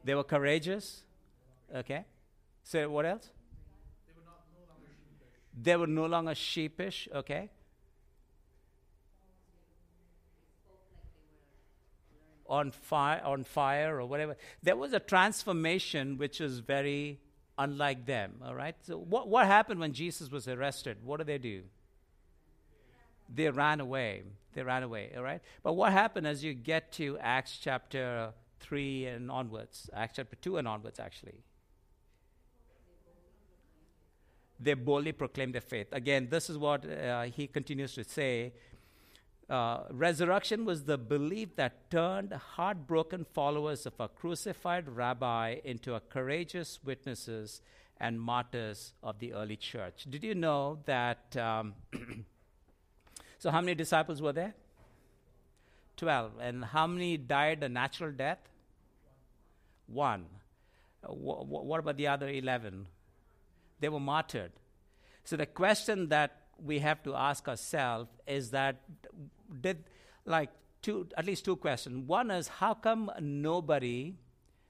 They 0.03 0.15
were 0.15 0.23
courageous. 0.23 1.03
Okay. 1.75 2.05
So 2.63 2.89
what 2.89 3.05
else? 3.05 3.29
They 4.07 4.13
were 4.15 4.25
not 4.25 4.45
no 4.53 4.65
longer 4.67 4.87
sheepish. 4.95 5.63
They 5.63 5.75
were 5.75 5.87
no 5.87 6.05
longer 6.05 6.35
sheepish. 6.35 7.07
Okay. 7.13 7.49
On 12.47 12.71
fire, 12.71 13.21
on 13.23 13.43
fire, 13.43 13.99
or 13.99 14.05
whatever. 14.07 14.35
There 14.63 14.75
was 14.75 14.93
a 14.93 14.99
transformation 14.99 16.17
which 16.17 16.41
is 16.41 16.59
very 16.59 17.19
unlike 17.59 18.07
them. 18.07 18.41
All 18.43 18.55
right. 18.55 18.75
So 18.81 18.97
what 18.97 19.27
what 19.27 19.45
happened 19.45 19.79
when 19.79 19.93
Jesus 19.93 20.31
was 20.31 20.47
arrested? 20.47 20.97
What 21.03 21.17
did 21.17 21.27
they 21.27 21.37
do? 21.37 21.61
They 23.31 23.49
ran 23.51 23.79
away. 23.79 24.23
They 24.53 24.63
ran 24.63 24.81
away. 24.81 25.11
All 25.15 25.21
right. 25.21 25.41
But 25.61 25.73
what 25.73 25.91
happened 25.91 26.25
as 26.25 26.43
you 26.43 26.55
get 26.55 26.91
to 26.93 27.19
Acts 27.19 27.59
chapter 27.61 28.33
three 28.59 29.05
and 29.05 29.29
onwards? 29.29 29.89
Acts 29.93 30.15
chapter 30.15 30.35
two 30.37 30.57
and 30.57 30.67
onwards, 30.67 30.99
actually 30.99 31.43
they 34.59 34.73
boldly 34.73 35.13
proclaim 35.13 35.51
their 35.51 35.61
faith. 35.61 35.87
Again, 35.91 36.27
this 36.29 36.49
is 36.49 36.57
what 36.57 36.85
uh, 36.85 37.23
he 37.23 37.47
continues 37.47 37.93
to 37.93 38.03
say. 38.03 38.53
Uh, 39.49 39.83
resurrection 39.89 40.63
was 40.63 40.83
the 40.83 40.97
belief 40.97 41.55
that 41.55 41.89
turned 41.89 42.31
heartbroken 42.31 43.25
followers 43.33 43.85
of 43.85 43.93
a 43.99 44.07
crucified 44.07 44.87
rabbi 44.87 45.55
into 45.63 45.95
a 45.95 45.99
courageous 45.99 46.79
witnesses 46.83 47.61
and 47.99 48.21
martyrs 48.21 48.93
of 49.01 49.17
the 49.19 49.33
early 49.33 49.55
church. 49.55 50.05
Did 50.09 50.23
you 50.23 50.35
know 50.35 50.79
that? 50.85 51.35
Um, 51.35 51.73
so, 53.39 53.49
how 53.49 53.59
many 53.59 53.75
disciples 53.75 54.21
were 54.21 54.33
there? 54.33 54.53
Twelve. 55.97 56.33
And 56.39 56.63
how 56.63 56.85
many 56.85 57.17
died 57.17 57.63
a 57.63 57.69
natural 57.69 58.11
death? 58.11 58.39
One. 59.87 60.25
Wh- 61.03 61.41
wh- 61.41 61.65
what 61.65 61.79
about 61.79 61.97
the 61.97 62.07
other 62.07 62.29
eleven? 62.29 62.87
they 63.79 63.89
were 63.89 63.99
martyred. 63.99 64.51
So 65.23 65.37
the 65.37 65.45
question 65.45 66.09
that 66.09 66.38
we 66.63 66.79
have 66.79 67.03
to 67.03 67.15
ask 67.15 67.47
ourselves 67.47 68.09
is 68.27 68.51
that 68.51 68.81
did 69.61 69.83
like 70.25 70.49
two 70.81 71.07
at 71.17 71.25
least 71.25 71.45
two 71.45 71.55
questions. 71.55 72.07
One 72.07 72.31
is 72.31 72.47
how 72.47 72.73
come 72.73 73.11
nobody 73.19 74.15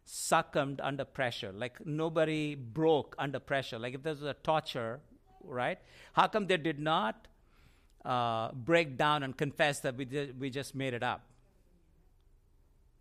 succumbed 0.06 0.82
under 0.82 1.06
pressure? 1.06 1.52
Like 1.52 1.86
nobody 1.86 2.56
broke 2.56 3.16
under 3.18 3.40
pressure. 3.40 3.80
Like 3.80 3.94
if 3.94 4.04
there 4.04 4.14
was 4.14 4.24
a 4.24 4.34
torture, 4.34 5.00
right? 5.44 5.80
How 6.14 6.28
come 6.28 6.48
they 6.48 6.58
did 6.58 6.80
not 6.80 7.28
uh, 8.04 8.52
break 8.54 8.98
down 8.98 9.24
and 9.24 9.38
confess 9.38 9.80
that 9.82 9.96
we, 9.96 10.06
did, 10.06 10.40
we 10.40 10.50
just 10.50 10.76
made 10.76 10.94
it 10.94 11.04
up? 11.04 11.22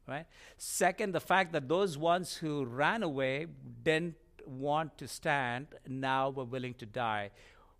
Right? 0.06 0.26
Second, 0.56 1.12
the 1.12 1.20
fact 1.20 1.52
that 1.52 1.68
those 1.68 1.98
ones 1.98 2.36
who 2.36 2.64
ran 2.64 3.02
away 3.02 3.46
didn't 3.82 4.14
want 4.46 4.96
to 4.98 5.06
stand 5.06 5.66
now 5.86 6.30
were 6.30 6.44
willing 6.44 6.72
to 6.74 6.86
die. 6.86 7.30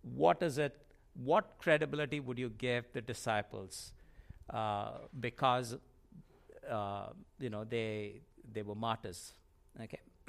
What 0.02 0.42
is 0.42 0.58
it? 0.58 0.76
What 1.14 1.58
credibility 1.58 2.20
would 2.20 2.38
you 2.38 2.50
give 2.50 2.92
the 2.92 3.00
disciples? 3.00 3.92
Uh, 4.48 4.92
because 5.18 5.76
uh, 6.70 7.08
you 7.38 7.50
know 7.50 7.64
they 7.64 8.20
they 8.52 8.62
were 8.62 8.74
martyrs. 8.74 9.34
Okay. 9.80 10.00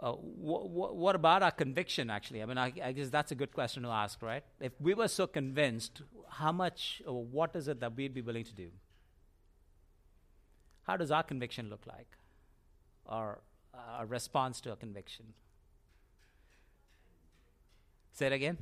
uh, 0.00 0.12
wh- 0.12 0.66
wh- 0.76 0.94
what 0.94 1.14
about 1.14 1.42
our 1.42 1.50
conviction? 1.50 2.10
Actually, 2.10 2.42
I 2.42 2.46
mean, 2.46 2.58
I, 2.58 2.72
I, 2.82 2.92
guess 2.92 3.10
that's 3.10 3.32
a 3.32 3.34
good 3.34 3.52
question 3.52 3.82
to 3.82 3.88
ask, 3.88 4.22
right? 4.22 4.44
If 4.60 4.72
we 4.80 4.94
were 4.94 5.08
so 5.08 5.26
convinced, 5.26 6.02
how 6.28 6.52
much 6.52 7.02
or 7.06 7.24
what 7.24 7.54
is 7.56 7.68
it 7.68 7.80
that 7.80 7.96
we'd 7.96 8.14
be 8.14 8.22
willing 8.22 8.44
to 8.44 8.54
do? 8.54 8.70
How 10.84 10.96
does 10.96 11.10
our 11.10 11.22
conviction 11.22 11.68
look 11.68 11.86
like? 11.86 12.08
Or 13.04 13.40
a 13.98 14.06
response 14.06 14.60
to 14.62 14.72
a 14.72 14.76
conviction. 14.76 15.26
Say 18.18 18.26
it 18.26 18.32
again. 18.32 18.58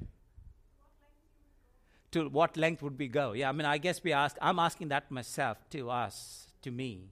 To 2.10 2.28
what 2.28 2.58
length 2.58 2.82
would 2.82 2.98
we 2.98 3.08
go? 3.08 3.32
Yeah, 3.32 3.48
I 3.48 3.52
mean, 3.52 3.64
I 3.64 3.78
guess 3.78 4.04
we 4.04 4.12
ask. 4.12 4.36
I'm 4.42 4.58
asking 4.58 4.88
that 4.88 5.10
myself 5.10 5.56
to 5.70 5.88
us, 5.88 6.48
to 6.60 6.70
me. 6.70 7.08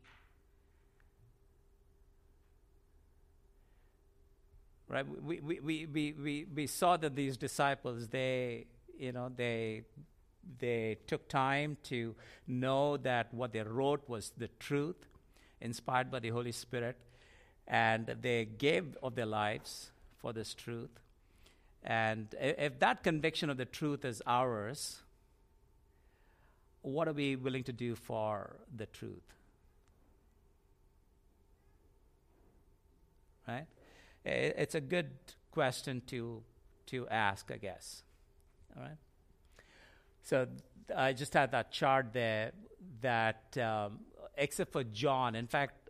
Right? 4.90 5.06
We, 5.22 5.40
we, 5.40 5.60
we, 5.60 5.86
we, 5.86 6.12
we, 6.12 6.46
we 6.54 6.66
saw 6.66 6.98
that 6.98 7.16
these 7.16 7.38
disciples, 7.38 8.08
they, 8.08 8.66
you 8.98 9.12
know, 9.12 9.32
they, 9.34 9.84
they 10.58 10.98
took 11.06 11.26
time 11.30 11.78
to 11.84 12.14
know 12.46 12.98
that 12.98 13.32
what 13.32 13.54
they 13.54 13.62
wrote 13.62 14.06
was 14.06 14.32
the 14.36 14.48
truth, 14.60 15.06
inspired 15.62 16.10
by 16.10 16.18
the 16.18 16.28
Holy 16.28 16.52
Spirit 16.52 16.98
and 17.66 18.14
they 18.20 18.44
gave 18.44 18.98
of 19.02 19.14
their 19.14 19.24
lives 19.24 19.92
for 20.18 20.34
this 20.34 20.52
truth. 20.52 21.00
And 21.84 22.34
if 22.40 22.78
that 22.78 23.02
conviction 23.02 23.50
of 23.50 23.58
the 23.58 23.66
truth 23.66 24.04
is 24.04 24.22
ours, 24.26 25.02
what 26.80 27.08
are 27.08 27.12
we 27.12 27.36
willing 27.36 27.64
to 27.64 27.72
do 27.72 27.94
for 27.94 28.56
the 28.74 28.86
truth? 28.86 29.22
Right? 33.46 33.66
It's 34.24 34.74
a 34.74 34.80
good 34.80 35.10
question 35.50 36.00
to, 36.06 36.42
to 36.86 37.06
ask, 37.08 37.50
I 37.50 37.58
guess. 37.58 38.02
All 38.74 38.82
right? 38.82 38.96
So 40.22 40.46
I 40.96 41.12
just 41.12 41.34
had 41.34 41.52
that 41.52 41.70
chart 41.70 42.14
there 42.14 42.52
that, 43.02 43.56
um, 43.58 44.00
except 44.38 44.72
for 44.72 44.84
John, 44.84 45.34
in 45.34 45.46
fact, 45.46 45.83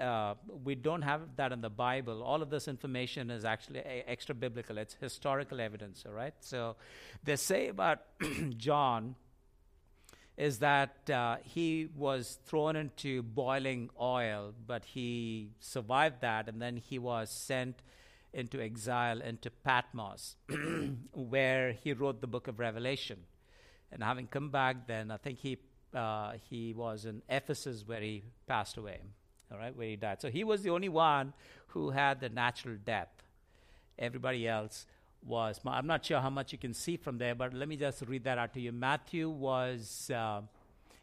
uh, 0.00 0.34
we 0.64 0.74
don't 0.74 1.02
have 1.02 1.22
that 1.36 1.52
in 1.52 1.60
the 1.60 1.70
Bible. 1.70 2.22
All 2.22 2.42
of 2.42 2.50
this 2.50 2.68
information 2.68 3.30
is 3.30 3.44
actually 3.44 3.80
extra 3.80 4.34
biblical. 4.34 4.78
It's 4.78 4.94
historical 5.00 5.60
evidence, 5.60 6.04
all 6.06 6.12
right? 6.12 6.34
So 6.40 6.76
they 7.24 7.36
say 7.36 7.68
about 7.68 8.00
John 8.56 9.14
is 10.36 10.60
that 10.60 11.10
uh, 11.10 11.36
he 11.42 11.88
was 11.96 12.38
thrown 12.46 12.76
into 12.76 13.22
boiling 13.22 13.90
oil, 14.00 14.54
but 14.66 14.84
he 14.84 15.50
survived 15.58 16.20
that, 16.20 16.48
and 16.48 16.62
then 16.62 16.76
he 16.76 16.98
was 16.98 17.30
sent 17.30 17.82
into 18.32 18.60
exile 18.60 19.20
into 19.20 19.50
Patmos, 19.50 20.36
where 21.12 21.72
he 21.72 21.92
wrote 21.92 22.20
the 22.20 22.26
book 22.26 22.46
of 22.46 22.58
Revelation. 22.58 23.18
And 23.90 24.02
having 24.02 24.26
come 24.26 24.50
back, 24.50 24.86
then 24.86 25.10
I 25.10 25.16
think 25.16 25.38
he 25.38 25.58
uh, 25.94 26.32
he 26.50 26.74
was 26.74 27.06
in 27.06 27.22
Ephesus 27.30 27.82
where 27.86 28.02
he 28.02 28.22
passed 28.46 28.76
away 28.76 29.00
all 29.50 29.58
right, 29.58 29.74
where 29.76 29.88
he 29.88 29.96
died. 29.96 30.20
So 30.20 30.30
he 30.30 30.44
was 30.44 30.62
the 30.62 30.70
only 30.70 30.88
one 30.88 31.32
who 31.68 31.90
had 31.90 32.20
the 32.20 32.28
natural 32.28 32.76
death. 32.84 33.08
Everybody 33.98 34.46
else 34.46 34.86
was. 35.26 35.60
I'm 35.66 35.86
not 35.86 36.04
sure 36.04 36.20
how 36.20 36.30
much 36.30 36.52
you 36.52 36.58
can 36.58 36.74
see 36.74 36.96
from 36.96 37.18
there, 37.18 37.34
but 37.34 37.52
let 37.54 37.68
me 37.68 37.76
just 37.76 38.02
read 38.02 38.24
that 38.24 38.38
out 38.38 38.54
to 38.54 38.60
you. 38.60 38.72
Matthew 38.72 39.28
was 39.28 40.10
uh, 40.14 40.42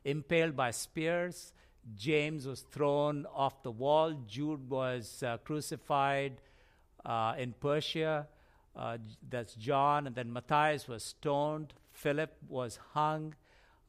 impaled 0.04 0.56
by 0.56 0.72
spears. 0.72 1.54
James 1.96 2.48
was 2.48 2.62
thrown 2.72 3.26
off 3.34 3.62
the 3.64 3.72
wall. 3.72 4.14
Jude 4.28 4.70
was 4.70 5.24
uh, 5.24 5.38
crucified 5.44 6.34
uh, 7.06 7.36
in 7.38 7.54
Persia. 7.60 8.28
Uh, 8.76 8.98
that's 9.30 9.56
John. 9.56 10.08
And 10.08 10.16
then 10.16 10.32
Matthias 10.34 10.88
was 10.88 11.04
stoned. 11.04 11.74
Philip 11.92 12.36
was 12.50 12.80
hung. 12.94 13.36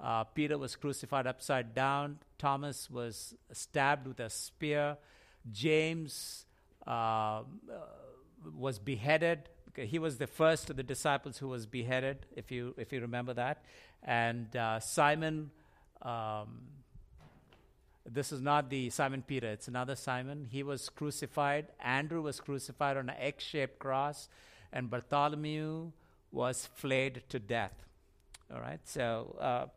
Uh, 0.00 0.24
Peter 0.24 0.58
was 0.58 0.76
crucified 0.76 1.26
upside 1.26 1.74
down. 1.74 2.18
Thomas 2.38 2.90
was 2.90 3.34
stabbed 3.52 4.06
with 4.06 4.20
a 4.20 4.28
spear. 4.28 4.98
James 5.50 6.44
uh, 6.86 6.90
uh, 6.90 7.42
was 8.56 8.78
beheaded. 8.78 9.48
He 9.74 9.98
was 9.98 10.18
the 10.18 10.26
first 10.26 10.70
of 10.70 10.76
the 10.76 10.82
disciples 10.82 11.38
who 11.38 11.48
was 11.48 11.66
beheaded, 11.66 12.26
if 12.34 12.50
you 12.50 12.74
if 12.78 12.92
you 12.92 13.00
remember 13.00 13.34
that. 13.34 13.62
And 14.02 14.54
uh, 14.56 14.80
Simon, 14.80 15.50
um, 16.00 16.62
this 18.06 18.32
is 18.32 18.40
not 18.40 18.70
the 18.70 18.88
Simon 18.90 19.22
Peter; 19.22 19.48
it's 19.48 19.68
another 19.68 19.94
Simon. 19.94 20.46
He 20.50 20.62
was 20.62 20.88
crucified. 20.88 21.66
Andrew 21.80 22.22
was 22.22 22.40
crucified 22.40 22.96
on 22.96 23.10
an 23.10 23.16
X-shaped 23.18 23.78
cross, 23.78 24.28
and 24.72 24.88
Bartholomew 24.90 25.92
was 26.32 26.66
flayed 26.74 27.22
to 27.28 27.38
death. 27.38 27.72
All 28.52 28.60
right, 28.60 28.80
so. 28.84 29.70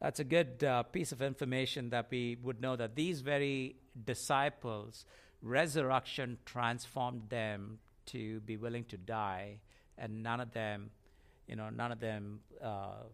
That's 0.00 0.20
a 0.20 0.24
good 0.24 0.62
uh, 0.62 0.82
piece 0.82 1.12
of 1.12 1.22
information 1.22 1.90
that 1.90 2.08
we 2.10 2.36
would 2.42 2.60
know 2.60 2.76
that 2.76 2.94
these 2.94 3.20
very 3.20 3.76
disciples, 4.04 5.06
resurrection 5.40 6.38
transformed 6.44 7.30
them 7.30 7.78
to 8.06 8.40
be 8.40 8.56
willing 8.56 8.84
to 8.84 8.96
die, 8.96 9.60
and 9.96 10.22
none 10.22 10.40
of 10.40 10.52
them, 10.52 10.90
you 11.46 11.56
know, 11.56 11.70
none 11.70 11.92
of 11.92 12.00
them 12.00 12.40
uh, 12.62 13.04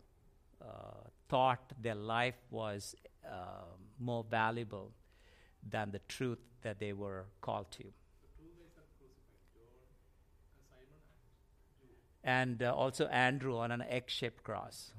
uh, 0.60 0.66
thought 1.28 1.72
their 1.80 1.94
life 1.94 2.34
was 2.50 2.96
uh, 3.24 3.64
more 3.98 4.24
valuable 4.28 4.90
than 5.68 5.90
the 5.92 6.00
truth 6.08 6.38
that 6.62 6.78
they 6.78 6.92
were 6.92 7.24
called 7.40 7.70
to. 7.70 7.84
And 12.22 12.62
uh, 12.62 12.74
also 12.74 13.06
Andrew 13.06 13.58
on 13.58 13.70
an 13.70 13.82
egg 13.82 14.04
shaped 14.08 14.42
cross. 14.44 14.92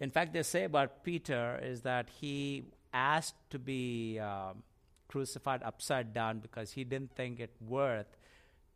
In 0.00 0.10
fact, 0.10 0.32
they 0.32 0.42
say 0.42 0.64
about 0.64 1.04
Peter 1.04 1.58
is 1.62 1.82
that 1.82 2.08
he 2.20 2.64
asked 2.92 3.36
to 3.50 3.58
be 3.58 4.18
um, 4.18 4.62
crucified 5.08 5.62
upside 5.62 6.12
down 6.12 6.40
because 6.40 6.72
he 6.72 6.84
didn't 6.84 7.14
think 7.14 7.40
it 7.40 7.54
worth 7.60 8.16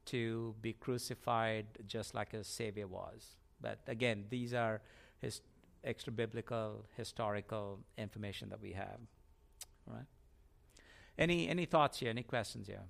to 0.06 0.54
be 0.62 0.72
crucified 0.72 1.66
just 1.86 2.14
like 2.14 2.32
his 2.32 2.46
savior 2.46 2.86
was. 2.86 3.36
But 3.60 3.80
again, 3.86 4.24
these 4.30 4.54
are 4.54 4.80
his 5.20 5.40
extra 5.84 6.12
biblical, 6.12 6.84
historical 6.96 7.80
information 7.96 8.48
that 8.50 8.60
we 8.60 8.72
have. 8.72 9.00
All 9.88 9.94
right. 9.94 10.06
Any 11.18 11.48
any 11.48 11.64
thoughts 11.64 11.98
here? 11.98 12.10
Any 12.10 12.22
questions 12.22 12.68
here? 12.68 12.84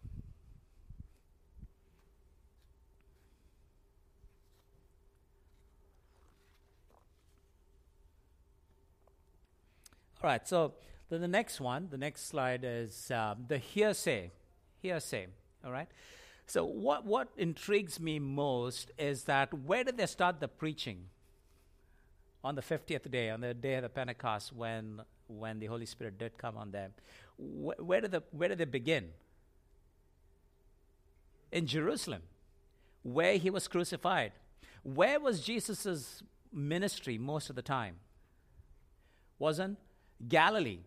All 10.22 10.30
right, 10.30 10.46
so 10.46 10.74
then 11.10 11.20
the 11.20 11.28
next 11.28 11.60
one, 11.60 11.88
the 11.90 11.96
next 11.96 12.26
slide 12.26 12.62
is 12.64 13.10
um, 13.12 13.44
the 13.46 13.58
hearsay. 13.58 14.32
Hearsay, 14.82 15.26
all 15.64 15.70
right? 15.70 15.88
So, 16.46 16.64
what, 16.64 17.04
what 17.04 17.28
intrigues 17.36 18.00
me 18.00 18.18
most 18.18 18.90
is 18.98 19.24
that 19.24 19.52
where 19.52 19.84
did 19.84 19.96
they 19.96 20.06
start 20.06 20.40
the 20.40 20.48
preaching? 20.48 21.04
On 22.42 22.54
the 22.54 22.62
50th 22.62 23.10
day, 23.10 23.30
on 23.30 23.40
the 23.40 23.52
day 23.52 23.74
of 23.74 23.82
the 23.82 23.88
Pentecost, 23.88 24.52
when, 24.52 25.02
when 25.26 25.58
the 25.58 25.66
Holy 25.66 25.86
Spirit 25.86 26.18
did 26.18 26.38
come 26.38 26.56
on 26.56 26.70
them. 26.70 26.92
Wh- 27.36 27.78
where, 27.84 28.00
did 28.00 28.12
the, 28.12 28.22
where 28.30 28.48
did 28.48 28.58
they 28.58 28.64
begin? 28.64 29.10
In 31.52 31.66
Jerusalem, 31.66 32.22
where 33.02 33.36
he 33.36 33.50
was 33.50 33.68
crucified. 33.68 34.32
Where 34.82 35.20
was 35.20 35.40
Jesus' 35.40 36.22
ministry 36.52 37.18
most 37.18 37.50
of 37.50 37.56
the 37.56 37.62
time? 37.62 37.96
Wasn't 39.38 39.78
Galilee. 40.26 40.80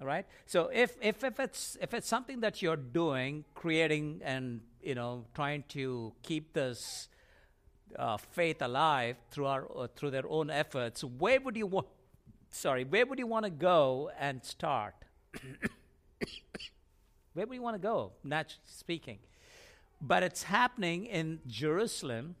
All 0.00 0.06
right. 0.06 0.26
So 0.46 0.68
if, 0.72 0.96
if, 1.00 1.22
if 1.22 1.38
it's 1.38 1.76
if 1.80 1.94
it's 1.94 2.08
something 2.08 2.40
that 2.40 2.60
you're 2.60 2.76
doing, 2.76 3.44
creating 3.54 4.20
and 4.24 4.60
you 4.82 4.94
know 4.94 5.26
trying 5.34 5.64
to 5.68 6.12
keep 6.22 6.52
this 6.52 7.08
uh, 7.96 8.16
faith 8.16 8.62
alive 8.62 9.16
through 9.30 9.46
our 9.46 9.66
uh, 9.76 9.86
through 9.94 10.10
their 10.10 10.28
own 10.28 10.50
efforts, 10.50 11.04
where 11.04 11.40
would 11.40 11.56
you 11.56 11.66
want? 11.66 11.86
Sorry, 12.50 12.84
where 12.84 13.06
would 13.06 13.18
you 13.18 13.28
want 13.28 13.44
to 13.44 13.50
go 13.50 14.10
and 14.18 14.44
start? 14.44 14.94
where 17.34 17.46
would 17.46 17.54
you 17.54 17.62
want 17.62 17.76
to 17.76 17.82
go, 17.82 18.12
naturally 18.24 18.64
speaking? 18.66 19.18
But 20.00 20.24
it's 20.24 20.42
happening 20.42 21.06
in 21.06 21.38
Jerusalem, 21.46 22.34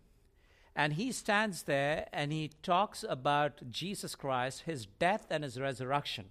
and 0.74 0.94
he 0.94 1.12
stands 1.12 1.64
there 1.64 2.06
and 2.12 2.32
he 2.32 2.50
talks 2.62 3.04
about 3.08 3.70
Jesus 3.70 4.14
Christ, 4.14 4.62
his 4.62 4.86
death 4.86 5.26
and 5.30 5.44
his 5.44 5.60
resurrection. 5.60 6.26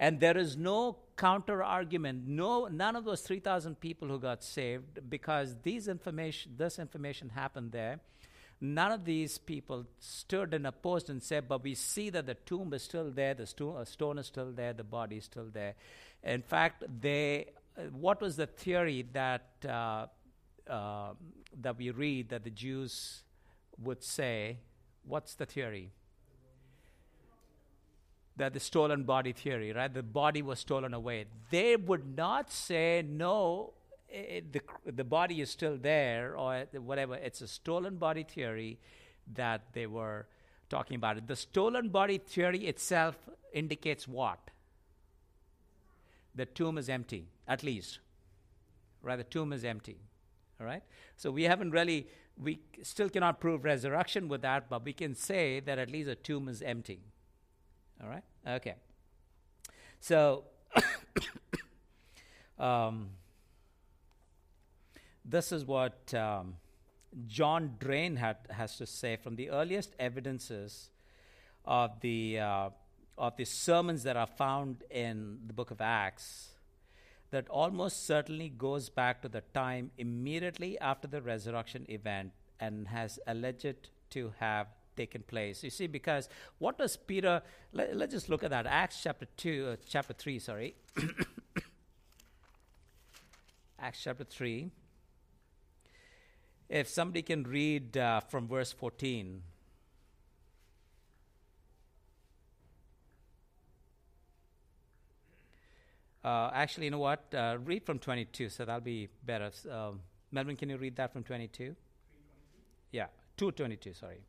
And 0.00 0.20
there 0.20 0.36
is 0.36 0.56
no 0.56 0.96
counter 1.16 1.62
argument, 1.62 2.26
no 2.26 2.66
none 2.66 2.96
of 2.96 3.04
those 3.04 3.20
3000 3.20 3.78
people 3.78 4.08
who 4.08 4.18
got 4.18 4.42
saved 4.42 5.08
because 5.08 5.56
these 5.62 5.86
information 5.86 6.54
this 6.56 6.78
information 6.78 7.28
happened 7.30 7.72
there. 7.72 8.00
None 8.60 8.92
of 8.92 9.04
these 9.04 9.36
people 9.36 9.84
stood 9.98 10.54
and 10.54 10.66
opposed 10.66 11.10
and 11.10 11.22
said, 11.22 11.48
but 11.48 11.62
we 11.62 11.74
see 11.74 12.08
that 12.10 12.26
the 12.26 12.34
tomb 12.34 12.72
is 12.72 12.82
still 12.82 13.10
there, 13.10 13.34
the 13.34 13.46
sto- 13.46 13.76
uh, 13.76 13.84
stone 13.84 14.18
is 14.18 14.26
still 14.26 14.52
there, 14.52 14.72
the 14.72 14.84
body 14.84 15.16
is 15.16 15.24
still 15.24 15.48
there. 15.52 15.74
In 16.22 16.40
fact, 16.40 16.84
they, 17.00 17.48
uh, 17.76 17.82
what 17.92 18.22
was 18.22 18.36
the 18.36 18.46
theory 18.46 19.06
that, 19.12 19.48
uh, 19.68 20.06
uh, 20.70 21.12
that 21.60 21.76
we 21.76 21.90
read 21.90 22.30
that 22.30 22.44
the 22.44 22.50
Jews 22.50 23.23
would 23.82 24.02
say? 24.02 24.58
What's 25.06 25.34
the 25.34 25.46
theory? 25.46 25.90
that 28.36 28.52
the 28.52 28.60
stolen 28.60 29.04
body 29.04 29.32
theory, 29.32 29.72
right? 29.72 29.92
The 29.92 30.02
body 30.02 30.42
was 30.42 30.58
stolen 30.58 30.92
away. 30.92 31.26
They 31.50 31.76
would 31.76 32.16
not 32.16 32.50
say, 32.50 33.04
no, 33.06 33.74
it, 34.08 34.52
the, 34.52 34.60
the 34.90 35.04
body 35.04 35.40
is 35.40 35.50
still 35.50 35.76
there 35.76 36.36
or 36.36 36.64
whatever. 36.80 37.14
It's 37.14 37.40
a 37.40 37.48
stolen 37.48 37.96
body 37.96 38.24
theory 38.24 38.78
that 39.34 39.62
they 39.72 39.86
were 39.86 40.26
talking 40.68 40.96
about. 40.96 41.18
It. 41.18 41.28
The 41.28 41.36
stolen 41.36 41.90
body 41.90 42.18
theory 42.18 42.66
itself 42.66 43.16
indicates 43.52 44.08
what? 44.08 44.38
The 46.34 46.46
tomb 46.46 46.78
is 46.78 46.88
empty, 46.88 47.28
at 47.46 47.62
least. 47.62 48.00
Right? 49.00 49.16
The 49.16 49.24
tomb 49.24 49.52
is 49.52 49.64
empty. 49.64 49.98
All 50.60 50.66
right? 50.66 50.82
So 51.16 51.30
we 51.30 51.44
haven't 51.44 51.70
really, 51.70 52.06
we 52.42 52.60
still 52.82 53.08
cannot 53.08 53.40
prove 53.40 53.64
resurrection 53.64 54.28
with 54.28 54.42
that, 54.42 54.68
but 54.68 54.84
we 54.84 54.92
can 54.92 55.14
say 55.14 55.60
that 55.60 55.78
at 55.78 55.90
least 55.90 56.08
a 56.08 56.14
tomb 56.14 56.48
is 56.48 56.62
empty. 56.62 57.00
All 58.02 58.08
right? 58.08 58.24
Okay. 58.46 58.74
So, 60.00 60.44
um, 62.58 63.10
this 65.24 65.52
is 65.52 65.64
what 65.64 66.12
um, 66.14 66.56
John 67.26 67.76
Drane 67.78 68.16
had, 68.16 68.36
has 68.50 68.76
to 68.78 68.86
say 68.86 69.16
from 69.16 69.36
the 69.36 69.50
earliest 69.50 69.94
evidences 69.98 70.90
of 71.64 72.00
the, 72.00 72.40
uh, 72.40 72.70
of 73.16 73.36
the 73.36 73.44
sermons 73.44 74.02
that 74.02 74.16
are 74.16 74.26
found 74.26 74.82
in 74.90 75.38
the 75.46 75.52
book 75.52 75.70
of 75.70 75.80
Acts 75.80 76.53
that 77.34 77.48
almost 77.48 78.06
certainly 78.06 78.48
goes 78.48 78.88
back 78.88 79.20
to 79.20 79.28
the 79.28 79.40
time 79.52 79.90
immediately 79.98 80.78
after 80.78 81.08
the 81.08 81.20
resurrection 81.20 81.84
event 81.88 82.30
and 82.60 82.86
has 82.86 83.18
alleged 83.26 83.88
to 84.10 84.32
have 84.38 84.68
taken 84.96 85.24
place. 85.24 85.64
You 85.64 85.70
see, 85.70 85.88
because 85.88 86.28
what 86.58 86.78
does 86.78 86.96
Peter? 86.96 87.42
Let, 87.72 88.00
us 88.00 88.10
just 88.12 88.28
look 88.28 88.44
at 88.44 88.50
that. 88.50 88.66
Acts 88.66 89.02
chapter 89.02 89.26
two, 89.36 89.70
uh, 89.72 89.76
chapter 89.84 90.12
three. 90.12 90.38
Sorry, 90.38 90.76
Acts 93.80 94.04
chapter 94.04 94.22
three. 94.22 94.70
If 96.68 96.88
somebody 96.88 97.22
can 97.22 97.42
read 97.42 97.96
uh, 97.96 98.20
from 98.20 98.46
verse 98.46 98.70
fourteen. 98.70 99.42
Uh, 106.24 106.50
actually, 106.54 106.86
you 106.86 106.90
know 106.90 106.98
what? 106.98 107.22
Uh, 107.34 107.58
read 107.64 107.84
from 107.84 107.98
22, 107.98 108.48
so 108.48 108.64
that'll 108.64 108.80
be 108.80 109.08
better. 109.26 109.50
Um, 109.70 110.00
Melvin, 110.32 110.56
can 110.56 110.70
you 110.70 110.78
read 110.78 110.96
that 110.96 111.12
from 111.12 111.22
22? 111.22 111.76
Yeah, 112.92 113.12
222, 113.36 113.92
sorry. 113.92 114.24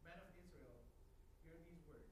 Men 0.00 0.16
of 0.24 0.32
Israel, 0.40 0.80
hear 1.44 1.60
these 1.68 1.84
words. 1.84 2.08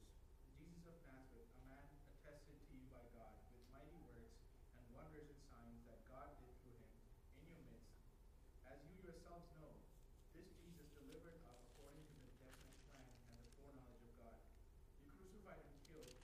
Jesus 0.60 0.84
of 0.84 1.00
Nazareth, 1.08 1.48
a 1.56 1.62
man 1.64 1.80
attested 2.20 2.60
to 2.60 2.70
you 2.76 2.84
by 2.92 3.00
God 3.16 3.32
with 3.56 3.64
mighty 3.72 4.04
works 4.04 4.36
and 4.76 4.84
wonders 4.92 5.32
and 5.32 5.40
signs 5.48 5.80
that 5.88 6.04
God 6.12 6.28
did 6.44 6.52
through 6.60 6.76
him 6.76 6.92
in 7.40 7.56
your 7.56 7.64
midst. 7.72 7.88
As 8.68 8.76
you 8.84 9.00
yourselves 9.00 9.48
know, 9.64 9.80
this 10.36 10.52
Jesus 10.60 10.92
delivered 10.92 11.40
up 11.48 11.56
according 11.72 12.04
to 12.04 12.14
the 12.20 12.30
definite 12.36 12.76
plan 12.84 13.06
says 15.90 16.14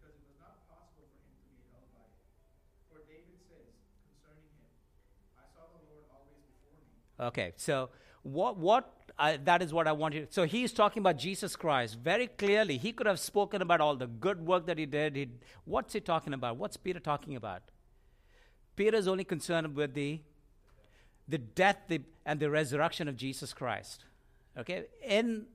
concerning 0.00 0.24
him, 0.24 0.40
I 0.40 0.54
saw 0.64 0.80
the 0.96 1.04
Lord 1.04 1.32
always 1.32 2.12
before 2.84 3.04
me. 3.06 3.09
Okay, 7.20 7.52
so 7.56 7.90
what 8.22 8.56
what 8.56 8.94
uh, 9.18 9.36
that 9.44 9.60
is 9.60 9.72
what 9.72 9.86
I 9.86 9.92
want 9.92 10.14
you. 10.14 10.26
So 10.30 10.44
he's 10.44 10.72
talking 10.72 11.00
about 11.00 11.18
Jesus 11.18 11.54
Christ 11.54 11.98
very 11.98 12.26
clearly. 12.26 12.78
He 12.78 12.92
could 12.92 13.06
have 13.06 13.20
spoken 13.20 13.60
about 13.60 13.82
all 13.82 13.94
the 13.94 14.06
good 14.06 14.46
work 14.46 14.66
that 14.66 14.78
he 14.78 14.86
did. 14.86 15.16
He, 15.16 15.28
what's 15.64 15.92
he 15.92 16.00
talking 16.00 16.32
about? 16.32 16.56
What's 16.56 16.78
Peter 16.78 16.98
talking 16.98 17.36
about? 17.36 17.62
Peter 18.76 18.96
is 18.96 19.06
only 19.06 19.24
concerned 19.24 19.74
with 19.76 19.92
the 19.92 20.20
the 21.28 21.38
death 21.38 21.76
the, 21.88 22.00
and 22.24 22.40
the 22.40 22.50
resurrection 22.50 23.06
of 23.06 23.16
Jesus 23.16 23.52
Christ. 23.52 24.04
Okay, 24.56 24.86
in 25.06 25.46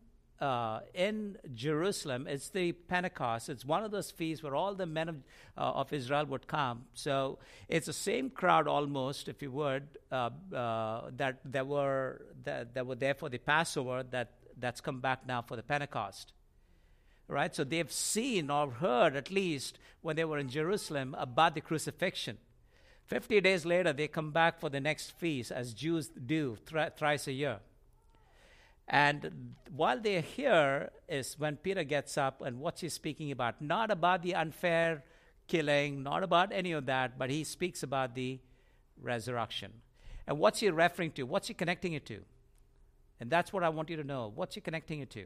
uh, 0.42 0.82
in 0.94 1.38
Jerusalem, 1.54 2.28
it's 2.28 2.50
the 2.50 2.74
Pentecost. 2.74 3.50
It's 3.50 3.64
one 3.64 3.84
of 3.84 3.92
those 3.92 4.12
feasts 4.12 4.44
where 4.44 4.56
all 4.56 4.76
the 4.76 4.86
men 4.86 5.10
of, 5.10 5.16
uh, 5.58 5.62
of 5.62 5.94
Israel 5.94 6.26
would 6.26 6.48
come. 6.48 6.86
So 6.94 7.40
it's 7.70 7.86
the 7.86 7.94
same 7.94 8.30
crowd 8.30 8.68
almost, 8.68 9.28
if 9.28 9.42
you 9.42 9.52
would, 9.52 9.84
uh, 10.12 10.32
uh, 10.54 11.10
that 11.18 11.40
that 11.46 11.68
were 11.68 12.26
that, 12.44 12.74
that 12.74 12.86
were 12.86 12.96
there 12.96 13.14
for 13.14 13.30
the 13.30 13.38
Passover. 13.38 14.04
That 14.04 14.32
that's 14.60 14.82
come 14.82 15.00
back 15.00 15.26
now 15.26 15.42
for 15.42 15.56
the 15.56 15.64
Pentecost. 15.64 16.34
Right. 17.28 17.56
So 17.56 17.64
they've 17.64 17.92
seen 17.92 18.52
or 18.52 18.70
heard 18.70 19.16
at 19.16 19.32
least 19.32 19.80
when 20.02 20.16
they 20.16 20.26
were 20.26 20.38
in 20.38 20.50
Jerusalem 20.50 21.16
about 21.18 21.56
the 21.56 21.62
crucifixion. 21.62 22.38
Fifty 23.06 23.40
days 23.40 23.66
later, 23.66 23.94
they 23.94 24.08
come 24.08 24.32
back 24.32 24.60
for 24.60 24.70
the 24.70 24.80
next 24.80 25.12
feast, 25.12 25.52
as 25.52 25.74
Jews 25.74 26.10
do 26.10 26.58
thri- 26.66 26.90
thrice 26.98 27.28
a 27.28 27.32
year. 27.32 27.60
And 28.88 29.56
while 29.76 30.00
they're 30.00 30.22
here, 30.22 30.92
is 31.10 31.40
when 31.40 31.58
Peter 31.58 31.84
gets 31.84 32.18
up 32.18 32.42
and 32.42 32.60
what's 32.60 32.82
he 32.82 32.90
speaking 32.90 33.32
about? 33.32 33.62
Not 33.62 33.90
about 33.90 34.22
the 34.22 34.36
unfair 34.36 35.04
killing, 35.48 36.04
not 36.04 36.24
about 36.24 36.52
any 36.52 36.72
of 36.72 36.86
that, 36.86 37.18
but 37.18 37.30
he 37.30 37.44
speaks 37.44 37.84
about 37.84 38.16
the 38.16 38.40
resurrection. 39.02 39.72
And 40.28 40.40
what's 40.40 40.60
he 40.60 40.70
referring 40.70 41.12
to? 41.14 41.24
What's 41.24 41.48
he 41.48 41.54
connecting 41.54 41.94
it 41.94 42.06
to? 42.08 42.22
And 43.20 43.30
that's 43.30 43.54
what 43.54 43.64
I 43.64 43.70
want 43.70 43.90
you 43.90 43.98
to 43.98 44.04
know. 44.04 44.32
What's 44.34 44.56
he 44.56 44.62
connecting 44.62 45.00
it 45.00 45.10
to? 45.12 45.26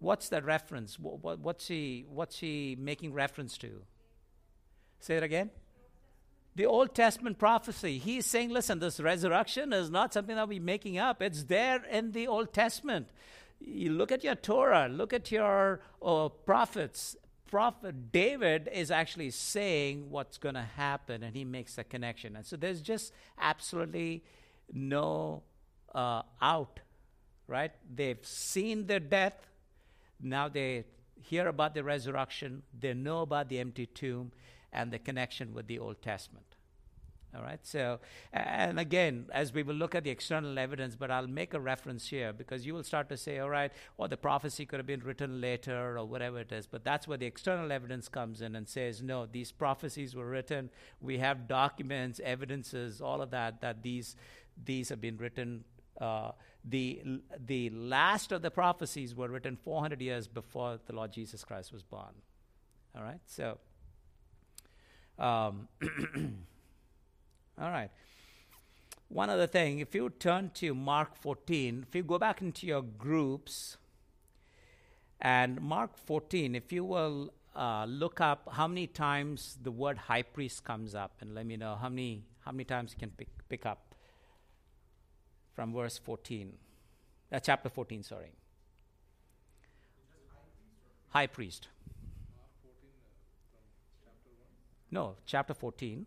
What's 0.00 0.28
that 0.28 0.44
reference? 0.44 0.98
What, 0.98 1.38
what's, 1.40 1.68
he, 1.68 2.04
what's 2.08 2.38
he 2.38 2.76
making 2.78 3.12
reference 3.12 3.58
to? 3.58 3.82
Say 5.00 5.16
it 5.16 5.22
again 5.22 5.50
the 6.58 6.66
Old 6.66 6.92
Testament 6.92 7.38
prophecy. 7.38 7.98
He's 7.98 8.26
saying, 8.26 8.50
listen, 8.50 8.80
this 8.80 8.98
resurrection 8.98 9.72
is 9.72 9.90
not 9.90 10.12
something 10.12 10.34
that 10.34 10.48
we're 10.48 10.60
making 10.60 10.98
up. 10.98 11.22
It's 11.22 11.44
there 11.44 11.84
in 11.84 12.10
the 12.10 12.26
Old 12.26 12.52
Testament. 12.52 13.06
You 13.60 13.92
look 13.92 14.10
at 14.10 14.24
your 14.24 14.34
Torah, 14.34 14.88
look 14.88 15.12
at 15.12 15.30
your 15.30 15.80
uh, 16.04 16.28
prophets. 16.30 17.14
Prophet 17.48 18.10
David 18.10 18.68
is 18.72 18.90
actually 18.90 19.30
saying 19.30 20.10
what's 20.10 20.36
going 20.36 20.56
to 20.56 20.66
happen, 20.76 21.22
and 21.22 21.36
he 21.36 21.44
makes 21.44 21.78
a 21.78 21.84
connection. 21.84 22.34
And 22.34 22.44
so 22.44 22.56
there's 22.56 22.82
just 22.82 23.12
absolutely 23.40 24.24
no 24.72 25.44
uh, 25.94 26.22
out, 26.42 26.80
right? 27.46 27.70
They've 27.88 28.26
seen 28.26 28.88
their 28.88 28.98
death. 28.98 29.46
Now 30.20 30.48
they 30.48 30.86
hear 31.22 31.46
about 31.46 31.74
the 31.74 31.84
resurrection. 31.84 32.64
They 32.76 32.94
know 32.94 33.20
about 33.22 33.48
the 33.48 33.60
empty 33.60 33.86
tomb 33.86 34.32
and 34.72 34.90
the 34.92 34.98
connection 34.98 35.54
with 35.54 35.68
the 35.68 35.78
Old 35.78 36.02
Testament. 36.02 36.47
All 37.36 37.42
right, 37.42 37.60
so, 37.62 38.00
and 38.32 38.80
again, 38.80 39.26
as 39.32 39.52
we 39.52 39.62
will 39.62 39.74
look 39.74 39.94
at 39.94 40.02
the 40.02 40.08
external 40.08 40.58
evidence, 40.58 40.96
but 40.96 41.10
I'll 41.10 41.26
make 41.26 41.52
a 41.52 41.60
reference 41.60 42.08
here 42.08 42.32
because 42.32 42.64
you 42.64 42.72
will 42.72 42.82
start 42.82 43.10
to 43.10 43.18
say, 43.18 43.38
all 43.38 43.50
right, 43.50 43.70
well, 43.98 44.08
the 44.08 44.16
prophecy 44.16 44.64
could 44.64 44.78
have 44.78 44.86
been 44.86 45.00
written 45.00 45.38
later 45.38 45.98
or 45.98 46.04
whatever 46.06 46.40
it 46.40 46.52
is, 46.52 46.66
but 46.66 46.84
that's 46.84 47.06
where 47.06 47.18
the 47.18 47.26
external 47.26 47.70
evidence 47.70 48.08
comes 48.08 48.40
in 48.40 48.56
and 48.56 48.66
says, 48.66 49.02
no, 49.02 49.26
these 49.26 49.52
prophecies 49.52 50.16
were 50.16 50.26
written. 50.26 50.70
We 51.02 51.18
have 51.18 51.46
documents, 51.46 52.18
evidences, 52.24 53.02
all 53.02 53.20
of 53.20 53.30
that, 53.32 53.60
that 53.60 53.82
these, 53.82 54.16
these 54.64 54.88
have 54.88 55.02
been 55.02 55.18
written. 55.18 55.64
Uh, 56.00 56.30
the, 56.64 57.02
the 57.44 57.68
last 57.70 58.32
of 58.32 58.40
the 58.40 58.50
prophecies 58.50 59.14
were 59.14 59.28
written 59.28 59.56
400 59.56 60.00
years 60.00 60.26
before 60.26 60.80
the 60.86 60.94
Lord 60.94 61.12
Jesus 61.12 61.44
Christ 61.44 61.74
was 61.74 61.82
born. 61.82 62.14
All 62.96 63.02
right, 63.02 63.20
so. 63.26 63.58
Um, 65.18 65.68
All 67.60 67.70
right. 67.70 67.90
One 69.08 69.30
other 69.30 69.46
thing, 69.46 69.80
if 69.80 69.94
you 69.94 70.10
turn 70.10 70.50
to 70.54 70.74
Mark 70.74 71.16
14, 71.16 71.86
if 71.88 71.94
you 71.94 72.02
go 72.02 72.18
back 72.18 72.40
into 72.40 72.66
your 72.66 72.82
groups, 72.82 73.78
and 75.20 75.60
Mark 75.60 75.96
14, 75.96 76.54
if 76.54 76.72
you 76.72 76.84
will 76.84 77.32
uh, 77.56 77.86
look 77.88 78.20
up 78.20 78.48
how 78.52 78.68
many 78.68 78.86
times 78.86 79.58
the 79.62 79.72
word 79.72 79.98
high 79.98 80.22
priest 80.22 80.62
comes 80.62 80.94
up, 80.94 81.16
and 81.20 81.34
let 81.34 81.46
me 81.46 81.56
know 81.56 81.76
how 81.80 81.88
many 81.88 82.22
how 82.44 82.52
many 82.52 82.64
times 82.64 82.92
you 82.92 82.98
can 82.98 83.10
pick, 83.10 83.28
pick 83.48 83.66
up 83.66 83.94
from 85.54 85.72
verse 85.72 85.98
14, 85.98 86.52
uh, 87.32 87.40
chapter 87.40 87.68
14, 87.68 88.02
sorry. 88.02 88.32
High 91.08 91.26
priest. 91.26 91.68
Mark 92.36 92.48
14 92.62 92.90
uh, 92.90 93.08
from 93.50 93.60
chapter 94.04 94.30
1. 94.38 94.48
No, 94.92 95.16
chapter 95.26 95.54
14. 95.54 96.06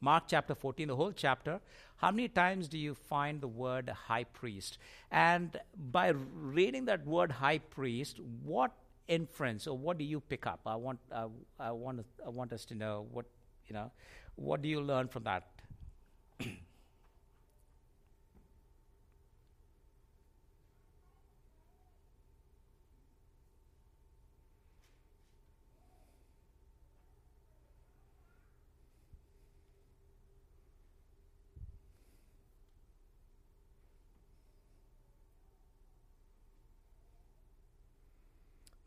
Mark 0.00 0.24
chapter 0.28 0.54
14, 0.54 0.88
the 0.88 0.96
whole 0.96 1.12
chapter, 1.12 1.60
how 1.96 2.10
many 2.10 2.28
times 2.28 2.68
do 2.68 2.78
you 2.78 2.94
find 2.94 3.40
the 3.40 3.48
word 3.48 3.88
high 3.88 4.24
priest? 4.24 4.78
And 5.10 5.58
by 5.90 6.08
reading 6.08 6.84
that 6.84 7.04
word 7.06 7.32
high 7.32 7.58
priest, 7.58 8.20
what 8.44 8.72
inference 9.08 9.66
or 9.66 9.76
what 9.76 9.98
do 9.98 10.04
you 10.04 10.20
pick 10.20 10.46
up? 10.46 10.60
I 10.66 10.76
want, 10.76 11.00
uh, 11.10 11.28
I 11.58 11.72
want, 11.72 12.04
I 12.24 12.28
want 12.28 12.52
us 12.52 12.64
to 12.66 12.74
know 12.74 13.06
what, 13.10 13.26
you 13.66 13.74
know, 13.74 13.90
what 14.36 14.62
do 14.62 14.68
you 14.68 14.80
learn 14.80 15.08
from 15.08 15.24
that? 15.24 15.48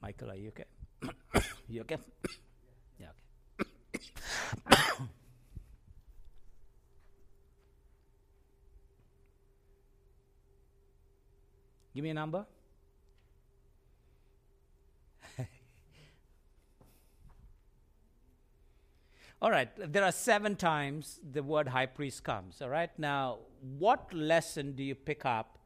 Michael, 0.02 0.32
are 0.32 0.36
you 0.36 0.50
okay? 0.50 0.66
you 1.70 1.82
okay? 1.82 1.98
yeah, 3.00 3.10
okay. 3.60 3.70
Give 11.94 12.04
me 12.04 12.10
a 12.10 12.16
number. 12.16 12.48
all 19.42 19.52
right, 19.52 19.70
there 19.78 20.04
are 20.04 20.12
seven 20.12 20.56
times 20.56 21.20
the 21.32 21.44
word 21.44 21.68
high 21.68 21.86
priest 21.86 22.24
comes. 22.24 22.60
All 22.60 22.70
right, 22.70 22.90
now 22.98 23.38
what 23.78 24.12
lesson 24.12 24.72
do 24.72 24.84
you 24.84 24.96
pick 24.96 25.26
up 25.26 25.60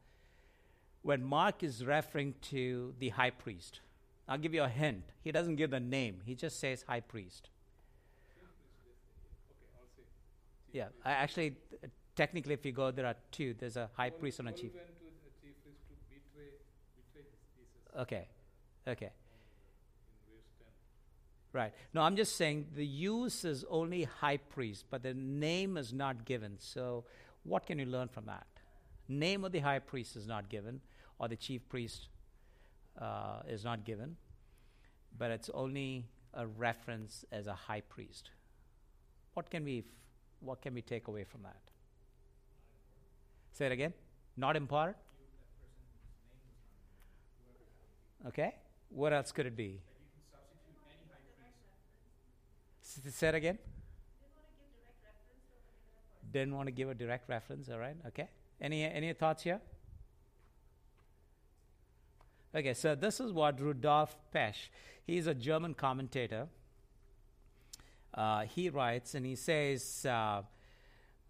when 1.04 1.24
Mark 1.24 1.64
is 1.64 1.86
referring 1.86 2.34
to 2.50 2.94
the 3.00 3.08
high 3.10 3.30
priest? 3.30 3.80
I'll 4.28 4.38
give 4.38 4.54
you 4.54 4.64
a 4.64 4.70
hint. 4.70 5.04
He 5.24 5.32
doesn't 5.32 5.56
give 5.56 5.72
the 5.72 5.80
name, 5.80 6.22
he 6.26 6.36
just 6.36 6.60
says 6.60 6.84
high 6.88 7.02
priest. 7.02 7.50
Okay, 9.84 10.08
Yeah, 10.74 10.88
I 11.04 11.12
actually, 11.12 11.52
t- 11.52 11.58
uh, 11.84 11.88
technically, 12.16 12.54
if 12.54 12.66
you 12.66 12.72
go, 12.72 12.92
there 12.92 13.06
are 13.06 13.16
two. 13.32 13.54
There's 13.54 13.78
a 13.78 13.90
high 13.94 14.10
Paul- 14.10 14.20
priest 14.20 14.40
and 14.40 14.50
a 14.50 14.52
chief. 14.52 14.74
went 14.74 14.88
to 14.88 14.94
the 15.06 15.32
chief 15.42 15.56
betray, 16.10 16.50
betray 17.14 18.02
Okay, 18.02 18.28
okay, 18.88 19.06
in 19.06 20.34
verse 20.34 20.44
10. 20.60 20.68
right. 21.54 21.74
No, 21.94 22.02
I'm 22.02 22.16
just 22.16 22.36
saying 22.36 22.68
the 22.76 22.86
use 22.86 23.46
is 23.46 23.64
only 23.70 24.04
high 24.04 24.38
priest, 24.38 24.86
but 24.90 25.02
the 25.04 25.14
name 25.14 25.78
is 25.78 25.94
not 25.94 26.26
given. 26.26 26.58
So, 26.60 27.06
what 27.44 27.66
can 27.66 27.80
you 27.80 27.86
learn 27.86 28.08
from 28.10 28.26
that? 28.26 28.48
Name 29.08 29.46
of 29.46 29.52
the 29.52 29.60
high 29.60 29.80
priest 29.80 30.16
is 30.16 30.26
not 30.28 30.50
given, 30.50 30.82
or 31.20 31.28
the 31.28 31.36
chief 31.38 31.68
priest 31.70 32.10
uh, 33.00 33.42
is 33.48 33.64
not 33.64 33.86
given, 33.86 34.16
but 35.18 35.32
it's 35.32 35.50
only 35.54 36.06
a 36.34 36.46
reference 36.46 37.26
as 37.32 37.48
a 37.48 37.54
high 37.54 37.82
priest. 37.82 38.32
What 39.34 39.50
can 39.50 39.64
we, 39.64 39.80
f- 39.80 39.86
what 40.40 40.62
can 40.62 40.74
we 40.74 40.82
take 40.82 41.08
away 41.08 41.24
from 41.24 41.44
that? 41.44 41.58
Say 43.54 43.68
it 43.68 43.72
again. 43.72 43.94
Not 44.38 44.56
important. 44.56 44.98
Okay. 48.28 48.56
What 48.90 49.14
else 49.14 49.32
could 49.32 49.46
it 49.46 49.56
be? 49.56 49.82
Say 52.82 53.30
it 53.30 53.36
again. 53.36 53.58
Didn't 56.32 56.56
want 56.56 56.68
to 56.68 56.72
give 56.72 56.90
a 56.90 56.94
direct 56.94 57.30
reference. 57.30 57.70
All 57.70 57.80
right. 57.80 57.96
Okay. 58.08 58.28
Any 58.60 58.84
any 58.84 59.14
thoughts 59.14 59.44
here? 59.44 59.62
Okay, 62.56 62.74
so 62.74 62.96
this 62.96 63.20
is 63.20 63.34
what 63.34 63.60
Rudolf 63.60 64.16
Pesch, 64.34 64.70
he's 65.06 65.28
a 65.28 65.34
German 65.34 65.74
commentator. 65.74 66.48
uh, 68.14 68.44
he 68.44 68.70
writes, 68.70 69.14
and 69.14 69.26
he 69.26 69.36
says, 69.36 70.06
uh, 70.10 70.42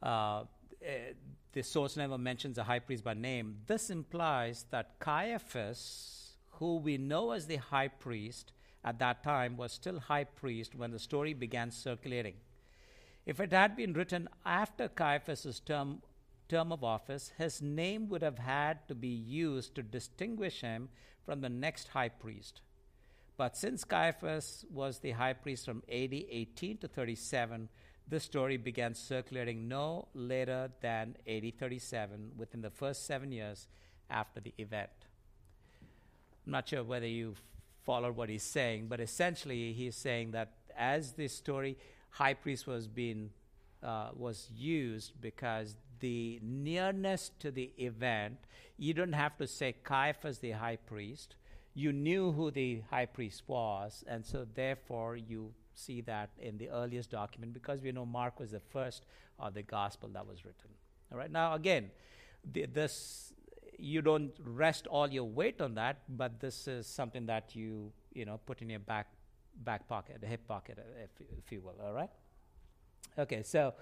uh, 0.04 0.44
eh, 0.84 1.14
the 1.52 1.64
source 1.64 1.98
never 1.98 2.16
mentions 2.20 2.58
the 2.58 2.64
high 2.64 2.78
priest 2.78 3.04
by 3.04 3.16
name. 3.16 3.58
This 3.66 3.90
implies 3.90 4.68
that 4.70 5.00
Caiaphas, 5.00 6.36
who 6.60 6.78
we 6.78 7.00
know 7.00 7.32
as 7.32 7.48
the 7.48 7.56
high 7.56 7.88
priest 7.88 8.52
at 8.84 9.00
that 9.00 9.24
time, 9.24 9.58
was 9.58 9.72
still 9.72 10.00
high 10.00 10.26
priest 10.26 10.76
when 10.76 10.92
the 10.92 11.00
story 11.00 11.34
began 11.34 11.72
circulating. 11.72 12.36
If 13.26 13.40
it 13.40 13.52
had 13.52 13.76
been 13.76 13.94
written 13.94 14.30
after 14.46 14.88
Caiaphas' 14.88 15.60
term, 15.60 16.04
term 16.48 16.72
of 16.72 16.84
office, 16.84 17.32
his 17.36 17.64
name 17.64 18.10
would 18.10 18.22
have 18.22 18.38
had 18.38 18.88
to 18.90 18.94
be 18.94 19.08
used 19.08 19.74
to 19.74 19.82
distinguish 19.82 20.62
him 20.62 20.90
from 21.26 21.42
the 21.42 21.50
next 21.50 21.90
high 21.90 22.10
priest. 22.10 22.62
But 23.38 23.58
since 23.58 23.84
Caiaphas 23.84 24.66
was 24.72 25.00
the 25.00 25.12
high 25.12 25.34
priest 25.34 25.66
from 25.66 25.84
AD 25.90 26.14
18 26.14 26.78
to 26.78 26.88
37, 26.88 27.70
this 28.08 28.24
story 28.24 28.58
began 28.58 28.94
circulating 28.94 29.68
no 29.68 30.08
later 30.14 30.70
than 30.82 31.18
AD 31.28 31.60
37, 31.60 32.32
within 32.38 32.62
the 32.62 32.70
first 32.70 33.06
seven 33.06 33.32
years 33.32 33.68
after 34.10 34.40
the 34.40 34.54
event. 34.58 34.90
I'm 36.46 36.52
not 36.52 36.70
sure 36.70 36.84
whether 36.84 37.08
you 37.08 37.36
followed 37.84 38.16
what 38.16 38.30
he's 38.30 38.44
saying, 38.44 38.88
but 38.88 39.00
essentially 39.00 39.74
he's 39.74 39.96
saying 39.96 40.32
that 40.32 40.54
as 40.78 41.14
this 41.14 41.34
story, 41.34 41.78
high 42.12 42.36
priest 42.36 42.68
was 42.68 42.88
being 42.88 43.32
uh, 43.84 44.10
was 44.16 44.50
used 44.56 45.14
because 45.22 45.76
the 46.00 46.40
nearness 46.42 47.32
to 47.40 47.52
the 47.52 47.72
event, 47.78 48.38
you 48.78 48.94
don't 48.94 49.14
have 49.14 49.38
to 49.38 49.48
say 49.48 49.76
Caiaphas 49.84 50.40
the 50.40 50.52
high 50.52 50.76
priest. 50.76 51.36
You 51.74 51.92
knew 51.92 52.32
who 52.32 52.52
the 52.52 52.82
high 52.90 53.06
priest 53.06 53.44
was, 53.48 54.04
and 54.08 54.26
so 54.26 54.46
therefore 54.54 55.18
you 55.18 55.54
see 55.74 56.02
that 56.02 56.30
in 56.40 56.58
the 56.58 56.70
earliest 56.70 57.12
document 57.12 57.54
because 57.54 57.82
we 57.82 57.92
know 57.92 58.06
Mark 58.06 58.40
was 58.40 58.52
the 58.52 58.62
first 58.62 59.06
of 59.40 59.54
the 59.54 59.62
gospel 59.62 60.10
that 60.14 60.26
was 60.26 60.46
written. 60.46 60.70
All 61.12 61.18
right. 61.18 61.30
Now 61.32 61.54
again, 61.54 61.92
the, 62.50 62.66
this 62.66 63.34
you 63.78 64.02
don't 64.02 64.32
rest 64.42 64.88
all 64.88 65.10
your 65.10 65.26
weight 65.26 65.60
on 65.60 65.76
that, 65.76 65.98
but 66.08 66.40
this 66.40 66.68
is 66.68 66.88
something 66.88 67.26
that 67.26 67.56
you 67.56 67.92
you 68.14 68.26
know 68.26 68.40
put 68.46 68.62
in 68.62 68.70
your 68.70 68.80
back 68.80 69.08
back 69.58 69.88
pocket, 69.88 70.24
hip 70.24 70.48
pocket, 70.48 70.78
if, 71.04 71.10
if 71.38 71.52
you 71.52 71.62
will. 71.62 71.76
All 71.86 71.94
right. 71.94 72.10
Okay. 73.18 73.44
So. 73.44 73.74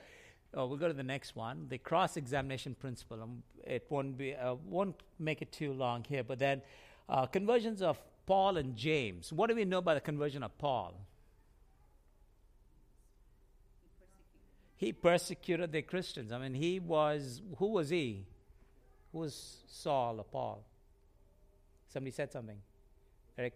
Oh, 0.56 0.68
we'll 0.68 0.78
go 0.78 0.88
to 0.88 0.93
the 0.93 1.04
next 1.04 1.36
one, 1.36 1.66
the 1.70 1.80
cross-examination 1.80 2.76
principle. 2.76 3.22
Um, 3.24 3.43
it 3.66 3.88
won't 3.89 4.18
be, 4.18 4.36
uh, 4.36 4.56
won't 4.66 5.01
make 5.18 5.41
it 5.41 5.51
too 5.51 5.74
long 5.74 6.04
here, 6.04 6.24
but 6.24 6.38
then 6.38 6.62
uh, 7.10 7.26
conversions 7.26 7.82
of 7.82 7.97
Paul 8.26 8.58
and 8.58 8.76
James. 8.76 9.34
What 9.34 9.49
do 9.49 9.56
we 9.56 9.66
know 9.66 9.80
about 9.80 9.95
the 9.95 10.01
conversion 10.01 10.43
of 10.43 10.56
Paul? 10.58 10.93
He 14.76 14.93
persecuted. 14.93 15.72
The 15.72 15.82
Christians. 15.82 16.32
I 16.32 16.38
mean, 16.38 16.54
he 16.54 16.80
was, 16.80 17.41
who 17.58 17.68
was 17.68 17.89
he? 17.89 18.26
Who 19.12 19.20
was 19.20 19.58
Saul 19.68 20.20
or 20.20 20.26
Paul? 20.26 20.64
Somebody 21.88 22.12
said 22.12 22.32
something. 22.32 22.58
Eric? 23.38 23.54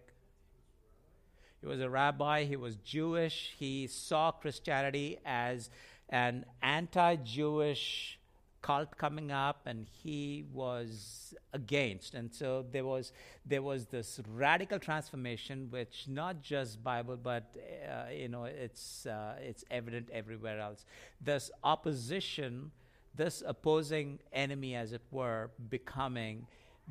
He 1.60 1.66
was 1.66 1.80
a 1.80 1.90
rabbi. 1.90 2.44
He 2.44 2.56
was 2.56 2.76
Jewish. 2.76 3.54
He 3.58 3.88
saw 3.88 4.30
Christianity 4.30 5.18
as 5.24 5.70
an 6.08 6.44
anti 6.62 7.16
Jewish 7.16 8.18
cult 8.60 8.96
coming 8.96 9.30
up 9.30 9.66
and 9.66 9.86
he 10.02 10.44
was 10.52 11.34
against. 11.52 12.14
And 12.14 12.32
so 12.32 12.64
there 12.72 12.84
was 12.84 13.12
there 13.46 13.62
was 13.62 13.86
this 13.86 14.20
radical 14.34 14.78
transformation 14.78 15.68
which 15.70 16.06
not 16.08 16.42
just 16.42 16.82
bible 16.82 17.16
but 17.22 17.44
uh, 17.88 18.10
you 18.10 18.28
know 18.28 18.44
it's 18.44 19.06
uh, 19.06 19.36
it's 19.40 19.64
evident 19.70 20.08
everywhere 20.12 20.60
else. 20.60 20.84
This 21.20 21.50
opposition 21.62 22.72
this 23.14 23.42
opposing 23.44 24.18
enemy 24.32 24.76
as 24.76 24.92
it 24.92 25.02
were 25.10 25.50
becoming 25.68 26.46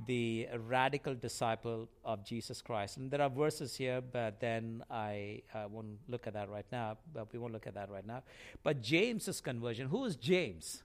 the 0.05 0.47
radical 0.67 1.15
disciple 1.15 1.89
of 2.05 2.23
Jesus 2.23 2.61
Christ. 2.61 2.97
And 2.97 3.09
there 3.09 3.21
are 3.21 3.29
verses 3.29 3.75
here, 3.75 4.01
but 4.01 4.39
then 4.39 4.83
I 4.91 5.41
won't 5.69 5.97
look 6.07 6.27
at 6.27 6.33
that 6.33 6.49
right 6.49 6.65
now. 6.71 6.97
But 7.13 7.33
we 7.33 7.39
won't 7.39 7.53
look 7.53 7.67
at 7.67 7.73
that 7.73 7.89
right 7.89 8.05
now. 8.05 8.23
But 8.63 8.81
James's 8.81 9.41
conversion. 9.41 9.87
Who 9.87 10.05
is 10.05 10.15
James? 10.15 10.83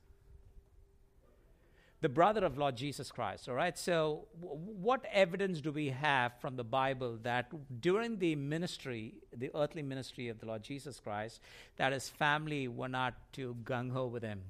the 2.02 2.08
brother 2.08 2.44
of 2.44 2.58
Lord 2.58 2.76
Jesus 2.76 3.12
Christ. 3.12 3.48
All 3.48 3.54
right. 3.54 3.78
So, 3.78 4.26
w- 4.40 4.58
what 4.58 5.04
evidence 5.12 5.60
do 5.60 5.70
we 5.70 5.90
have 5.90 6.32
from 6.40 6.56
the 6.56 6.64
Bible 6.64 7.16
that 7.22 7.52
during 7.80 8.18
the 8.18 8.34
ministry, 8.34 9.14
the 9.34 9.52
earthly 9.54 9.82
ministry 9.82 10.28
of 10.28 10.40
the 10.40 10.46
Lord 10.46 10.64
Jesus 10.64 10.98
Christ, 10.98 11.40
that 11.76 11.92
his 11.92 12.08
family 12.08 12.66
were 12.66 12.88
not 12.88 13.14
too 13.32 13.56
gung 13.62 13.92
ho 13.92 14.06
with 14.06 14.24
him? 14.24 14.42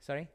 Sorry? 0.00 0.28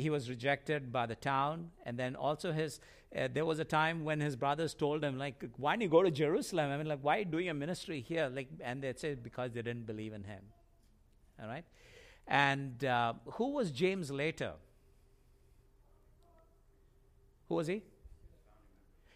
He 0.00 0.10
was 0.10 0.28
rejected 0.28 0.92
by 0.92 1.06
the 1.06 1.14
town, 1.14 1.70
and 1.84 1.98
then 1.98 2.16
also 2.16 2.52
his. 2.52 2.80
Uh, 3.14 3.28
there 3.32 3.44
was 3.44 3.58
a 3.58 3.64
time 3.64 4.04
when 4.04 4.20
his 4.20 4.36
brothers 4.36 4.72
told 4.72 5.02
him, 5.02 5.18
like, 5.18 5.44
"Why 5.56 5.72
don't 5.72 5.80
you 5.80 5.88
go 5.88 6.02
to 6.02 6.10
Jerusalem? 6.10 6.70
I 6.70 6.76
mean, 6.76 6.86
like, 6.86 7.00
why 7.02 7.16
are 7.16 7.18
you 7.20 7.24
doing 7.24 7.48
a 7.48 7.54
ministry 7.54 8.00
here?" 8.00 8.28
Like, 8.28 8.48
and 8.60 8.82
they 8.82 8.94
said 8.96 9.22
because 9.22 9.52
they 9.52 9.62
didn't 9.62 9.86
believe 9.86 10.12
in 10.12 10.24
him. 10.24 10.42
All 11.40 11.48
right? 11.48 11.64
And 12.28 12.84
uh, 12.84 13.14
who 13.32 13.52
was 13.52 13.70
James 13.70 14.10
later? 14.10 14.52
Who 17.48 17.56
was 17.56 17.66
he? 17.66 17.82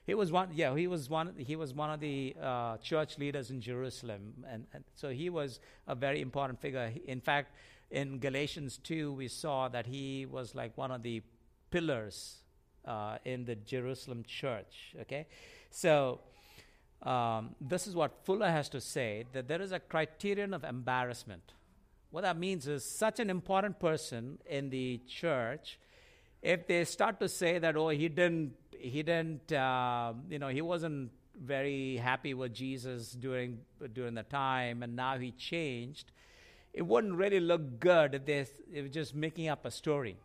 He 0.06 0.14
was 0.14 0.30
one. 0.30 0.50
Yeah, 0.52 0.76
he 0.76 0.86
was 0.86 1.08
one. 1.08 1.34
He 1.38 1.56
was 1.56 1.72
one 1.72 1.90
of 1.90 2.00
the 2.00 2.34
uh, 2.40 2.76
church 2.78 3.16
leaders 3.18 3.50
in 3.50 3.60
Jerusalem, 3.60 4.44
and, 4.46 4.66
and 4.74 4.84
so 4.94 5.08
he 5.08 5.30
was 5.30 5.60
a 5.86 5.94
very 5.94 6.20
important 6.20 6.60
figure. 6.60 6.92
In 7.06 7.20
fact, 7.20 7.54
in 7.94 8.18
Galatians 8.18 8.78
two, 8.78 9.12
we 9.12 9.28
saw 9.28 9.68
that 9.68 9.86
he 9.86 10.26
was 10.26 10.54
like 10.54 10.76
one 10.76 10.90
of 10.90 11.02
the 11.02 11.22
pillars 11.70 12.42
uh, 12.84 13.18
in 13.24 13.44
the 13.44 13.54
Jerusalem 13.54 14.24
church. 14.26 14.94
Okay, 15.02 15.26
so 15.70 16.20
um, 17.02 17.54
this 17.60 17.86
is 17.86 17.94
what 17.94 18.10
Fuller 18.24 18.50
has 18.50 18.68
to 18.70 18.80
say: 18.80 19.24
that 19.32 19.46
there 19.46 19.62
is 19.62 19.72
a 19.72 19.78
criterion 19.78 20.52
of 20.52 20.64
embarrassment. 20.64 21.52
What 22.10 22.22
that 22.22 22.36
means 22.36 22.66
is 22.66 22.84
such 22.84 23.20
an 23.20 23.30
important 23.30 23.78
person 23.78 24.38
in 24.46 24.70
the 24.70 25.00
church, 25.08 25.78
if 26.42 26.66
they 26.66 26.84
start 26.84 27.18
to 27.20 27.28
say 27.28 27.58
that, 27.58 27.76
oh, 27.76 27.88
he 27.88 28.08
didn't, 28.08 28.52
he 28.78 29.02
didn't, 29.02 29.52
uh, 29.52 30.12
you 30.30 30.38
know, 30.38 30.48
he 30.48 30.62
wasn't 30.62 31.10
very 31.36 31.96
happy 31.96 32.32
with 32.34 32.54
Jesus 32.54 33.12
during 33.12 33.58
during 33.92 34.14
the 34.14 34.22
time, 34.22 34.82
and 34.82 34.94
now 34.94 35.18
he 35.18 35.32
changed, 35.32 36.12
it 36.74 36.82
wouldn't 36.82 37.14
really 37.14 37.40
look 37.40 37.78
good 37.78 38.14
if 38.14 38.26
they 38.26 38.46
if 38.72 38.90
just 38.90 39.14
making 39.14 39.48
up 39.48 39.64
a 39.64 39.70
story. 39.70 40.16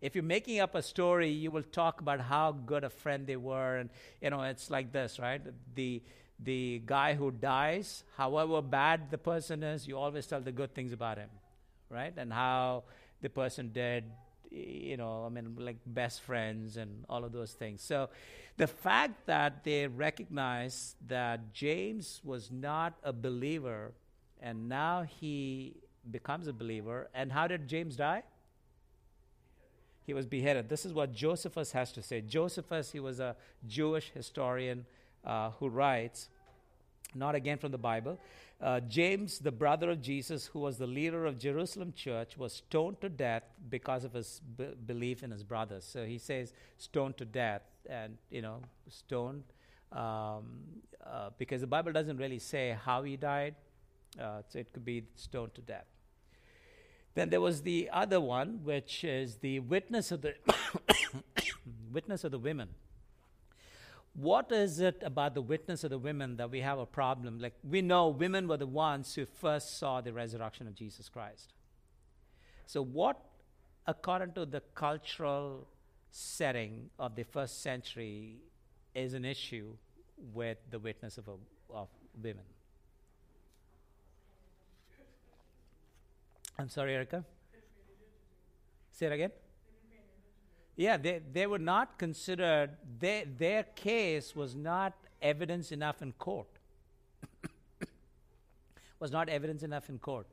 If 0.00 0.14
you're 0.14 0.24
making 0.24 0.60
up 0.60 0.74
a 0.74 0.80
story, 0.80 1.28
you 1.28 1.50
will 1.50 1.62
talk 1.62 2.00
about 2.00 2.20
how 2.20 2.52
good 2.52 2.84
a 2.84 2.88
friend 2.88 3.26
they 3.26 3.36
were, 3.36 3.76
and 3.76 3.90
you 4.22 4.30
know, 4.30 4.42
it's 4.42 4.70
like 4.70 4.92
this, 4.92 5.18
right? 5.18 5.42
The 5.74 6.02
the 6.42 6.82
guy 6.86 7.12
who 7.14 7.30
dies, 7.30 8.02
however 8.16 8.62
bad 8.62 9.10
the 9.10 9.18
person 9.18 9.62
is, 9.62 9.86
you 9.86 9.98
always 9.98 10.26
tell 10.26 10.40
the 10.40 10.52
good 10.52 10.74
things 10.74 10.92
about 10.92 11.18
him, 11.18 11.28
right? 11.90 12.14
And 12.16 12.32
how 12.32 12.84
the 13.20 13.28
person 13.28 13.72
did, 13.74 14.04
you 14.50 14.96
know, 14.96 15.26
I 15.26 15.28
mean, 15.28 15.54
like 15.58 15.76
best 15.84 16.22
friends 16.22 16.78
and 16.78 17.04
all 17.10 17.24
of 17.24 17.32
those 17.32 17.52
things. 17.52 17.82
So 17.82 18.08
the 18.56 18.66
fact 18.66 19.26
that 19.26 19.64
they 19.64 19.86
recognize 19.86 20.96
that 21.08 21.52
James 21.52 22.22
was 22.24 22.50
not 22.50 22.94
a 23.04 23.12
believer 23.12 23.92
and 24.40 24.66
now 24.66 25.02
he 25.02 25.76
becomes 26.08 26.46
a 26.46 26.52
believer, 26.52 27.08
and 27.14 27.32
how 27.32 27.46
did 27.46 27.68
James 27.68 27.96
die? 27.96 28.22
He 30.06 30.14
was 30.14 30.26
beheaded. 30.26 30.68
This 30.68 30.84
is 30.84 30.92
what 30.92 31.12
Josephus 31.12 31.72
has 31.72 31.92
to 31.92 32.02
say. 32.02 32.20
Josephus, 32.20 32.90
he 32.90 33.00
was 33.00 33.20
a 33.20 33.36
Jewish 33.66 34.10
historian 34.14 34.86
uh, 35.24 35.50
who 35.58 35.68
writes, 35.68 36.28
not 37.14 37.34
again 37.34 37.58
from 37.58 37.70
the 37.72 37.78
Bible, 37.78 38.18
uh, 38.62 38.80
James, 38.80 39.38
the 39.38 39.50
brother 39.50 39.90
of 39.90 40.02
Jesus, 40.02 40.46
who 40.46 40.58
was 40.58 40.76
the 40.76 40.86
leader 40.86 41.24
of 41.24 41.38
Jerusalem 41.38 41.94
church, 41.96 42.36
was 42.36 42.52
stoned 42.52 43.00
to 43.00 43.08
death 43.08 43.42
because 43.70 44.04
of 44.04 44.12
his 44.12 44.42
b- 44.58 44.74
belief 44.86 45.22
in 45.22 45.30
his 45.30 45.42
brothers. 45.42 45.84
So 45.84 46.04
he 46.04 46.18
says 46.18 46.52
stoned 46.76 47.16
to 47.16 47.24
death, 47.24 47.62
and 47.88 48.18
you 48.30 48.42
know, 48.42 48.60
stoned 48.88 49.44
um, 49.92 50.60
uh, 51.04 51.30
because 51.38 51.62
the 51.62 51.66
Bible 51.66 51.92
doesn't 51.92 52.18
really 52.18 52.38
say 52.38 52.76
how 52.84 53.02
he 53.02 53.16
died. 53.16 53.54
Uh, 54.20 54.42
so 54.48 54.58
it 54.58 54.72
could 54.72 54.84
be 54.84 55.04
stoned 55.14 55.54
to 55.54 55.62
death. 55.62 55.86
Then 57.14 57.30
there 57.30 57.40
was 57.40 57.62
the 57.62 57.90
other 57.92 58.20
one, 58.20 58.60
which 58.62 59.04
is 59.04 59.36
the 59.36 59.60
witness 59.60 60.12
of 60.12 60.22
the 60.22 60.34
witness 61.92 62.24
of 62.24 62.30
the 62.30 62.38
women. 62.38 62.68
What 64.14 64.50
is 64.52 64.80
it 64.80 65.02
about 65.04 65.34
the 65.34 65.42
witness 65.42 65.84
of 65.84 65.90
the 65.90 65.98
women 65.98 66.36
that 66.36 66.50
we 66.50 66.60
have 66.60 66.78
a 66.78 66.86
problem? 66.86 67.38
Like 67.38 67.54
we 67.62 67.80
know 67.82 68.08
women 68.08 68.48
were 68.48 68.56
the 68.56 68.66
ones 68.66 69.14
who 69.14 69.24
first 69.24 69.78
saw 69.78 70.00
the 70.00 70.12
resurrection 70.12 70.66
of 70.66 70.74
Jesus 70.74 71.08
Christ. 71.08 71.52
So 72.66 72.82
what 72.82 73.20
according 73.86 74.32
to 74.34 74.46
the 74.46 74.62
cultural 74.74 75.66
setting 76.10 76.90
of 76.98 77.14
the 77.14 77.24
first 77.24 77.62
century 77.62 78.36
is 78.94 79.14
an 79.14 79.24
issue 79.24 79.76
with 80.34 80.58
the 80.70 80.78
witness 80.78 81.18
of, 81.18 81.28
a, 81.28 81.36
of 81.72 81.88
women. 82.22 82.44
I'm 86.58 86.68
sorry, 86.68 86.94
Erica? 86.94 87.24
Say 88.92 89.06
it 89.06 89.12
again? 89.12 89.30
Yeah, 90.76 90.96
they, 90.96 91.20
they 91.32 91.46
were 91.46 91.58
not 91.58 91.98
considered, 91.98 92.70
they, 92.98 93.26
their 93.36 93.64
case 93.64 94.34
was 94.34 94.54
not 94.54 94.94
evidence 95.20 95.72
enough 95.72 96.00
in 96.00 96.12
court. 96.12 96.48
was 99.00 99.10
not 99.10 99.28
evidence 99.28 99.62
enough 99.62 99.90
in 99.90 99.98
court. 99.98 100.26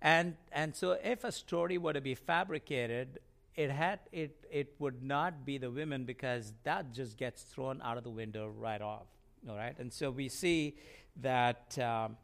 And, 0.00 0.36
and 0.50 0.74
so 0.74 0.98
if 1.04 1.24
a 1.24 1.32
story 1.32 1.78
were 1.78 1.92
to 1.92 2.00
be 2.00 2.14
fabricated, 2.14 3.20
it, 3.54 3.70
had, 3.70 4.00
it, 4.12 4.44
it 4.50 4.74
would 4.78 5.02
not 5.02 5.44
be 5.44 5.58
the 5.58 5.70
women 5.70 6.04
because 6.04 6.52
that 6.64 6.92
just 6.92 7.18
gets 7.18 7.42
thrown 7.42 7.82
out 7.82 7.98
of 7.98 8.04
the 8.04 8.10
window 8.10 8.48
right 8.48 8.80
off. 8.80 9.06
All 9.48 9.56
right? 9.56 9.78
And 9.78 9.92
so 9.92 10.10
we 10.10 10.28
see 10.28 10.76
that, 11.20 11.78
um, 11.78 12.16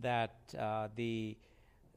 that 0.00 0.36
uh, 0.56 0.88
the, 0.94 1.36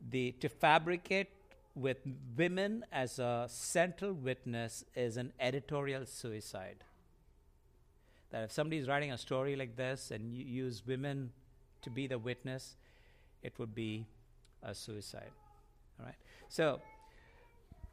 the, 0.09 0.31
to 0.33 0.49
fabricate 0.49 1.29
with 1.75 1.97
women 2.37 2.85
as 2.91 3.19
a 3.19 3.45
central 3.49 4.13
witness 4.13 4.83
is 4.95 5.17
an 5.17 5.33
editorial 5.39 6.05
suicide. 6.05 6.83
That 8.31 8.43
if 8.43 8.51
somebody 8.51 8.77
is 8.77 8.87
writing 8.87 9.11
a 9.11 9.17
story 9.17 9.55
like 9.55 9.75
this 9.75 10.11
and 10.11 10.33
you 10.33 10.43
use 10.43 10.83
women 10.85 11.31
to 11.81 11.89
be 11.89 12.07
the 12.07 12.17
witness, 12.17 12.75
it 13.41 13.57
would 13.59 13.75
be 13.75 14.07
a 14.61 14.73
suicide. 14.73 15.31
All 15.99 16.05
right. 16.05 16.15
So, 16.49 16.81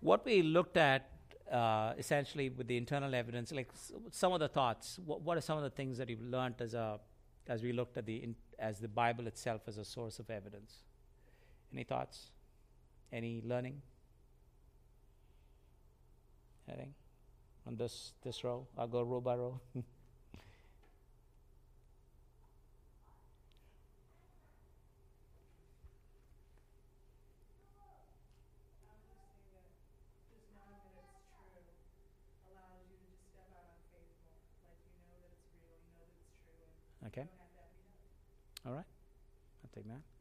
what 0.00 0.24
we 0.24 0.42
looked 0.42 0.76
at 0.76 1.10
uh, 1.50 1.94
essentially 1.98 2.48
with 2.48 2.68
the 2.68 2.76
internal 2.76 3.14
evidence, 3.14 3.52
like 3.52 3.68
s- 3.74 3.92
some 4.12 4.32
of 4.32 4.40
the 4.40 4.48
thoughts. 4.48 4.98
What, 5.04 5.22
what 5.22 5.36
are 5.36 5.40
some 5.40 5.58
of 5.58 5.64
the 5.64 5.70
things 5.70 5.98
that 5.98 6.08
you've 6.08 6.22
learned 6.22 6.54
as 6.60 6.74
a 6.74 7.00
as 7.48 7.62
we 7.62 7.72
looked 7.72 7.96
at 7.96 8.06
the 8.06 8.22
in, 8.22 8.36
as 8.58 8.78
the 8.78 8.88
Bible 8.88 9.26
itself 9.26 9.62
as 9.66 9.76
a 9.78 9.84
source 9.84 10.18
of 10.18 10.30
evidence? 10.30 10.76
Any 11.72 11.84
thoughts? 11.84 12.30
Any 13.12 13.42
learning? 13.44 13.80
Anything 16.68 16.94
on 17.66 17.76
this 17.76 18.12
this 18.22 18.44
row? 18.44 18.66
I'll 18.76 18.88
go 18.88 19.02
row 19.02 19.20
by 19.20 19.36
row. 19.36 19.60
Okay. 37.06 37.24
All 38.66 38.72
right. 38.72 38.84
I'll 39.64 39.70
take 39.74 39.88
that. 39.88 40.19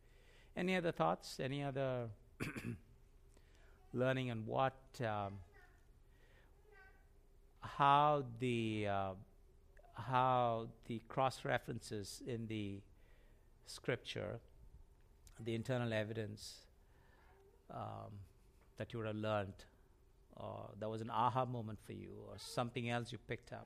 Any 0.59 0.75
other 0.75 0.91
thoughts? 0.91 1.39
Any 1.39 1.63
other 1.63 2.09
learning 3.93 4.29
on 4.29 4.45
what, 4.45 4.75
um, 4.99 5.35
how 7.61 8.25
the, 8.39 8.87
uh, 8.91 9.11
how 9.93 10.67
the 10.87 11.01
cross 11.07 11.45
references 11.45 12.21
in 12.27 12.45
the 12.47 12.81
scripture, 13.67 14.41
the 15.39 15.55
internal 15.55 15.93
evidence 15.93 16.55
um, 17.73 18.11
that 18.77 18.91
you 18.91 18.99
would 18.99 19.07
have 19.07 19.15
learned, 19.15 19.63
or 20.35 20.71
that 20.77 20.89
was 20.89 20.99
an 20.99 21.09
aha 21.09 21.45
moment 21.45 21.79
for 21.85 21.93
you, 21.93 22.09
or 22.27 22.33
something 22.35 22.89
else 22.89 23.13
you 23.13 23.17
picked 23.29 23.53
up? 23.53 23.65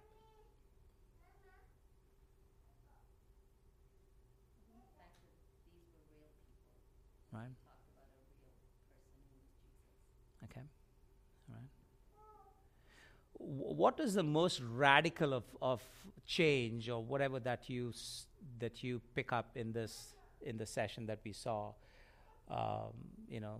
The 4.64 4.82
fact 4.98 5.18
that 5.18 5.34
these 5.66 5.89
were 5.89 6.06
real 6.14 6.30
people 6.38 6.54
Right? 7.34 7.50
talked 7.66 7.89
about 7.89 8.06
a 8.14 8.22
real 8.30 8.54
person 8.78 9.10
who 9.26 9.41
was 9.41 9.50
Jesus. 9.58 9.66
Okay. 10.46 10.62
All 11.50 11.58
right. 11.58 11.72
Wh- 13.33 13.33
What 13.46 14.00
is 14.00 14.14
the 14.14 14.24
most 14.24 14.62
radical 14.62 15.34
of, 15.34 15.44
of 15.62 15.82
change 16.26 16.89
or 16.89 17.04
whatever 17.04 17.39
that 17.41 17.70
you 17.70 17.89
s- 17.89 18.28
that 18.60 18.84
you 18.84 19.02
pick 19.16 19.34
up 19.34 19.58
in 19.58 19.74
this 19.74 20.16
in 20.41 20.58
the 20.58 20.66
session 20.66 21.06
that 21.08 21.20
we 21.24 21.34
saw? 21.34 21.74
Um, 22.50 22.94
you 23.30 23.39
know, 23.41 23.60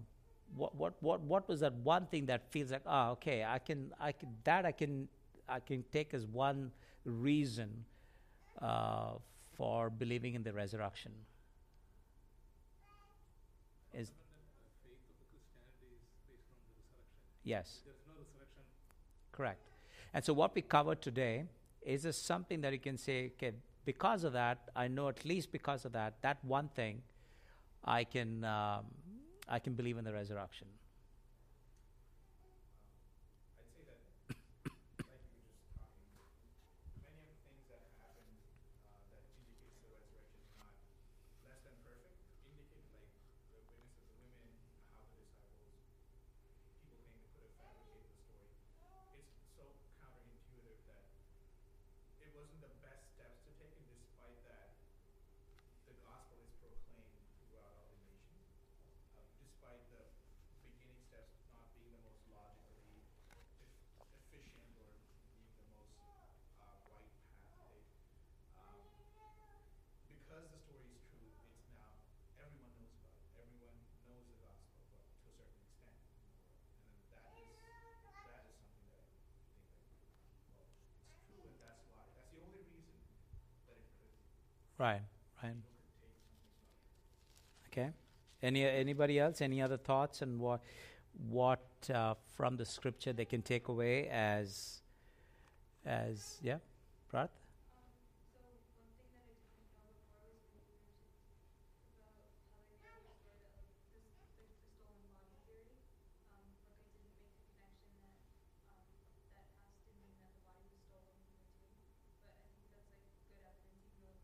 what 0.56 0.76
what 0.76 0.94
what 1.02 1.22
what 1.22 1.48
was 1.50 1.60
that 1.62 1.74
one 1.74 2.06
thing 2.08 2.26
that 2.28 2.50
feels 2.52 2.72
like 2.72 2.82
ah 2.86 3.12
okay 3.12 3.44
I 3.44 3.60
can 3.60 3.92
I 4.00 4.12
can 4.14 4.30
that 4.44 4.66
I 4.66 4.72
can 4.72 5.08
I 5.50 5.60
can 5.60 5.84
take 5.92 6.14
as 6.14 6.26
one 6.26 6.72
reason 7.06 7.84
uh, 8.62 9.14
for 9.58 9.90
believing 9.90 10.34
in 10.36 10.44
the 10.44 10.54
resurrection. 10.54 11.12
Is 13.94 14.10
Fundamental 14.10 14.72
faith 14.82 15.04
of 15.12 15.16
the 15.20 15.26
Christianity 15.30 15.92
is 16.00 16.08
based 16.26 16.48
on 16.50 16.58
the 16.66 16.74
resurrection. 16.74 17.44
yes. 17.44 17.82
There 17.86 17.94
is 17.94 18.02
no 18.08 18.14
resurrection, 18.18 18.64
Correct. 19.32 19.62
And 20.14 20.24
so 20.24 20.34
what 20.34 20.54
we 20.56 20.62
covered 20.62 21.02
today 21.02 21.46
is 21.82 22.04
just 22.04 22.26
something 22.26 22.62
that 22.62 22.72
you 22.74 22.80
can 22.80 22.98
say, 22.98 23.32
okay, 23.38 23.52
because 23.86 24.24
of 24.24 24.34
that, 24.34 24.60
I 24.76 24.88
know 24.88 25.10
at 25.10 25.26
least 25.26 25.52
because 25.52 25.86
of 25.86 25.92
that, 25.94 26.22
that 26.22 26.44
one 26.44 26.70
thing, 26.70 27.02
I 27.84 28.04
can 28.06 28.44
um, 28.46 28.86
I 29.50 29.60
can 29.60 29.74
believe 29.74 29.98
in 29.98 30.06
the 30.06 30.14
resurrection. 30.14 30.68
I'd 33.60 33.70
say 33.74 33.84
that, 33.90 34.02
like 35.10 35.22
you 35.26 35.36
were 35.40 35.48
just 35.50 35.74
talking, 35.74 36.06
many 37.02 37.18
of 37.22 37.28
the 37.34 37.40
things 37.46 37.66
that 37.72 37.82
happened 38.00 38.38
uh, 38.86 39.02
that 39.14 39.26
indicates 39.40 39.78
the 39.82 39.90
resurrection 39.92 40.40
is 40.44 40.54
not 40.60 40.76
less 41.48 41.60
than 41.66 41.76
perfect. 41.84 42.18
Indicate 42.46 42.86
like 42.94 43.10
the 43.18 43.32
witness 43.52 43.90
of 43.98 44.06
the 44.12 44.18
women, 44.22 44.58
how 44.94 45.04
the 45.14 45.24
disciples, 45.26 45.84
people 46.80 46.98
think 47.02 47.16
they 47.20 47.30
could 47.34 47.46
have 47.48 47.58
fabricated 47.60 48.08
the 48.12 48.20
story. 48.28 48.54
It's 49.18 49.36
so 49.58 49.66
counterintuitive 50.00 50.80
that 50.90 51.06
it 52.22 52.32
wasn't 52.34 52.62
the 52.66 52.74
best 52.82 53.06
steps 53.14 53.38
to 53.46 53.52
take, 53.62 53.76
and 53.78 53.90
despite 53.94 54.40
that, 54.50 54.74
the 55.86 55.94
gospel 56.02 56.40
is 56.42 56.52
proclaimed 56.60 57.08
throughout 57.38 57.72
all 57.78 57.88
the 57.94 58.00
nations. 58.04 58.50
Uh, 59.16 59.22
despite 59.40 59.84
the 59.94 60.04
beginning 60.66 60.98
steps 61.08 61.38
not 61.54 61.70
being 61.78 61.94
the 61.94 62.02
most 62.04 62.24
logically 62.34 63.06
eff- 63.38 63.70
efficient 64.18 64.74
or 64.82 64.92
being 65.30 65.54
the 65.56 65.68
most 65.78 66.02
uh, 66.60 66.76
right 66.92 67.08
path. 67.24 67.48
They, 67.70 67.86
um, 68.58 68.90
because 70.10 70.50
the 70.50 70.60
story 70.66 70.90
is 70.98 71.04
true, 71.14 71.30
it's 71.30 71.68
now 71.72 71.94
everyone 72.42 72.74
knows 72.82 72.98
about 73.06 73.22
it. 73.22 73.30
Everyone 73.38 73.78
knows 74.10 74.26
the 74.28 74.38
gospel, 74.42 74.82
but 74.90 75.06
to 75.14 75.28
a 75.30 75.34
certain 75.36 75.62
extent 75.62 75.94
in 75.94 76.02
the 76.02 76.16
world, 76.18 76.42
and 76.82 76.90
then 76.90 77.02
that 77.14 77.30
is 77.38 77.50
that 77.68 77.80
is 77.86 77.98
something 78.02 78.26
that 78.32 78.42
I 78.42 78.54
think 78.58 78.74
like, 78.90 79.08
well, 80.50 80.70
it's 81.06 81.20
true, 81.28 81.44
and 81.46 81.58
that's 81.62 81.84
why. 81.92 82.04
That's 82.18 82.32
the 82.34 82.42
only 82.42 82.64
reason 82.66 82.98
that 83.70 83.78
it 83.78 83.90
could 83.96 84.16
Right. 84.84 85.02
Right. 85.42 85.54
Okay. 87.68 87.90
Any 88.42 88.66
anybody 88.66 89.20
else? 89.20 89.42
Any 89.42 89.62
other 89.62 89.78
thoughts 89.78 90.22
and 90.22 90.40
what 90.40 90.62
what 91.30 91.62
uh, 91.94 92.16
from 92.36 92.58
the 92.58 92.66
scripture 92.66 93.14
they 93.14 93.26
can 93.26 93.42
take 93.42 93.68
away 93.70 94.08
as 94.10 94.82
as 95.86 96.38
yeah, 96.42 96.58
Prath? 97.10 97.30
So 98.34 98.40
one 98.44 98.60
thing 98.76 98.90
that 99.00 99.08
I 99.16 99.24
didn't 99.24 99.48
know 99.56 99.94
before 99.96 100.28
was 100.36 100.44
when 100.52 100.66
you 100.68 100.76
mentioned 100.84 101.16
about 102.04 102.28
how 102.52 102.60
they 102.68 102.78
made 102.84 103.04
the 103.08 103.16
story 103.24 103.40
that 103.48 103.54
like 103.56 103.80
this 103.94 104.04
like 104.20 104.34
the 104.40 104.58
stolen 104.76 105.00
body 105.14 105.32
theory. 105.48 105.80
Um, 106.36 106.48
like 106.68 106.80
I 106.84 106.88
didn't 106.92 107.16
make 107.20 107.32
the 107.38 107.46
connection 107.48 107.96
that 108.04 108.20
um 108.68 108.92
that 109.24 109.32
has 109.40 109.50
to 109.88 109.92
mean 109.96 110.20
that 110.20 110.34
the 110.36 110.44
body 110.44 110.68
was 110.68 110.82
stolen 110.84 111.16
from 111.24 111.32
the 111.40 111.48
tomb. 111.56 111.80
But 112.20 112.36
I 112.36 112.36
think 112.44 112.60
that's 112.76 112.92
like 113.00 113.12
good 113.30 113.40
evidence 113.46 113.88
even 113.88 114.04
though 114.04 114.20
it 114.20 114.24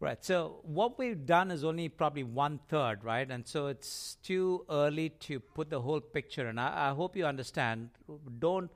Right. 0.00 0.24
So 0.24 0.60
what 0.62 0.96
we've 0.96 1.26
done 1.26 1.50
is 1.50 1.64
only 1.64 1.88
probably 1.88 2.22
one 2.22 2.60
third, 2.68 3.02
right? 3.02 3.28
And 3.28 3.44
so 3.44 3.66
it's 3.66 4.16
too 4.22 4.64
early 4.70 5.08
to 5.26 5.40
put 5.40 5.70
the 5.70 5.80
whole 5.80 6.00
picture. 6.00 6.46
And 6.46 6.60
I, 6.60 6.90
I 6.90 6.94
hope 6.94 7.16
you 7.16 7.26
understand. 7.26 7.90
Don't 8.38 8.70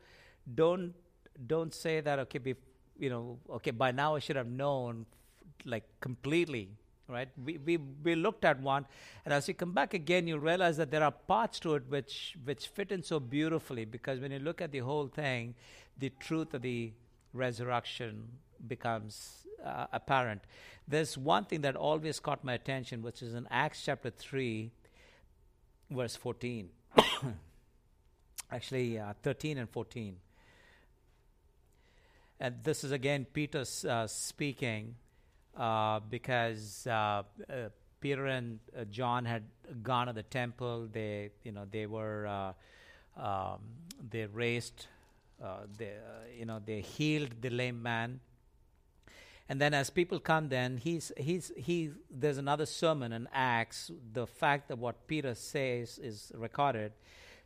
don't 0.53 0.95
don't 1.47 1.73
say 1.73 2.01
that. 2.01 2.18
Okay, 2.18 2.39
be, 2.39 2.57
you 2.99 3.09
know. 3.09 3.39
Okay, 3.51 3.70
by 3.70 3.93
now 3.93 4.16
I 4.16 4.18
should 4.18 4.35
have 4.35 4.49
known, 4.49 5.07
like 5.64 5.85
completely. 6.01 6.70
Right. 7.09 7.29
We 7.45 7.59
we 7.59 7.77
we 7.77 8.14
looked 8.16 8.45
at 8.45 8.61
one, 8.61 8.87
and 9.25 9.33
as 9.33 9.47
you 9.47 9.55
come 9.55 9.73
back 9.73 9.95
again, 9.95 10.27
you 10.27 10.39
realize 10.39 10.77
that 10.79 10.91
there 10.91 11.05
are 11.05 11.12
parts 11.12 11.61
to 11.61 11.75
it 11.75 11.85
which 11.89 12.37
which 12.43 12.66
fit 12.66 12.91
in 12.91 13.03
so 13.05 13.20
beautifully. 13.20 13.85
Because 13.85 14.18
when 14.18 14.33
you 14.33 14.41
look 14.41 14.61
at 14.61 14.73
the 14.73 14.81
whole 14.81 15.07
thing, 15.07 15.55
the 15.99 16.11
truth 16.18 16.53
of 16.55 16.62
the 16.62 16.93
resurrection 17.33 18.27
becomes 18.66 19.41
uh, 19.65 19.87
apparent. 19.93 20.43
There's 20.89 21.17
one 21.17 21.45
thing 21.45 21.63
that 21.63 21.77
always 21.77 22.21
caught 22.21 22.45
my 22.45 22.55
attention, 22.55 23.03
which 23.03 23.23
is 23.23 23.35
in 23.35 23.47
Acts 23.51 23.83
chapter 23.85 24.11
3, 24.11 24.71
verse 25.91 26.17
14. 26.17 26.69
Actually, 28.51 28.99
uh, 28.99 29.15
13 29.23 29.59
and 29.59 29.71
14. 29.71 30.17
And 32.41 32.57
this 32.65 32.83
is 32.83 32.91
again 32.91 33.25
Peter 33.33 33.65
uh, 33.89 34.07
speaking 34.09 34.97
uh, 35.57 36.01
because 36.01 36.87
uh, 36.89 37.23
uh, 37.49 37.69
Peter 38.01 38.27
and 38.27 38.59
John 38.91 39.25
had 39.25 39.45
gone 39.83 40.09
to 40.09 40.13
the 40.13 40.25
temple. 40.25 40.89
They, 40.93 41.31
you 41.45 41.53
know, 41.53 41.67
they 41.71 41.87
were 41.87 42.55
um, 43.17 43.59
they 44.11 44.27
raised, 44.27 44.87
they, 45.79 45.93
you 46.37 46.47
know, 46.47 46.61
they 46.65 46.81
healed 46.81 47.41
the 47.41 47.51
lame 47.51 47.81
man. 47.81 48.19
And 49.49 49.61
then, 49.61 49.74
as 49.74 49.90
people 49.90 50.20
come, 50.20 50.49
then 50.49 50.78
he's 50.78 51.12
he's 51.16 51.53
he. 51.57 51.90
There's 52.11 52.38
another 52.38 52.66
sermon 52.66 53.12
in 53.12 53.28
Acts. 53.32 53.90
The 54.12 54.26
fact 54.26 54.68
that 54.68 54.78
what 54.78 55.07
Peter 55.07 55.34
says 55.34 55.99
is 55.99 56.32
recorded. 56.34 56.93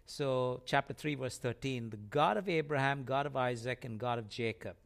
So, 0.04 0.62
chapter 0.66 0.94
three, 0.94 1.14
verse 1.14 1.38
thirteen: 1.38 1.90
the 1.90 1.96
God 1.96 2.36
of 2.36 2.48
Abraham, 2.48 3.04
God 3.04 3.26
of 3.26 3.36
Isaac, 3.36 3.84
and 3.84 3.98
God 3.98 4.18
of 4.18 4.28
Jacob, 4.28 4.76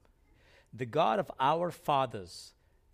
the 0.73 0.87
God 0.87 1.19
of 1.19 1.31
our 1.39 1.71
fathers, 1.71 2.53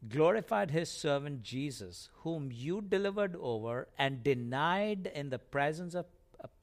glorified 0.09 0.71
His 0.71 0.91
servant 0.91 1.43
Jesus, 1.43 2.09
whom 2.23 2.51
you 2.53 2.81
delivered 2.81 3.37
over 3.41 3.89
and 3.99 4.25
denied 4.25 5.11
in 5.15 5.31
the 5.31 5.39
presence 5.39 5.95
of 5.95 6.07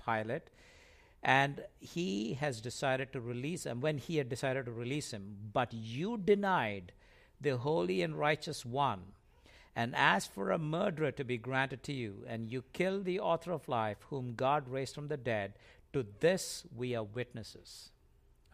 Pilate, 0.03 0.49
and 1.21 1.61
he 1.79 2.33
has 2.33 2.59
decided 2.59 3.13
to 3.13 3.21
release 3.21 3.65
him. 3.65 3.79
When 3.79 3.97
he 3.97 4.17
had 4.17 4.27
decided 4.27 4.65
to 4.65 4.71
release 4.71 5.11
him, 5.11 5.37
but 5.53 5.73
you 5.73 6.17
denied 6.17 6.91
the 7.43 7.57
holy 7.57 8.01
and 8.01 8.17
righteous 8.17 8.65
one, 8.65 9.01
and 9.75 9.95
asked 9.95 10.33
for 10.33 10.51
a 10.51 10.57
murderer 10.57 11.11
to 11.11 11.23
be 11.23 11.37
granted 11.37 11.83
to 11.83 11.93
you, 11.93 12.25
and 12.27 12.51
you 12.51 12.63
kill 12.73 13.01
the 13.01 13.19
author 13.19 13.51
of 13.51 13.67
life, 13.67 13.97
whom 14.09 14.33
God 14.35 14.69
raised 14.69 14.95
from 14.95 15.07
the 15.07 15.17
dead. 15.17 15.53
To 15.93 16.05
this 16.19 16.63
we 16.75 16.95
are 16.95 17.03
witnesses. 17.03 17.89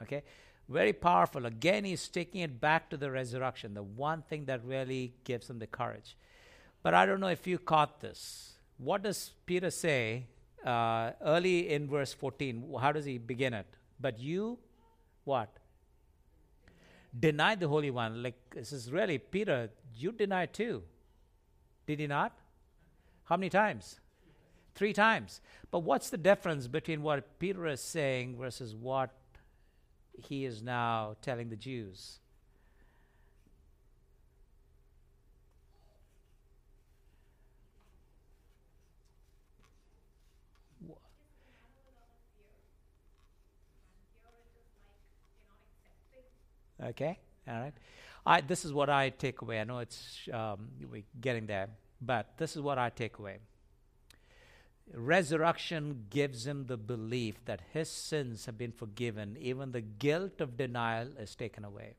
Okay? 0.01 0.23
Very 0.67 0.93
powerful. 0.93 1.45
Again, 1.45 1.83
he's 1.83 2.07
taking 2.07 2.41
it 2.41 2.61
back 2.61 2.89
to 2.89 2.97
the 2.97 3.09
resurrection, 3.09 3.73
the 3.73 3.83
one 3.83 4.21
thing 4.21 4.45
that 4.45 4.63
really 4.63 5.13
gives 5.23 5.49
him 5.49 5.59
the 5.59 5.67
courage. 5.67 6.15
But 6.83 6.93
I 6.93 7.05
don't 7.05 7.19
know 7.19 7.27
if 7.27 7.47
you 7.47 7.57
caught 7.57 8.01
this. 8.01 8.53
What 8.77 9.03
does 9.03 9.31
Peter 9.45 9.71
say 9.71 10.25
uh, 10.65 11.11
early 11.21 11.69
in 11.69 11.87
verse 11.87 12.13
14? 12.13 12.75
How 12.79 12.91
does 12.91 13.05
he 13.05 13.17
begin 13.17 13.53
it? 13.53 13.67
But 13.99 14.19
you, 14.19 14.59
what? 15.25 15.49
Denied 17.17 17.59
the 17.59 17.67
Holy 17.67 17.91
One. 17.91 18.21
Like, 18.21 18.35
this 18.53 18.71
is 18.71 18.91
really, 18.91 19.17
Peter, 19.17 19.69
you 19.95 20.11
denied 20.11 20.53
too. 20.53 20.83
Did 21.87 21.99
he 21.99 22.07
not? 22.07 22.37
How 23.25 23.37
many 23.37 23.49
times? 23.49 23.99
Three 24.75 24.93
times. 24.93 25.41
But 25.71 25.79
what's 25.79 26.09
the 26.09 26.17
difference 26.17 26.67
between 26.67 27.01
what 27.01 27.39
Peter 27.39 27.67
is 27.67 27.81
saying 27.81 28.37
versus 28.37 28.75
what 28.75 29.11
he 30.17 30.45
is 30.45 30.61
now 30.61 31.15
telling 31.21 31.49
the 31.49 31.55
Jews? 31.55 32.19
Okay, 46.83 47.19
all 47.47 47.59
right. 47.59 47.73
I, 48.25 48.41
this 48.41 48.65
is 48.65 48.73
what 48.73 48.89
I 48.89 49.09
take 49.09 49.41
away. 49.41 49.59
I 49.59 49.63
know 49.63 49.79
it's 49.79 50.27
um, 50.31 50.69
we're 50.89 51.03
getting 51.19 51.45
there, 51.45 51.69
but 52.01 52.37
this 52.37 52.55
is 52.55 52.61
what 52.61 52.77
I 52.77 52.89
take 52.89 53.17
away. 53.17 53.39
Resurrection 54.93 56.05
gives 56.09 56.47
him 56.47 56.65
the 56.65 56.77
belief 56.77 57.43
that 57.45 57.61
his 57.73 57.89
sins 57.89 58.45
have 58.45 58.57
been 58.57 58.71
forgiven, 58.71 59.37
even 59.39 59.71
the 59.71 59.81
guilt 59.81 60.41
of 60.41 60.57
denial 60.57 61.09
is 61.19 61.35
taken 61.35 61.63
away. 61.63 61.95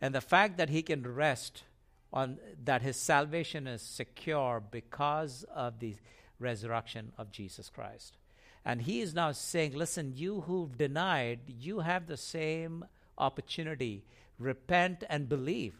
And 0.00 0.14
the 0.14 0.20
fact 0.20 0.56
that 0.58 0.68
he 0.70 0.82
can 0.82 1.02
rest 1.02 1.64
on 2.12 2.38
that 2.64 2.82
his 2.82 2.96
salvation 2.96 3.66
is 3.66 3.82
secure 3.82 4.62
because 4.70 5.44
of 5.54 5.78
the 5.78 5.96
resurrection 6.38 7.12
of 7.16 7.30
Jesus 7.30 7.68
Christ. 7.68 8.16
And 8.64 8.82
he 8.82 9.00
is 9.00 9.14
now 9.14 9.32
saying, 9.32 9.74
Listen, 9.74 10.12
you 10.14 10.42
who've 10.42 10.76
denied, 10.76 11.40
you 11.46 11.80
have 11.80 12.06
the 12.06 12.16
same 12.16 12.84
opportunity. 13.20 14.04
Repent 14.38 15.04
and 15.08 15.28
believe. 15.28 15.74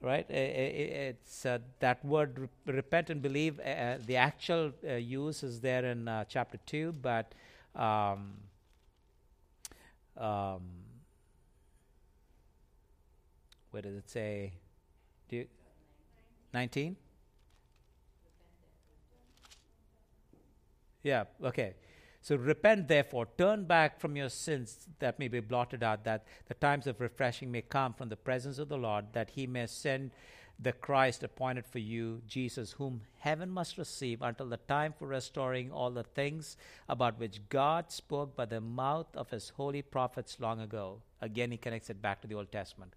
Right? 0.00 0.28
It's 0.30 1.46
uh, 1.46 1.58
that 1.80 2.04
word 2.04 2.38
re- 2.38 2.74
repent 2.74 3.08
and 3.10 3.22
believe. 3.22 3.58
Uh, 3.60 3.96
the 4.04 4.16
actual 4.16 4.72
uh, 4.86 4.94
use 4.94 5.42
is 5.42 5.60
there 5.60 5.84
in 5.86 6.08
uh, 6.08 6.24
chapter 6.28 6.58
2, 6.66 6.92
but 7.00 7.32
um, 7.74 8.34
um, 10.18 10.60
where 13.70 13.82
does 13.82 13.96
it 13.96 14.08
say? 14.10 14.52
Do 15.28 15.36
you, 15.36 15.46
19? 16.52 16.96
Yeah, 21.02 21.24
okay. 21.42 21.74
So 22.24 22.36
repent, 22.36 22.88
therefore, 22.88 23.28
turn 23.36 23.64
back 23.66 24.00
from 24.00 24.16
your 24.16 24.30
sins 24.30 24.88
that 24.98 25.18
may 25.18 25.28
be 25.28 25.40
blotted 25.40 25.82
out, 25.82 26.04
that 26.04 26.24
the 26.46 26.54
times 26.54 26.86
of 26.86 26.98
refreshing 26.98 27.52
may 27.52 27.60
come 27.60 27.92
from 27.92 28.08
the 28.08 28.16
presence 28.16 28.58
of 28.58 28.70
the 28.70 28.78
Lord, 28.78 29.12
that 29.12 29.28
he 29.28 29.46
may 29.46 29.66
send 29.66 30.10
the 30.58 30.72
Christ 30.72 31.22
appointed 31.22 31.66
for 31.66 31.80
you, 31.80 32.22
Jesus, 32.26 32.72
whom 32.72 33.02
heaven 33.18 33.50
must 33.50 33.76
receive 33.76 34.22
until 34.22 34.46
the 34.46 34.56
time 34.56 34.94
for 34.98 35.06
restoring 35.06 35.70
all 35.70 35.90
the 35.90 36.02
things 36.02 36.56
about 36.88 37.20
which 37.20 37.46
God 37.50 37.92
spoke 37.92 38.34
by 38.34 38.46
the 38.46 38.62
mouth 38.62 39.14
of 39.14 39.28
his 39.28 39.50
holy 39.50 39.82
prophets 39.82 40.40
long 40.40 40.60
ago. 40.60 41.02
Again, 41.20 41.50
he 41.50 41.58
connects 41.58 41.90
it 41.90 42.00
back 42.00 42.22
to 42.22 42.26
the 42.26 42.36
Old 42.36 42.50
Testament. 42.50 42.94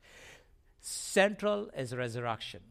Central 0.79 1.69
is 1.75 1.93
resurrection. 1.93 2.61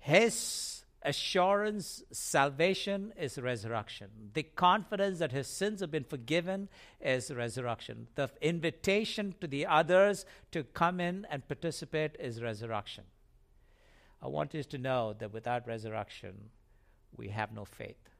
His 0.00 0.75
assurance, 1.06 2.02
salvation 2.10 3.12
is 3.16 3.38
resurrection. 3.38 4.08
The 4.34 4.42
confidence 4.42 5.20
that 5.20 5.32
his 5.32 5.46
sins 5.46 5.80
have 5.80 5.90
been 5.90 6.04
forgiven 6.04 6.68
is 7.00 7.30
resurrection. 7.30 8.08
The 8.16 8.28
invitation 8.42 9.34
to 9.40 9.46
the 9.46 9.66
others 9.66 10.26
to 10.50 10.64
come 10.64 11.00
in 11.00 11.26
and 11.30 11.46
participate 11.46 12.16
is 12.18 12.42
resurrection. 12.42 13.04
I 14.20 14.26
want 14.26 14.52
you 14.52 14.64
to 14.64 14.78
know 14.78 15.14
that 15.18 15.32
without 15.32 15.66
resurrection, 15.66 16.50
we 17.16 17.28
have 17.28 17.52
no 17.52 17.64
faith. 17.64 18.10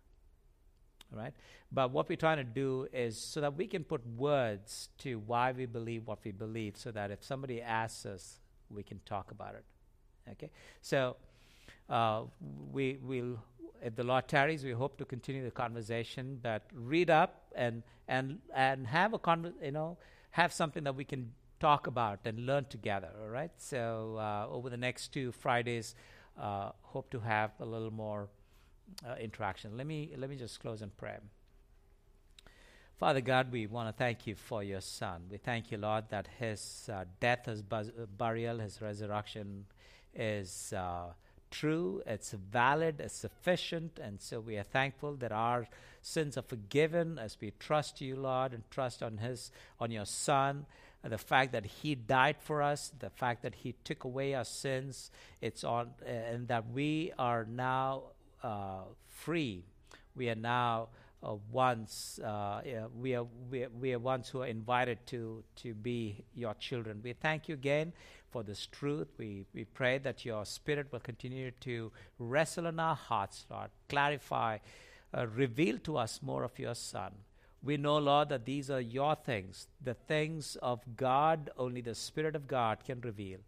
All 1.12 1.18
right? 1.18 1.34
But 1.72 1.90
what 1.90 2.08
we're 2.08 2.16
trying 2.16 2.38
to 2.38 2.44
do 2.44 2.86
is 2.92 3.18
so 3.18 3.40
that 3.40 3.56
we 3.56 3.66
can 3.66 3.82
put 3.82 4.06
words 4.06 4.90
to 4.98 5.18
why 5.18 5.52
we 5.52 5.66
believe 5.66 6.06
what 6.06 6.20
we 6.24 6.30
believe, 6.30 6.76
so 6.76 6.92
that 6.92 7.10
if 7.10 7.24
somebody 7.24 7.60
asks 7.60 8.06
us, 8.06 8.40
we 8.70 8.82
can 8.82 9.00
talk 9.04 9.30
about 9.32 9.54
it. 9.54 9.64
Okay? 10.32 10.50
So, 10.80 11.16
uh, 11.88 12.22
we 12.72 12.98
will, 13.02 13.38
if 13.82 13.94
the 13.94 14.04
Lord 14.04 14.28
tarries, 14.28 14.64
we 14.64 14.72
hope 14.72 14.98
to 14.98 15.04
continue 15.04 15.44
the 15.44 15.50
conversation. 15.50 16.38
But 16.42 16.62
read 16.72 17.10
up 17.10 17.44
and 17.54 17.82
and 18.08 18.38
and 18.54 18.86
have 18.86 19.14
a 19.14 19.18
con, 19.18 19.54
you 19.62 19.72
know, 19.72 19.98
have 20.30 20.52
something 20.52 20.84
that 20.84 20.94
we 20.94 21.04
can 21.04 21.32
talk 21.60 21.86
about 21.86 22.20
and 22.24 22.46
learn 22.46 22.66
together. 22.66 23.10
All 23.22 23.28
right. 23.28 23.50
So 23.56 24.16
uh, 24.18 24.46
over 24.50 24.70
the 24.70 24.76
next 24.76 25.12
two 25.12 25.32
Fridays, 25.32 25.94
uh, 26.40 26.70
hope 26.82 27.10
to 27.10 27.20
have 27.20 27.52
a 27.60 27.64
little 27.64 27.92
more 27.92 28.28
uh, 29.06 29.14
interaction. 29.20 29.76
Let 29.76 29.86
me 29.86 30.12
let 30.16 30.30
me 30.30 30.36
just 30.36 30.60
close 30.60 30.82
in 30.82 30.90
prayer. 30.90 31.20
Father 32.98 33.20
God, 33.20 33.52
we 33.52 33.66
want 33.66 33.88
to 33.88 33.92
thank 33.92 34.26
you 34.26 34.34
for 34.34 34.62
your 34.62 34.80
Son. 34.80 35.24
We 35.30 35.36
thank 35.36 35.70
you, 35.70 35.76
Lord, 35.76 36.04
that 36.08 36.28
his 36.38 36.88
uh, 36.90 37.04
death, 37.20 37.44
his 37.44 37.62
burial, 37.62 38.58
his 38.58 38.80
resurrection 38.80 39.66
is 40.14 40.72
uh, 40.74 41.12
true, 41.60 42.02
it's 42.06 42.32
valid, 42.32 43.00
it's 43.00 43.14
sufficient, 43.14 43.98
and 44.02 44.20
so 44.20 44.40
we 44.40 44.56
are 44.56 44.62
thankful 44.62 45.14
that 45.16 45.32
our 45.32 45.66
sins 46.02 46.36
are 46.36 46.42
forgiven 46.42 47.18
as 47.18 47.36
we 47.40 47.52
trust 47.58 48.00
you, 48.00 48.16
Lord, 48.16 48.52
and 48.52 48.62
trust 48.70 49.02
on 49.02 49.18
His, 49.18 49.50
on 49.80 49.90
Your 49.90 50.04
Son. 50.04 50.66
And 51.02 51.12
the 51.12 51.18
fact 51.18 51.52
that 51.52 51.64
He 51.64 51.94
died 51.94 52.36
for 52.40 52.62
us, 52.62 52.92
the 52.98 53.10
fact 53.10 53.42
that 53.42 53.54
He 53.54 53.74
took 53.84 54.04
away 54.04 54.34
our 54.34 54.44
sins, 54.44 55.10
it's 55.40 55.64
on, 55.64 55.90
uh, 56.04 56.08
and 56.08 56.48
that 56.48 56.70
we 56.70 57.12
are 57.18 57.44
now 57.44 58.02
uh, 58.42 58.82
free. 59.08 59.64
We 60.14 60.28
are 60.28 60.34
now 60.34 60.88
uh, 61.22 61.34
ones 61.50 62.20
uh, 62.22 62.60
we 62.94 63.14
are 63.14 63.26
we 63.50 63.64
are, 63.64 63.68
we 63.80 63.94
are 63.94 63.98
ones 63.98 64.28
who 64.28 64.42
are 64.42 64.46
invited 64.46 64.98
to 65.06 65.42
to 65.56 65.74
be 65.74 66.24
your 66.34 66.54
children. 66.54 67.00
We 67.02 67.14
thank 67.14 67.48
you 67.48 67.54
again 67.54 67.92
for 68.30 68.42
this 68.42 68.66
truth. 68.66 69.08
We 69.18 69.44
we 69.54 69.64
pray 69.64 69.98
that 69.98 70.24
your 70.24 70.44
Spirit 70.44 70.92
will 70.92 71.00
continue 71.00 71.50
to 71.60 71.92
wrestle 72.18 72.66
in 72.66 72.80
our 72.80 72.94
hearts, 72.94 73.46
Lord, 73.50 73.70
clarify, 73.88 74.58
uh, 75.16 75.26
reveal 75.26 75.78
to 75.78 75.96
us 75.98 76.20
more 76.22 76.44
of 76.44 76.58
your 76.58 76.74
Son. 76.74 77.12
We 77.62 77.76
know, 77.76 77.98
Lord, 77.98 78.28
that 78.28 78.44
these 78.44 78.70
are 78.70 78.80
your 78.80 79.16
things, 79.16 79.66
the 79.82 79.94
things 79.94 80.56
of 80.62 80.80
God, 80.96 81.50
only 81.56 81.80
the 81.80 81.94
Spirit 81.94 82.36
of 82.36 82.46
God 82.46 82.84
can 82.84 83.00
reveal. 83.00 83.38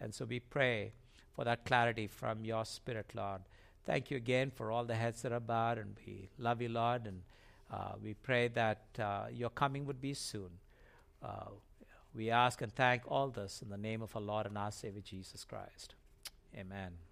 And 0.00 0.14
so 0.14 0.24
we 0.24 0.40
pray 0.40 0.92
for 1.34 1.44
that 1.44 1.64
clarity 1.64 2.06
from 2.06 2.44
your 2.44 2.64
Spirit, 2.64 3.10
Lord. 3.14 3.42
Thank 3.84 4.10
you 4.10 4.16
again 4.16 4.50
for 4.54 4.70
all 4.70 4.84
the 4.84 4.94
heads 4.94 5.22
that 5.22 5.32
are 5.32 5.40
bowed, 5.40 5.78
and 5.78 5.96
we 6.06 6.28
love 6.38 6.62
you, 6.62 6.68
Lord, 6.68 7.06
and 7.06 7.22
uh, 7.70 7.92
we 8.02 8.14
pray 8.14 8.48
that 8.48 8.82
uh, 8.98 9.26
your 9.32 9.50
coming 9.50 9.86
would 9.86 10.00
be 10.00 10.14
soon. 10.14 10.50
Uh, 11.22 11.50
we 12.18 12.30
ask 12.30 12.60
and 12.60 12.74
thank 12.74 13.02
all 13.06 13.28
this 13.28 13.62
in 13.62 13.70
the 13.70 13.78
name 13.78 14.02
of 14.02 14.14
our 14.16 14.20
Lord 14.20 14.46
and 14.46 14.58
our 14.58 14.72
Savior 14.72 15.00
Jesus 15.00 15.44
Christ. 15.44 15.94
Amen. 16.52 17.07